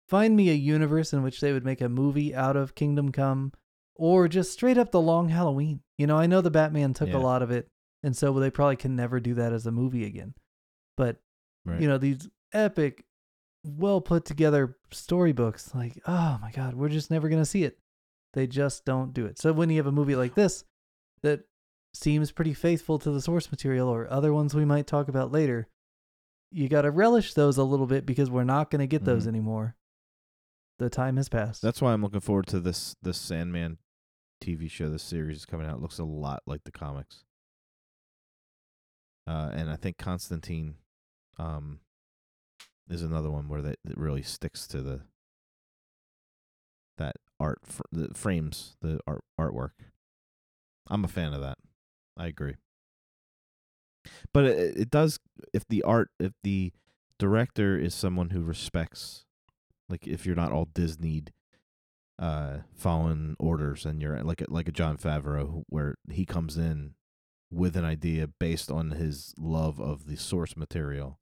find 0.08 0.36
me 0.36 0.50
a 0.50 0.54
universe 0.56 1.14
in 1.14 1.22
which 1.22 1.40
they 1.40 1.54
would 1.54 1.64
make 1.66 1.82
a 1.82 1.90
movie 1.90 2.34
out 2.34 2.56
of 2.56 2.74
Kingdom 2.74 3.12
Come 3.12 3.52
or 3.96 4.28
just 4.28 4.52
straight 4.54 4.78
up 4.80 4.90
the 4.92 5.00
long 5.02 5.30
Halloween. 5.30 5.82
You 6.00 6.08
know, 6.08 6.18
I 6.18 6.26
know 6.26 6.42
the 6.42 6.50
Batman 6.50 6.96
took 6.96 7.10
Yeah. 7.10 7.18
a 7.18 7.20
lot 7.20 7.44
of 7.44 7.52
it, 7.52 7.68
and 8.02 8.18
so 8.18 8.34
they 8.40 8.50
probably 8.50 8.78
can 8.78 8.96
never 8.96 9.20
do 9.20 9.36
that 9.36 9.54
as 9.54 9.68
a 9.68 9.72
movie 9.72 10.04
again. 10.06 10.34
But 10.98 11.18
Right. 11.66 11.80
you 11.80 11.88
know 11.88 12.00
these 12.00 12.28
epic 12.54 13.06
well 13.64 14.00
put 14.02 14.24
together 14.26 14.78
storybooks 14.92 15.74
like 15.76 16.00
oh 16.08 16.38
my 16.42 16.52
god 16.52 16.74
we're 16.76 16.90
just 16.90 17.12
never 17.12 17.28
going 17.30 17.42
to 17.42 17.46
see 17.46 17.64
it 17.64 17.78
they 18.34 18.48
just 18.48 18.86
don't 18.86 19.14
do 19.14 19.26
it 19.26 19.38
so 19.38 19.52
when 19.52 19.70
you 19.70 19.78
have 19.78 19.88
a 19.88 19.92
movie 19.92 20.16
like 20.16 20.34
this 20.36 20.64
that 21.24 21.42
seems 21.94 22.32
pretty 22.32 22.54
faithful 22.54 22.98
to 23.00 23.12
the 23.12 23.22
source 23.22 23.52
material 23.52 23.90
or 23.90 24.10
other 24.12 24.34
ones 24.34 24.54
we 24.56 24.64
might 24.66 24.88
talk 24.88 25.08
about 25.10 25.32
later 25.32 25.68
you 26.52 26.68
got 26.70 26.84
to 26.84 26.92
relish 26.92 27.34
those 27.34 27.58
a 27.58 27.64
little 27.64 27.86
bit 27.88 28.06
because 28.06 28.30
we're 28.30 28.44
not 28.44 28.72
going 28.72 28.80
to 28.80 28.88
get 28.88 29.04
those 29.06 29.26
Mhm. 29.26 29.30
anymore 29.30 29.76
the 30.78 30.90
time 30.90 31.18
has 31.18 31.28
passed 31.28 31.62
That's 31.62 31.82
why 31.82 31.92
I'm 31.92 32.02
looking 32.02 32.22
forward 32.22 32.48
to 32.48 32.60
this 32.62 32.96
this 33.02 33.18
Sandman 33.18 33.78
TV 34.42 34.70
show. 34.70 34.90
This 34.90 35.04
series 35.04 35.40
is 35.40 35.46
coming 35.46 35.68
out. 35.68 35.76
It 35.76 35.82
looks 35.82 36.00
a 36.00 36.06
lot 36.06 36.42
like 36.46 36.64
the 36.64 36.72
comics. 36.72 37.26
Uh, 39.28 39.50
and 39.54 39.70
I 39.70 39.76
think 39.76 39.98
Constantine, 39.98 40.76
um, 41.38 41.82
is 42.90 43.04
another 43.04 43.30
one 43.30 43.48
where 43.48 43.62
that, 43.62 43.80
that 43.86 43.98
really 43.98 44.24
sticks 44.24 44.68
to 44.68 44.82
the 44.82 45.02
that 46.98 47.16
art 47.40 47.60
fr- 47.64 47.84
the 47.92 48.10
frames 48.14 48.76
the 48.82 49.00
art 49.08 49.24
artwork. 49.40 49.72
I'm 50.90 51.06
a 51.06 51.08
fan 51.08 51.34
of 51.34 51.42
that. 51.42 51.58
I 52.18 52.28
agree. 52.28 52.56
But 54.34 54.46
it, 54.46 54.78
it 54.78 54.90
does 54.90 55.20
if 55.54 55.68
the 55.68 55.84
art 55.84 56.10
if 56.20 56.34
the 56.44 56.72
director 57.18 57.78
is 57.78 57.94
someone 57.94 58.32
who 58.32 58.42
respects 58.42 59.26
like 59.88 60.08
if 60.08 60.26
you're 60.26 60.36
not 60.36 60.52
all 60.52 60.66
Disneyed 60.66 61.30
uh 62.18 62.60
following 62.76 63.36
orders 63.40 63.86
and 63.86 64.02
you're 64.02 64.22
like 64.24 64.42
a, 64.42 64.46
like 64.50 64.68
a 64.68 64.74
Jon 64.74 64.98
Favreau 64.98 65.64
where 65.68 65.96
he 66.12 66.26
comes 66.26 66.58
in 66.58 66.96
with 67.52 67.76
an 67.76 67.86
idea 67.86 68.28
based 68.28 68.70
on 68.70 68.92
his 68.92 69.34
love 69.38 69.80
of 69.80 70.06
the 70.06 70.16
source 70.16 70.56
material 70.56 71.20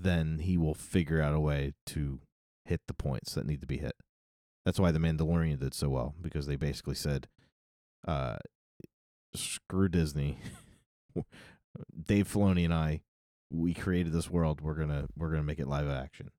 then 0.00 0.40
he 0.40 0.56
will 0.56 0.74
figure 0.74 1.20
out 1.20 1.34
a 1.34 1.40
way 1.40 1.74
to 1.86 2.20
hit 2.64 2.80
the 2.86 2.94
points 2.94 3.34
that 3.34 3.46
need 3.46 3.60
to 3.60 3.66
be 3.66 3.78
hit. 3.78 3.96
That's 4.64 4.78
why 4.78 4.92
the 4.92 4.98
Mandalorian 4.98 5.58
did 5.58 5.74
so 5.74 5.88
well 5.88 6.14
because 6.20 6.46
they 6.46 6.56
basically 6.56 6.94
said 6.94 7.28
uh 8.06 8.36
screw 9.34 9.88
Disney. 9.88 10.38
Dave 12.06 12.28
Filoni 12.28 12.64
and 12.64 12.74
I 12.74 13.00
we 13.50 13.74
created 13.74 14.12
this 14.12 14.30
world. 14.30 14.60
We're 14.60 14.74
gonna 14.74 15.06
we're 15.16 15.30
gonna 15.30 15.42
make 15.42 15.58
it 15.58 15.68
live 15.68 15.88
action, 15.88 16.30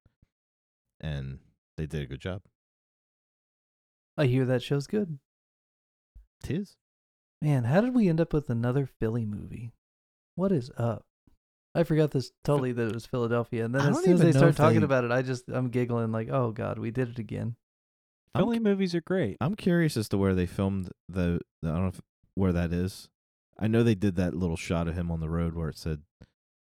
and 1.00 1.40
they 1.78 1.86
did 1.86 2.04
a 2.04 2.06
good 2.06 2.22
job. 2.22 2.42
I 4.18 4.26
hear 4.26 4.46
that 4.46 4.62
show's 4.62 4.88
good. 4.88 5.20
Tis. 6.44 6.76
Man, 7.42 7.66
how 7.66 7.82
did 7.82 7.96
we 7.96 8.10
end 8.10 8.20
up 8.20 8.34
with 8.34 8.50
another 8.50 8.86
Philly 8.86 9.26
movie? 9.26 9.72
What 10.36 10.52
is 10.52 10.72
up? 10.78 11.06
I 11.76 11.84
forgot 11.84 12.12
this 12.12 12.32
totally 12.44 12.72
that 12.72 12.88
it 12.90 12.94
was 12.94 13.06
Philadelphia, 13.06 13.64
and 13.66 13.74
then 13.76 13.82
I 13.82 13.90
as 13.90 13.96
don't 13.96 14.04
soon 14.06 14.14
as 14.14 14.20
even 14.22 14.28
they 14.28 14.34
know 14.34 14.40
start 14.40 14.50
if 14.52 14.58
talking 14.58 14.80
they- 14.80 14.86
about 14.86 15.04
it, 15.04 15.12
I 15.12 15.22
just 15.22 15.44
I'm 15.50 15.70
giggling 15.70 16.12
like, 16.12 16.30
oh 16.30 16.52
god, 16.52 16.80
we 16.80 16.92
did 16.92 17.10
it 17.10 17.20
again. 17.20 17.56
I'm 18.36 18.44
Philly 18.44 18.60
movies 18.60 18.94
are 18.96 19.02
great. 19.02 19.38
I'm 19.42 19.56
curious 19.56 19.98
as 19.98 20.08
to 20.10 20.18
where 20.18 20.36
they 20.36 20.46
filmed 20.46 20.90
the. 21.08 21.40
the 21.62 21.70
I 21.70 21.74
don't 21.74 21.82
know 21.84 21.88
if, 21.90 22.02
where 22.36 22.54
that 22.54 22.72
is. 22.72 23.10
I 23.58 23.68
know 23.68 23.84
they 23.84 23.96
did 23.96 24.16
that 24.16 24.34
little 24.36 24.56
shot 24.56 24.88
of 24.88 24.96
him 24.96 25.12
on 25.12 25.20
the 25.20 25.30
road 25.30 25.54
where 25.56 25.68
it 25.70 25.78
said 25.78 26.02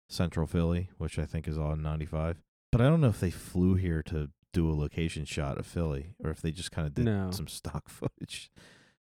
Central 0.10 0.48
Philly, 0.48 0.90
which 0.98 1.18
I 1.20 1.26
think 1.26 1.48
is 1.48 1.58
on 1.58 1.82
95. 1.82 2.42
But 2.72 2.82
I 2.82 2.86
don't 2.86 3.02
know 3.02 3.10
if 3.10 3.20
they 3.20 3.32
flew 3.32 3.76
here 3.76 4.02
to 4.04 4.30
do 4.54 4.70
a 4.70 4.74
location 4.74 5.26
shot 5.26 5.58
of 5.58 5.66
Philly 5.66 6.14
or 6.24 6.30
if 6.30 6.42
they 6.42 6.52
just 6.52 6.72
kind 6.72 6.88
of 6.88 6.94
did 6.94 7.06
No. 7.06 7.32
some 7.32 7.48
stock 7.48 7.90
footage. 7.90 8.50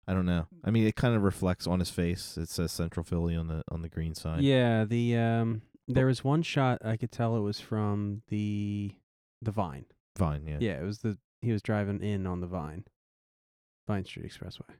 I 0.07 0.13
don't 0.13 0.25
know. 0.25 0.47
I 0.63 0.71
mean, 0.71 0.85
it 0.85 0.95
kind 0.95 1.15
of 1.15 1.23
reflects 1.23 1.65
on 1.65 1.79
his 1.79 1.89
face. 1.89 2.37
It 2.37 2.49
says 2.49 2.71
Central 2.71 3.03
Philly 3.03 3.35
on 3.35 3.47
the 3.47 3.63
on 3.71 3.81
the 3.83 3.89
green 3.89 4.13
sign. 4.15 4.41
Yeah, 4.43 4.83
the 4.85 5.15
um 5.17 5.61
there 5.89 6.05
was 6.05 6.23
one 6.23 6.41
shot 6.43 6.79
I 6.85 6.95
could 6.97 7.11
tell 7.11 7.35
it 7.35 7.41
was 7.41 7.59
from 7.59 8.21
the 8.29 8.95
the 9.41 9.51
Vine. 9.51 9.85
Vine, 10.17 10.43
yeah. 10.47 10.57
Yeah, 10.59 10.79
it 10.81 10.83
was 10.85 10.99
the 10.99 11.17
he 11.41 11.51
was 11.51 11.61
driving 11.61 12.01
in 12.01 12.25
on 12.27 12.41
the 12.41 12.47
Vine. 12.47 12.85
Vine 13.87 14.05
Street 14.05 14.31
Expressway. 14.31 14.75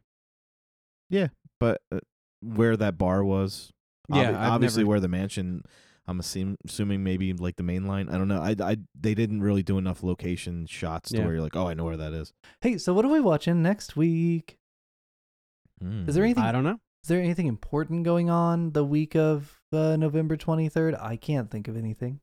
Yeah, 1.09 1.27
but 1.59 1.81
uh, 1.91 1.99
where 2.41 2.77
that 2.77 2.97
bar 2.97 3.23
was, 3.23 3.71
Yeah, 4.09 4.31
obvi- 4.31 4.35
I've 4.35 4.51
obviously 4.51 4.83
never- 4.83 4.89
where 4.89 4.99
the 4.99 5.07
mansion. 5.07 5.63
I'm 6.07 6.19
assuming, 6.19 6.57
assuming 6.65 7.03
maybe 7.03 7.33
like 7.33 7.55
the 7.55 7.61
main 7.63 7.85
line. 7.85 8.09
I 8.09 8.17
don't 8.17 8.27
know. 8.27 8.41
I, 8.41 8.55
I 8.59 8.77
they 8.99 9.13
didn't 9.13 9.41
really 9.41 9.61
do 9.61 9.77
enough 9.77 10.01
location 10.01 10.65
shots 10.65 11.11
to 11.11 11.17
Yeah. 11.17 11.23
where 11.25 11.33
you're 11.33 11.43
like, 11.43 11.55
oh, 11.55 11.67
I 11.67 11.75
know 11.75 11.85
where 11.85 11.97
that 11.97 12.13
is. 12.13 12.33
Hey, 12.61 12.79
so 12.79 12.93
what 12.95 13.05
are 13.05 13.09
we 13.09 13.19
watching 13.19 13.61
next 13.61 13.95
week? 13.95 14.57
Is 15.81 16.15
there 16.15 16.23
Mm. 16.23 16.27
anything 16.27 16.43
I 16.43 16.51
don't 16.51 16.63
know. 16.63 16.79
is 17.03 17.07
there 17.09 17.21
anything 17.21 17.45
important 17.47 18.03
going 18.05 18.29
on 18.29 18.71
the 18.71 18.83
week 18.83 19.15
of 19.15 19.58
uh, 19.73 19.95
November 19.97 20.37
23rd? 20.37 21.01
I 21.01 21.15
can't 21.15 21.49
think 21.49 21.67
of 21.67 21.77
anything. 21.77 22.19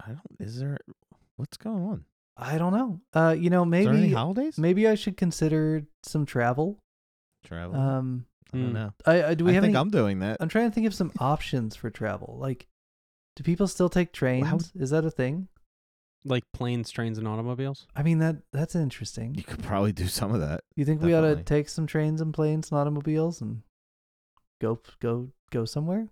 I 0.00 0.08
don't. 0.08 0.20
Is 0.40 0.58
there? 0.58 0.78
What's 1.36 1.56
going 1.56 1.84
on? 1.84 2.04
I 2.36 2.58
don't 2.58 2.72
know. 2.72 3.00
Uh, 3.14 3.34
you 3.38 3.48
know, 3.50 3.64
Is 3.64 3.84
there 3.84 3.92
any 3.92 4.02
maybe 4.02 4.12
holidays? 4.14 4.58
maybe 4.58 4.88
I 4.88 4.94
should 4.96 5.16
consider 5.16 5.84
some 6.02 6.26
travel. 6.26 6.78
Travel. 7.44 7.76
Um, 7.78 8.26
I 8.52 8.56
don't 8.58 8.66
Hmm. 8.68 8.72
know. 8.72 8.92
I, 9.06 9.24
I 9.24 9.34
do 9.34 9.44
we 9.44 9.50
I 9.50 9.54
have 9.54 9.62
think 9.62 9.74
any? 9.74 9.80
I'm 9.80 9.90
doing 9.90 10.18
that. 10.20 10.38
I'm 10.40 10.48
trying 10.48 10.68
to 10.70 10.74
think 10.74 10.86
of 10.86 10.94
some 10.94 11.12
options 11.18 11.76
for 11.76 11.90
travel. 11.90 12.36
Like, 12.40 12.66
do 13.36 13.42
people 13.44 13.66
still 13.68 13.88
take 13.88 14.12
trains? 14.12 14.72
Is 14.74 14.90
that 14.90 15.04
a 15.04 15.10
thing? 15.10 15.48
Like 16.24 16.42
planes, 16.54 16.90
trains, 16.90 17.18
and 17.18 17.28
automobiles. 17.28 17.86
I 17.94 18.02
mean 18.02 18.18
that 18.18 18.36
that's 18.52 18.74
interesting. 18.74 19.34
You 19.34 19.42
could 19.42 19.62
probably 19.62 19.92
do 19.92 20.06
some 20.08 20.32
of 20.34 20.40
that. 20.40 20.60
You 20.74 20.84
think 20.84 21.02
we 21.02 21.12
ought 21.14 21.20
to 21.22 21.42
take 21.42 21.68
some 21.68 21.86
trains 21.86 22.20
and 22.20 22.32
planes 22.32 22.70
and 22.70 22.78
automobiles 22.80 23.40
and 23.42 23.62
go 24.60 24.80
go 25.00 25.30
go 25.50 25.64
somewhere? 25.66 26.08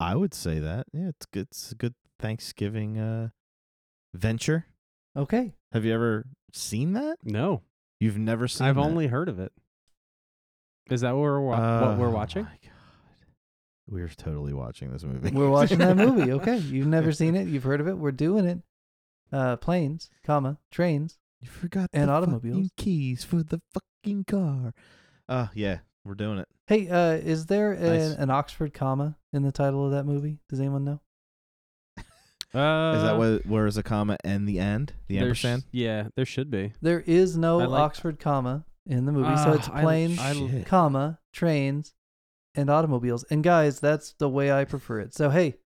I 0.00 0.16
would 0.16 0.34
say 0.34 0.58
that. 0.58 0.86
Yeah, 0.92 1.08
it's 1.10 1.26
good. 1.26 1.48
It's 1.50 1.70
a 1.72 1.74
good 1.76 1.94
Thanksgiving 2.18 2.98
uh 2.98 3.28
venture. 4.14 4.66
Okay. 5.16 5.54
Have 5.72 5.84
you 5.84 5.92
ever 5.94 6.26
seen 6.52 6.94
that? 6.94 7.18
No, 7.24 7.62
You've 8.00 8.18
never 8.18 8.48
seen. 8.48 8.66
I've 8.66 8.76
that? 8.76 8.80
only 8.82 9.06
heard 9.08 9.28
of 9.28 9.38
it. 9.38 9.52
Is 10.90 11.02
that 11.02 11.12
what 11.12 11.20
we're 11.20 11.40
wa- 11.40 11.80
what 11.88 11.98
we're 11.98 12.08
Oh 12.08 12.10
watching? 12.10 12.44
my 12.44 12.50
God. 12.62 12.70
We're 13.88 14.08
totally 14.08 14.52
watching 14.52 14.90
this 14.92 15.02
movie. 15.04 15.30
We're 15.30 15.50
watching 15.50 15.78
that 15.78 15.96
movie. 15.96 16.32
Okay. 16.34 16.56
You've 16.58 16.86
never 16.86 17.12
seen 17.12 17.34
it. 17.36 17.46
You've 17.48 17.64
heard 17.64 17.80
of 17.80 17.88
it. 17.88 17.94
We're 17.98 18.12
doing 18.12 18.46
it. 18.46 18.58
Uh, 19.32 19.56
planes, 19.56 20.10
comma, 20.24 20.58
trains. 20.70 21.18
You 21.40 21.48
forgot 21.48 21.88
And 21.92 22.08
the 22.08 22.12
automobiles. 22.12 22.54
fucking 22.54 22.70
keys 22.76 23.24
for 23.24 23.42
the 23.42 23.60
fucking 23.74 24.24
car. 24.24 24.74
Uh 25.28 25.48
yeah, 25.54 25.78
we're 26.04 26.14
doing 26.14 26.38
it. 26.38 26.48
Hey, 26.66 26.88
uh, 26.88 27.12
is 27.12 27.46
there 27.46 27.72
an, 27.72 27.82
Nice. 27.82 28.12
an 28.16 28.30
Oxford 28.30 28.72
comma 28.74 29.16
in 29.32 29.42
the 29.42 29.52
title 29.52 29.84
of 29.86 29.92
that 29.92 30.04
movie? 30.04 30.38
Does 30.48 30.60
anyone 30.60 30.84
know? 30.84 31.00
Uh, 32.52 32.94
Is 32.96 33.02
that 33.04 33.16
what 33.16 33.46
where 33.46 33.66
is 33.68 33.76
a 33.76 33.82
comma 33.84 34.16
and 34.24 34.48
the 34.48 34.58
end? 34.58 34.92
The 35.06 35.18
there 35.20 35.34
sh- 35.36 35.44
ampersand? 35.44 35.64
yeah, 35.70 36.08
there 36.16 36.24
should 36.24 36.50
be. 36.50 36.72
There 36.82 36.98
is 37.06 37.36
no 37.36 37.58
like- 37.58 37.68
Oxford 37.80 38.18
comma 38.18 38.64
in 38.86 39.04
the 39.04 39.12
movie, 39.12 39.36
so 39.36 39.50
Ah, 39.50 39.52
it's 39.52 39.68
planes, 39.68 40.18
I- 40.18 40.32
Shit. 40.32 40.66
comma, 40.66 41.20
trains, 41.32 41.94
and 42.56 42.68
automobiles. 42.68 43.22
And 43.30 43.44
guys, 43.44 43.78
that's 43.78 44.14
the 44.14 44.28
way 44.28 44.50
I 44.50 44.64
prefer 44.64 44.98
it. 44.98 45.14
So 45.14 45.30
hey, 45.30 45.58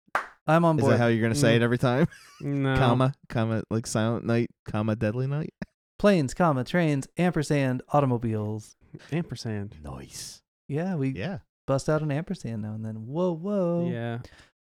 I'm 0.46 0.66
on 0.66 0.76
Is 0.78 0.82
board. 0.82 0.92
that 0.94 0.98
how 0.98 1.06
you're 1.06 1.22
gonna 1.22 1.34
say 1.34 1.54
Mm. 1.54 1.56
it 1.56 1.62
every 1.62 1.78
time? 1.78 2.06
No. 2.42 2.76
comma, 2.78 3.14
comma, 3.30 3.62
like 3.70 3.86
silent 3.86 4.26
night, 4.26 4.50
comma, 4.66 4.94
deadly 4.94 5.26
night. 5.26 5.54
planes, 5.98 6.34
comma, 6.34 6.64
trains, 6.64 7.08
ampersand, 7.16 7.80
automobiles. 7.94 8.76
Ampersand. 9.12 9.74
Nice. 9.82 10.42
Yeah, 10.68 10.94
we 10.96 11.10
Yeah. 11.10 11.38
bust 11.66 11.88
out 11.88 12.02
an 12.02 12.10
ampersand 12.10 12.62
now 12.62 12.74
and 12.74 12.84
then. 12.84 13.06
Whoa, 13.06 13.32
whoa. 13.34 13.88
Yeah. 13.90 14.20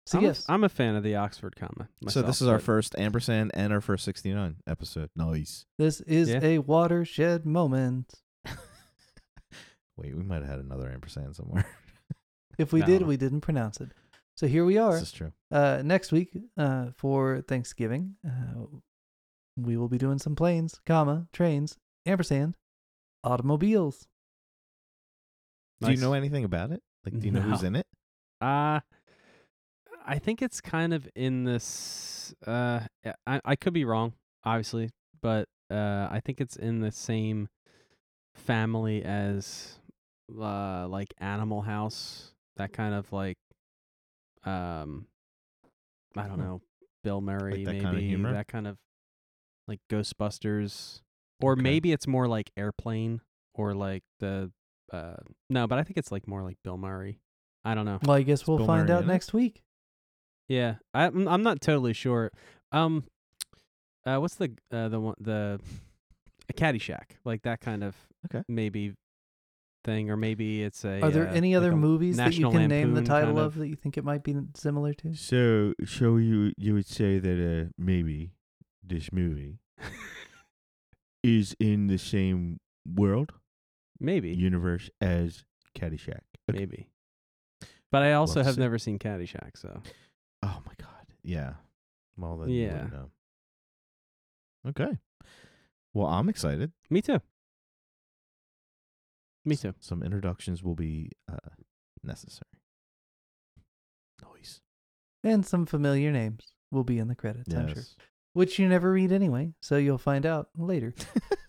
So 0.06 0.18
I'm, 0.18 0.24
yes, 0.24 0.44
I'm 0.48 0.64
a 0.64 0.68
fan 0.70 0.96
of 0.96 1.02
the 1.02 1.16
Oxford 1.16 1.54
comma. 1.56 1.88
so 2.08 2.22
this 2.22 2.40
is 2.40 2.48
our 2.48 2.56
but- 2.56 2.64
first 2.64 2.94
ampersand 2.98 3.50
and 3.54 3.72
our 3.72 3.80
first 3.82 4.04
69 4.04 4.56
episode. 4.66 5.10
Nice. 5.14 5.66
this 5.78 6.00
is 6.02 6.30
Yeah. 6.30 6.40
a 6.42 6.58
watershed 6.60 7.44
moment. 7.44 8.14
Wait, 9.96 10.16
we 10.16 10.22
might 10.22 10.42
have 10.42 10.48
had 10.48 10.60
another 10.60 10.90
ampersand 10.90 11.36
somewhere. 11.36 11.66
If 12.58 12.72
we 12.72 12.80
No. 12.80 12.86
did, 12.86 13.02
we 13.02 13.16
didn't 13.16 13.42
pronounce 13.42 13.80
it. 13.80 13.92
So 14.36 14.48
here 14.48 14.64
we 14.64 14.78
are. 14.78 14.94
this 14.94 15.02
is 15.02 15.12
true. 15.12 15.32
Uh, 15.48 15.80
next 15.84 16.10
week, 16.10 16.36
uh, 16.56 16.90
for 16.96 17.40
Thanksgiving, 17.42 18.16
uh, 18.26 18.64
we 19.56 19.76
will 19.76 19.86
be 19.88 19.96
doing 19.98 20.18
some 20.18 20.34
planes, 20.34 20.80
comma, 20.84 21.28
trains, 21.32 21.76
ampersand, 22.04 22.56
automobiles. 23.28 24.08
Do 25.80 25.90
you 25.90 25.96
know 25.98 26.12
anything 26.14 26.44
about 26.44 26.72
it? 26.72 26.82
Like, 27.04 27.18
do 27.20 27.26
you 27.26 27.30
know 27.30 27.40
who's 27.40 27.62
in 27.62 27.76
it? 27.76 27.86
Uh 28.40 28.80
I 30.06 30.18
think 30.18 30.40
it's 30.42 30.60
kind 30.60 30.94
of 30.94 31.08
in 31.14 31.44
this 31.44 32.34
uh 32.46 32.80
yeah, 33.04 33.14
I 33.26 33.40
I 33.44 33.56
could 33.56 33.72
be 33.74 33.84
wrong, 33.84 34.14
obviously, 34.44 34.90
but 35.20 35.48
uh 35.70 36.08
I 36.10 36.20
think 36.24 36.40
it's 36.40 36.56
in 36.56 36.80
the 36.80 36.90
same 36.90 37.48
family 38.34 39.02
as 39.04 39.78
uh 40.36 40.88
like 40.88 41.12
Animal 41.18 41.62
House, 41.62 42.32
that 42.56 42.72
kind 42.72 42.94
of 42.94 43.12
like 43.12 43.38
um 44.44 45.06
I 46.16 46.26
don't 46.26 46.38
know, 46.38 46.62
Bill 47.04 47.20
Murray 47.20 47.64
that 47.64 47.72
maybe 47.72 47.84
kinda 47.84 48.00
humor? 48.00 48.32
that 48.32 48.48
kind 48.48 48.66
of 48.66 48.78
like 49.68 49.80
Ghostbusters 49.90 51.02
or 51.40 51.52
Okay. 51.52 51.62
maybe 51.62 51.92
it's 51.92 52.06
more 52.06 52.26
like 52.28 52.50
Airplane 52.56 53.20
or 53.54 53.74
like 53.74 54.02
the 54.20 54.50
uh 54.92 55.16
no, 55.50 55.66
but 55.66 55.78
I 55.78 55.82
think 55.84 55.96
it's 55.96 56.10
like 56.12 56.26
more 56.26 56.42
like 56.42 56.56
Bill 56.64 56.78
Murray. 56.78 57.20
I 57.64 57.74
don't 57.74 57.84
know. 57.84 57.98
Well, 58.02 58.16
I 58.16 58.22
guess 58.22 58.46
we'll 58.46 58.58
Bill 58.58 58.66
find 58.66 58.88
Murray 58.88 58.98
out 58.98 59.06
next 59.06 59.32
week. 59.32 59.62
Yeah, 60.48 60.76
I'm 60.94 61.28
I'm 61.28 61.42
not 61.42 61.60
totally 61.60 61.92
sure. 61.92 62.30
Um, 62.72 63.04
uh, 64.06 64.16
what's 64.18 64.36
the 64.36 64.52
uh 64.72 64.88
the 64.88 65.00
one 65.00 65.14
the 65.20 65.60
a 66.48 66.52
Caddyshack 66.54 67.16
like 67.24 67.42
that 67.42 67.60
kind 67.60 67.84
of 67.84 67.94
Okay. 68.26 68.42
maybe 68.48 68.94
thing 69.84 70.10
or 70.10 70.16
maybe 70.16 70.62
it's 70.62 70.84
a. 70.84 71.02
Are 71.02 71.10
there 71.10 71.28
uh, 71.28 71.32
any 71.32 71.54
other 71.54 71.72
a 71.72 71.76
movies 71.76 72.16
that 72.16 72.32
you 72.34 72.44
National 72.46 72.52
can 72.52 72.68
name 72.68 72.94
the 72.94 73.02
title 73.02 73.34
kind 73.34 73.46
of 73.46 73.54
that 73.56 73.68
you 73.68 73.76
think 73.76 73.98
it 73.98 74.04
might 74.04 74.22
be 74.24 74.34
similar 74.54 74.94
to? 74.94 75.14
So, 75.14 75.74
so 75.84 76.16
you 76.16 76.52
you 76.56 76.74
would 76.74 76.86
say 76.86 77.18
that 77.18 77.66
uh 77.66 77.70
maybe 77.76 78.32
this 78.82 79.12
movie 79.12 79.58
is 81.22 81.56
in 81.60 81.86
the 81.88 81.98
same 81.98 82.58
world 82.86 83.32
Maybe 84.00 84.30
universe 84.34 84.88
as 85.00 85.44
Caddyshack. 85.76 86.20
Okay. 86.48 86.58
maybe, 86.60 86.88
but 87.90 88.02
I 88.02 88.12
also 88.12 88.36
We'll 88.36 88.44
have 88.44 88.54
see. 88.54 88.60
never 88.60 88.78
seen 88.78 88.98
Caddyshack, 88.98 89.56
so 89.56 89.82
Oh 90.42 90.62
my 90.66 90.72
god. 90.78 91.06
Yeah. 91.22 91.54
Well 92.16 92.38
then 92.38 92.48
Yeah. 92.50 92.72
wouldn't 92.72 92.92
know. 92.92 93.10
Okay. 94.68 94.98
Well, 95.94 96.06
I'm 96.06 96.28
excited. 96.28 96.72
me 96.90 97.02
too. 97.02 97.20
Me 99.44 99.54
S- 99.54 99.62
too. 99.62 99.74
Some 99.80 100.02
introductions 100.02 100.62
will 100.62 100.74
be 100.76 101.10
uh 101.30 101.36
necessary. 102.04 102.60
Noise. 104.22 104.60
And 105.24 105.44
some 105.44 105.66
familiar 105.66 106.12
names 106.12 106.52
will 106.70 106.84
be 106.84 106.98
in 106.98 107.08
the 107.08 107.14
credits, 107.16 107.52
I'm 107.54 107.68
sure. 107.74 107.82
Yes. 108.34 108.40
Which 108.40 108.58
you 108.58 108.68
never 108.68 108.92
read 108.92 109.12
anyway, 109.12 109.54
so 109.60 109.76
you'll 109.76 109.98
find 109.98 110.24
out 110.24 110.48
later. 110.56 110.94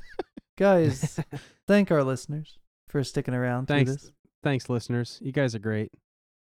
Guys, 0.57 1.19
thank 1.67 1.91
our 1.91 2.03
listeners 2.03 2.57
for 2.87 3.03
sticking 3.03 3.33
around 3.33 3.67
Thanks. 3.67 3.91
this. 3.91 4.11
Thanks, 4.43 4.69
listeners. 4.69 5.19
You 5.21 5.31
guys 5.31 5.53
are 5.55 5.59
great, 5.59 5.91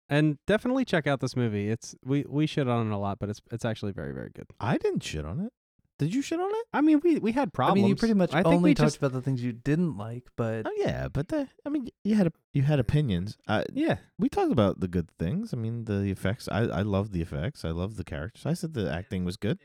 and 0.08 0.38
definitely 0.46 0.84
check 0.84 1.06
out 1.06 1.20
this 1.20 1.36
movie. 1.36 1.70
It's 1.70 1.94
we 2.04 2.24
we 2.28 2.46
shit 2.46 2.68
on 2.68 2.90
it 2.90 2.94
a 2.94 2.98
lot, 2.98 3.18
but 3.18 3.28
it's 3.28 3.40
it's 3.50 3.64
actually 3.64 3.92
very 3.92 4.12
very 4.12 4.30
good. 4.30 4.46
I 4.60 4.76
didn't 4.78 5.02
shit 5.02 5.24
on 5.24 5.40
it. 5.40 5.52
Did 5.98 6.14
you 6.14 6.22
shit 6.22 6.38
on 6.38 6.48
it? 6.48 6.66
I 6.72 6.80
mean, 6.80 7.00
we 7.02 7.18
we 7.18 7.32
had 7.32 7.48
I 7.48 7.50
problems. 7.50 7.82
mean, 7.82 7.88
you 7.88 7.96
pretty 7.96 8.14
much 8.14 8.32
I 8.32 8.42
think 8.42 8.54
only 8.54 8.70
we 8.70 8.74
talked 8.74 8.86
just, 8.86 8.96
about 8.98 9.12
the 9.12 9.20
things 9.20 9.42
you 9.42 9.52
didn't 9.52 9.96
like, 9.96 10.24
but 10.36 10.66
Oh 10.66 10.72
yeah, 10.76 11.08
but 11.08 11.28
the, 11.28 11.48
I 11.66 11.70
mean, 11.70 11.88
you 12.04 12.14
had 12.14 12.28
a, 12.28 12.32
you 12.52 12.62
had 12.62 12.78
opinions. 12.78 13.36
Uh, 13.48 13.64
yeah. 13.72 13.96
we 14.18 14.28
talked 14.28 14.52
about 14.52 14.80
the 14.80 14.88
good 14.88 15.10
things. 15.18 15.52
I 15.52 15.56
mean, 15.56 15.86
the 15.86 16.10
effects. 16.10 16.48
I 16.52 16.60
I 16.60 16.82
love 16.82 17.12
the 17.12 17.20
effects. 17.20 17.64
I 17.64 17.70
love 17.70 17.96
the 17.96 18.04
characters. 18.04 18.46
I 18.46 18.54
said 18.54 18.74
the 18.74 18.90
acting 18.90 19.24
was 19.24 19.36
good. 19.36 19.58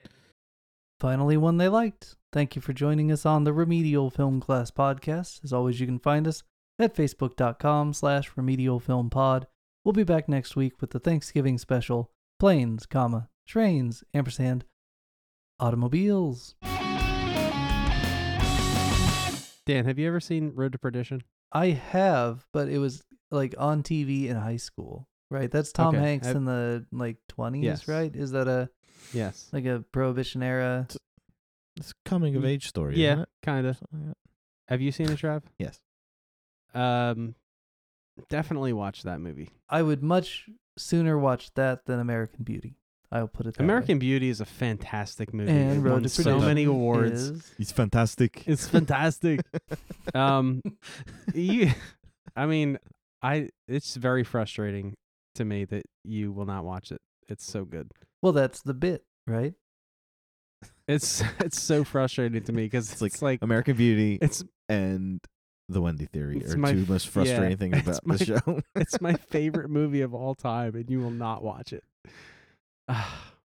Finally 0.99 1.37
one 1.37 1.57
they 1.57 1.67
liked. 1.67 2.15
Thank 2.31 2.55
you 2.55 2.61
for 2.61 2.73
joining 2.73 3.11
us 3.11 3.25
on 3.25 3.43
the 3.43 3.53
Remedial 3.53 4.09
Film 4.09 4.39
Class 4.39 4.71
podcast. 4.71 5.43
As 5.43 5.53
always, 5.53 5.79
you 5.79 5.85
can 5.85 5.99
find 5.99 6.27
us 6.27 6.43
at 6.79 6.95
facebook.com 6.95 7.93
slash 7.93 8.31
remedial 8.35 8.79
film 8.79 9.09
pod. 9.09 9.47
We'll 9.83 9.93
be 9.93 10.03
back 10.03 10.27
next 10.27 10.55
week 10.55 10.81
with 10.81 10.91
the 10.91 10.99
Thanksgiving 10.99 11.57
special, 11.57 12.11
planes, 12.39 12.85
comma, 12.85 13.29
trains, 13.47 14.03
ampersand, 14.13 14.65
automobiles. 15.59 16.55
Dan, 19.65 19.85
have 19.85 19.97
you 19.99 20.07
ever 20.07 20.19
seen 20.19 20.51
Road 20.55 20.71
to 20.73 20.77
Perdition? 20.77 21.21
I 21.51 21.67
have, 21.67 22.47
but 22.51 22.67
it 22.67 22.79
was 22.79 23.03
like 23.31 23.55
on 23.57 23.83
TV 23.83 24.27
in 24.27 24.35
high 24.35 24.57
school, 24.57 25.07
right? 25.33 25.51
That's 25.51 25.71
Tom 25.73 25.95
Okay, 25.95 26.03
Hanks 26.03 26.27
I've- 26.27 26.37
in 26.37 26.45
the 26.45 26.85
like 26.91 27.17
20s, 27.27 27.63
Yes. 27.63 27.87
right? 27.87 28.15
Is 28.15 28.31
that 28.31 28.47
a 28.47 28.69
Yes. 29.13 29.49
like 29.51 29.65
a 29.65 29.83
prohibition 29.91 30.41
era? 30.43 30.87
It's 31.75 31.91
a 31.91 32.09
coming 32.09 32.35
of 32.35 32.45
age 32.45 32.67
story. 32.67 32.95
yeah, 32.97 33.25
kind 33.41 33.65
of. 33.67 33.79
Like. 33.91 34.15
Have 34.69 34.79
you 34.81 34.91
seen 34.91 35.09
it, 35.09 35.19
Trav? 35.19 35.41
Yes. 35.59 35.79
Um, 36.73 37.35
definitely 38.29 38.73
watch 38.73 39.03
that 39.03 39.19
movie. 39.19 39.49
I 39.69 39.81
would 39.81 40.01
much 40.03 40.49
sooner 40.77 41.17
watch 41.17 41.53
that 41.55 41.85
than 41.85 41.99
American 41.99 42.43
Beauty. 42.43 42.77
I'll 43.11 43.27
put 43.27 43.45
it 43.45 43.53
that 43.55 43.59
way. 43.61 43.65
American 43.65 43.99
Beauty 43.99 44.29
is 44.29 44.41
a 44.41 44.45
fantastic 44.45 45.33
movie. 45.33 45.51
and 45.51 45.85
it 45.85 45.89
won 45.89 46.07
so 46.07 46.39
many 46.39 46.63
awards. 46.63 47.21
is- 47.29 47.53
He's 47.57 47.71
fantastic. 47.71 48.43
It's 48.47 48.67
fantastic. 48.67 49.41
um, 50.15 50.61
you, 51.35 51.69
I 52.35 52.45
mean, 52.47 52.79
I. 53.21 53.49
It's 53.67 53.95
very 53.95 54.23
frustrating 54.23 54.95
to 55.35 55.45
me 55.45 55.65
that 55.65 55.83
you 56.03 56.31
will 56.31 56.45
not 56.45 56.63
watch 56.65 56.91
it. 56.91 57.01
It's 57.27 57.45
so 57.45 57.65
good. 57.65 57.91
well, 58.21 58.33
that's 58.33 58.61
the 58.61 58.73
bit, 58.73 59.03
right? 59.27 59.53
It's 60.87 61.21
it's 61.39 61.61
so 61.61 61.83
frustrating 61.83 62.43
to 62.43 62.51
me 62.53 62.63
because 62.65 62.91
It's 62.91 63.01
it's 63.01 63.21
like 63.21 63.21
like, 63.21 63.39
American 63.41 63.75
Beauty 63.75 64.17
it's 64.21 64.43
and 64.69 65.19
the 65.69 65.81
Wendy 65.81 66.05
Theory 66.05 66.37
It's 66.39 66.53
are 66.53 66.57
my 66.57 66.73
two 66.73 66.85
most 66.87 67.05
yeah, 67.07 67.11
frustrating 67.11 67.57
things 67.57 67.77
about 67.79 68.05
my- 68.05 68.17
the 68.17 68.25
show. 68.25 68.61
it's 68.75 68.99
my 69.01 69.13
favorite 69.13 69.69
movie 69.79 70.01
of 70.01 70.13
all 70.13 70.35
time, 70.35 70.75
and 70.75 70.89
you 70.89 70.99
will 70.99 71.09
not 71.11 71.43
watch 71.43 71.73
it. 71.73 71.83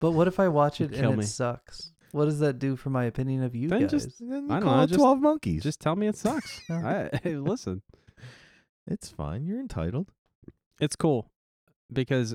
But 0.01 0.11
what 0.11 0.26
if 0.26 0.41
I 0.41 0.49
watch 0.49 0.80
it 0.80 0.93
and 0.95 1.16
me. 1.16 1.22
it 1.22 1.28
sucks? 1.28 1.93
What 2.11 2.24
does 2.24 2.41
that 2.41 2.59
do 2.59 2.74
for 2.74 2.91
my 2.91 3.05
opinion 3.05 3.45
of 3.45 3.55
you 3.55 3.68
Then 3.68 3.83
guys? 3.83 3.91
just- 3.93 4.18
then 4.18 4.51
I 4.51 4.57
you 4.57 4.61
don't 4.61 4.62
call 4.62 4.76
know, 4.78 4.83
it 4.83 4.87
just- 4.89 4.99
Twelve 4.99 5.20
Monkeys. 5.20 5.62
Just 5.62 5.80
tell 5.80 5.95
me 5.97 6.09
it 6.09 6.16
sucks. 6.16 6.61
I, 6.68 7.09
hey, 7.22 7.37
listen, 7.37 7.83
it's 8.87 9.09
fine. 9.11 9.47
You're 9.47 9.61
entitled. 9.61 10.09
it's 10.80 10.97
cool 10.97 11.30
because 11.95 12.34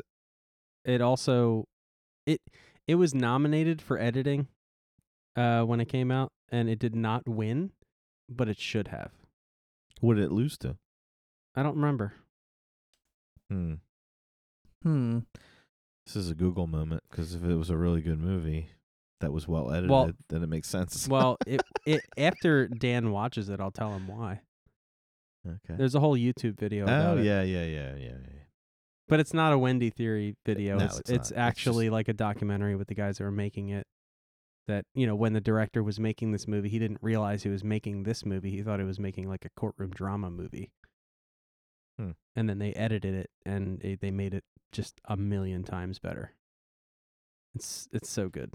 it 0.85 1.01
also 1.01 1.65
it 2.25 2.41
it 2.87 2.95
was 2.95 3.13
nominated 3.13 3.81
for 3.81 3.99
editing 3.99 4.47
uh 5.35 5.61
when 5.63 5.79
it 5.79 5.85
came 5.89 6.11
out 6.11 6.31
and 6.49 6.69
it 6.69 6.79
did 6.79 6.95
not 6.95 7.27
win 7.27 7.71
but 8.29 8.47
it 8.49 8.59
should 8.59 8.87
have 8.89 9.11
What 10.01 10.15
did 10.15 10.23
it 10.25 10.31
lose 10.31 10.57
to? 10.59 10.77
i 11.55 11.63
don't 11.63 11.75
remember 11.75 12.13
Hmm. 13.49 13.75
hmm. 14.83 15.19
This 16.05 16.15
is 16.17 16.29
a 16.29 16.35
Google 16.35 16.67
moment 16.67 17.03
because 17.09 17.33
if 17.33 17.43
it 17.43 17.55
was 17.55 17.69
a 17.69 17.77
really 17.77 18.01
good 18.01 18.19
movie 18.19 18.69
that 19.21 19.31
was 19.33 19.47
well 19.47 19.71
edited, 19.71 19.89
Well- 19.89 20.11
then 20.29 20.43
it 20.43 20.47
makes 20.47 20.67
sense. 20.67 21.07
well 21.07 21.37
it 21.47 21.61
it 21.85 22.01
after 22.17 22.67
dan 22.67 23.11
watches 23.11 23.47
it 23.49 23.59
i'll 23.61 23.71
tell 23.71 23.93
him 23.93 24.07
why 24.07 24.41
okay. 25.47 25.75
there's 25.77 25.95
a 25.95 25.99
whole 26.01 26.17
youtube 26.17 26.57
video 26.59 26.83
Oh 26.83 26.87
about 26.87 27.17
it 27.19 27.25
yeah, 27.25 27.41
yeah, 27.41 27.63
yeah, 27.65 27.95
yeah, 27.95 28.17
yeah. 28.21 28.36
But 29.07 29.19
it's 29.19 29.33
not 29.33 29.53
a 29.53 29.57
wendy 29.57 29.89
theory 29.89 30.35
video. 30.45 30.77
no, 30.77 30.85
it's 30.85 30.99
it's 30.99 31.09
it's, 31.09 31.09
not. 31.09 31.19
It's 31.19 31.31
actually 31.31 31.89
like 31.89 32.07
a 32.07 32.13
documentary 32.13 32.75
with 32.75 32.87
the 32.87 32.95
guys 32.95 33.17
that 33.17 33.23
were 33.23 33.31
making 33.31 33.69
it 33.69 33.87
that 34.67 34.85
you 34.93 35.07
know 35.07 35.15
when 35.15 35.33
the 35.33 35.41
director 35.41 35.81
was 35.81 35.99
making 35.99 36.33
this 36.33 36.45
movie 36.47 36.67
he 36.67 36.77
didn't 36.77 36.99
realize 37.01 37.43
he 37.43 37.49
was 37.49 37.63
making 37.63 38.03
this 38.03 38.25
movie. 38.25 38.51
He 38.51 38.61
thought 38.61 38.79
he 38.79 38.85
was 38.85 38.99
making 38.99 39.29
like 39.29 39.45
a 39.45 39.49
courtroom 39.59 39.91
drama 39.91 40.29
movie. 40.29 40.71
Hmm. 41.99 42.11
and 42.35 42.47
then 42.47 42.59
they 42.59 42.73
edited 42.73 43.15
it 43.15 43.31
and 43.43 43.79
they, 43.79 43.95
they 43.95 44.11
made 44.11 44.35
it 44.35 44.43
just 44.71 45.01
a 45.05 45.17
million 45.17 45.63
times 45.63 45.97
better. 45.97 46.33
It's 47.55 47.87
it's 47.91 48.09
so 48.09 48.29
good. 48.29 48.53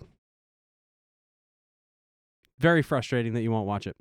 Very 2.61 2.82
frustrating 2.82 3.32
that 3.32 3.42
you 3.42 3.50
won't 3.50 3.66
watch 3.66 3.88
it 3.88 3.96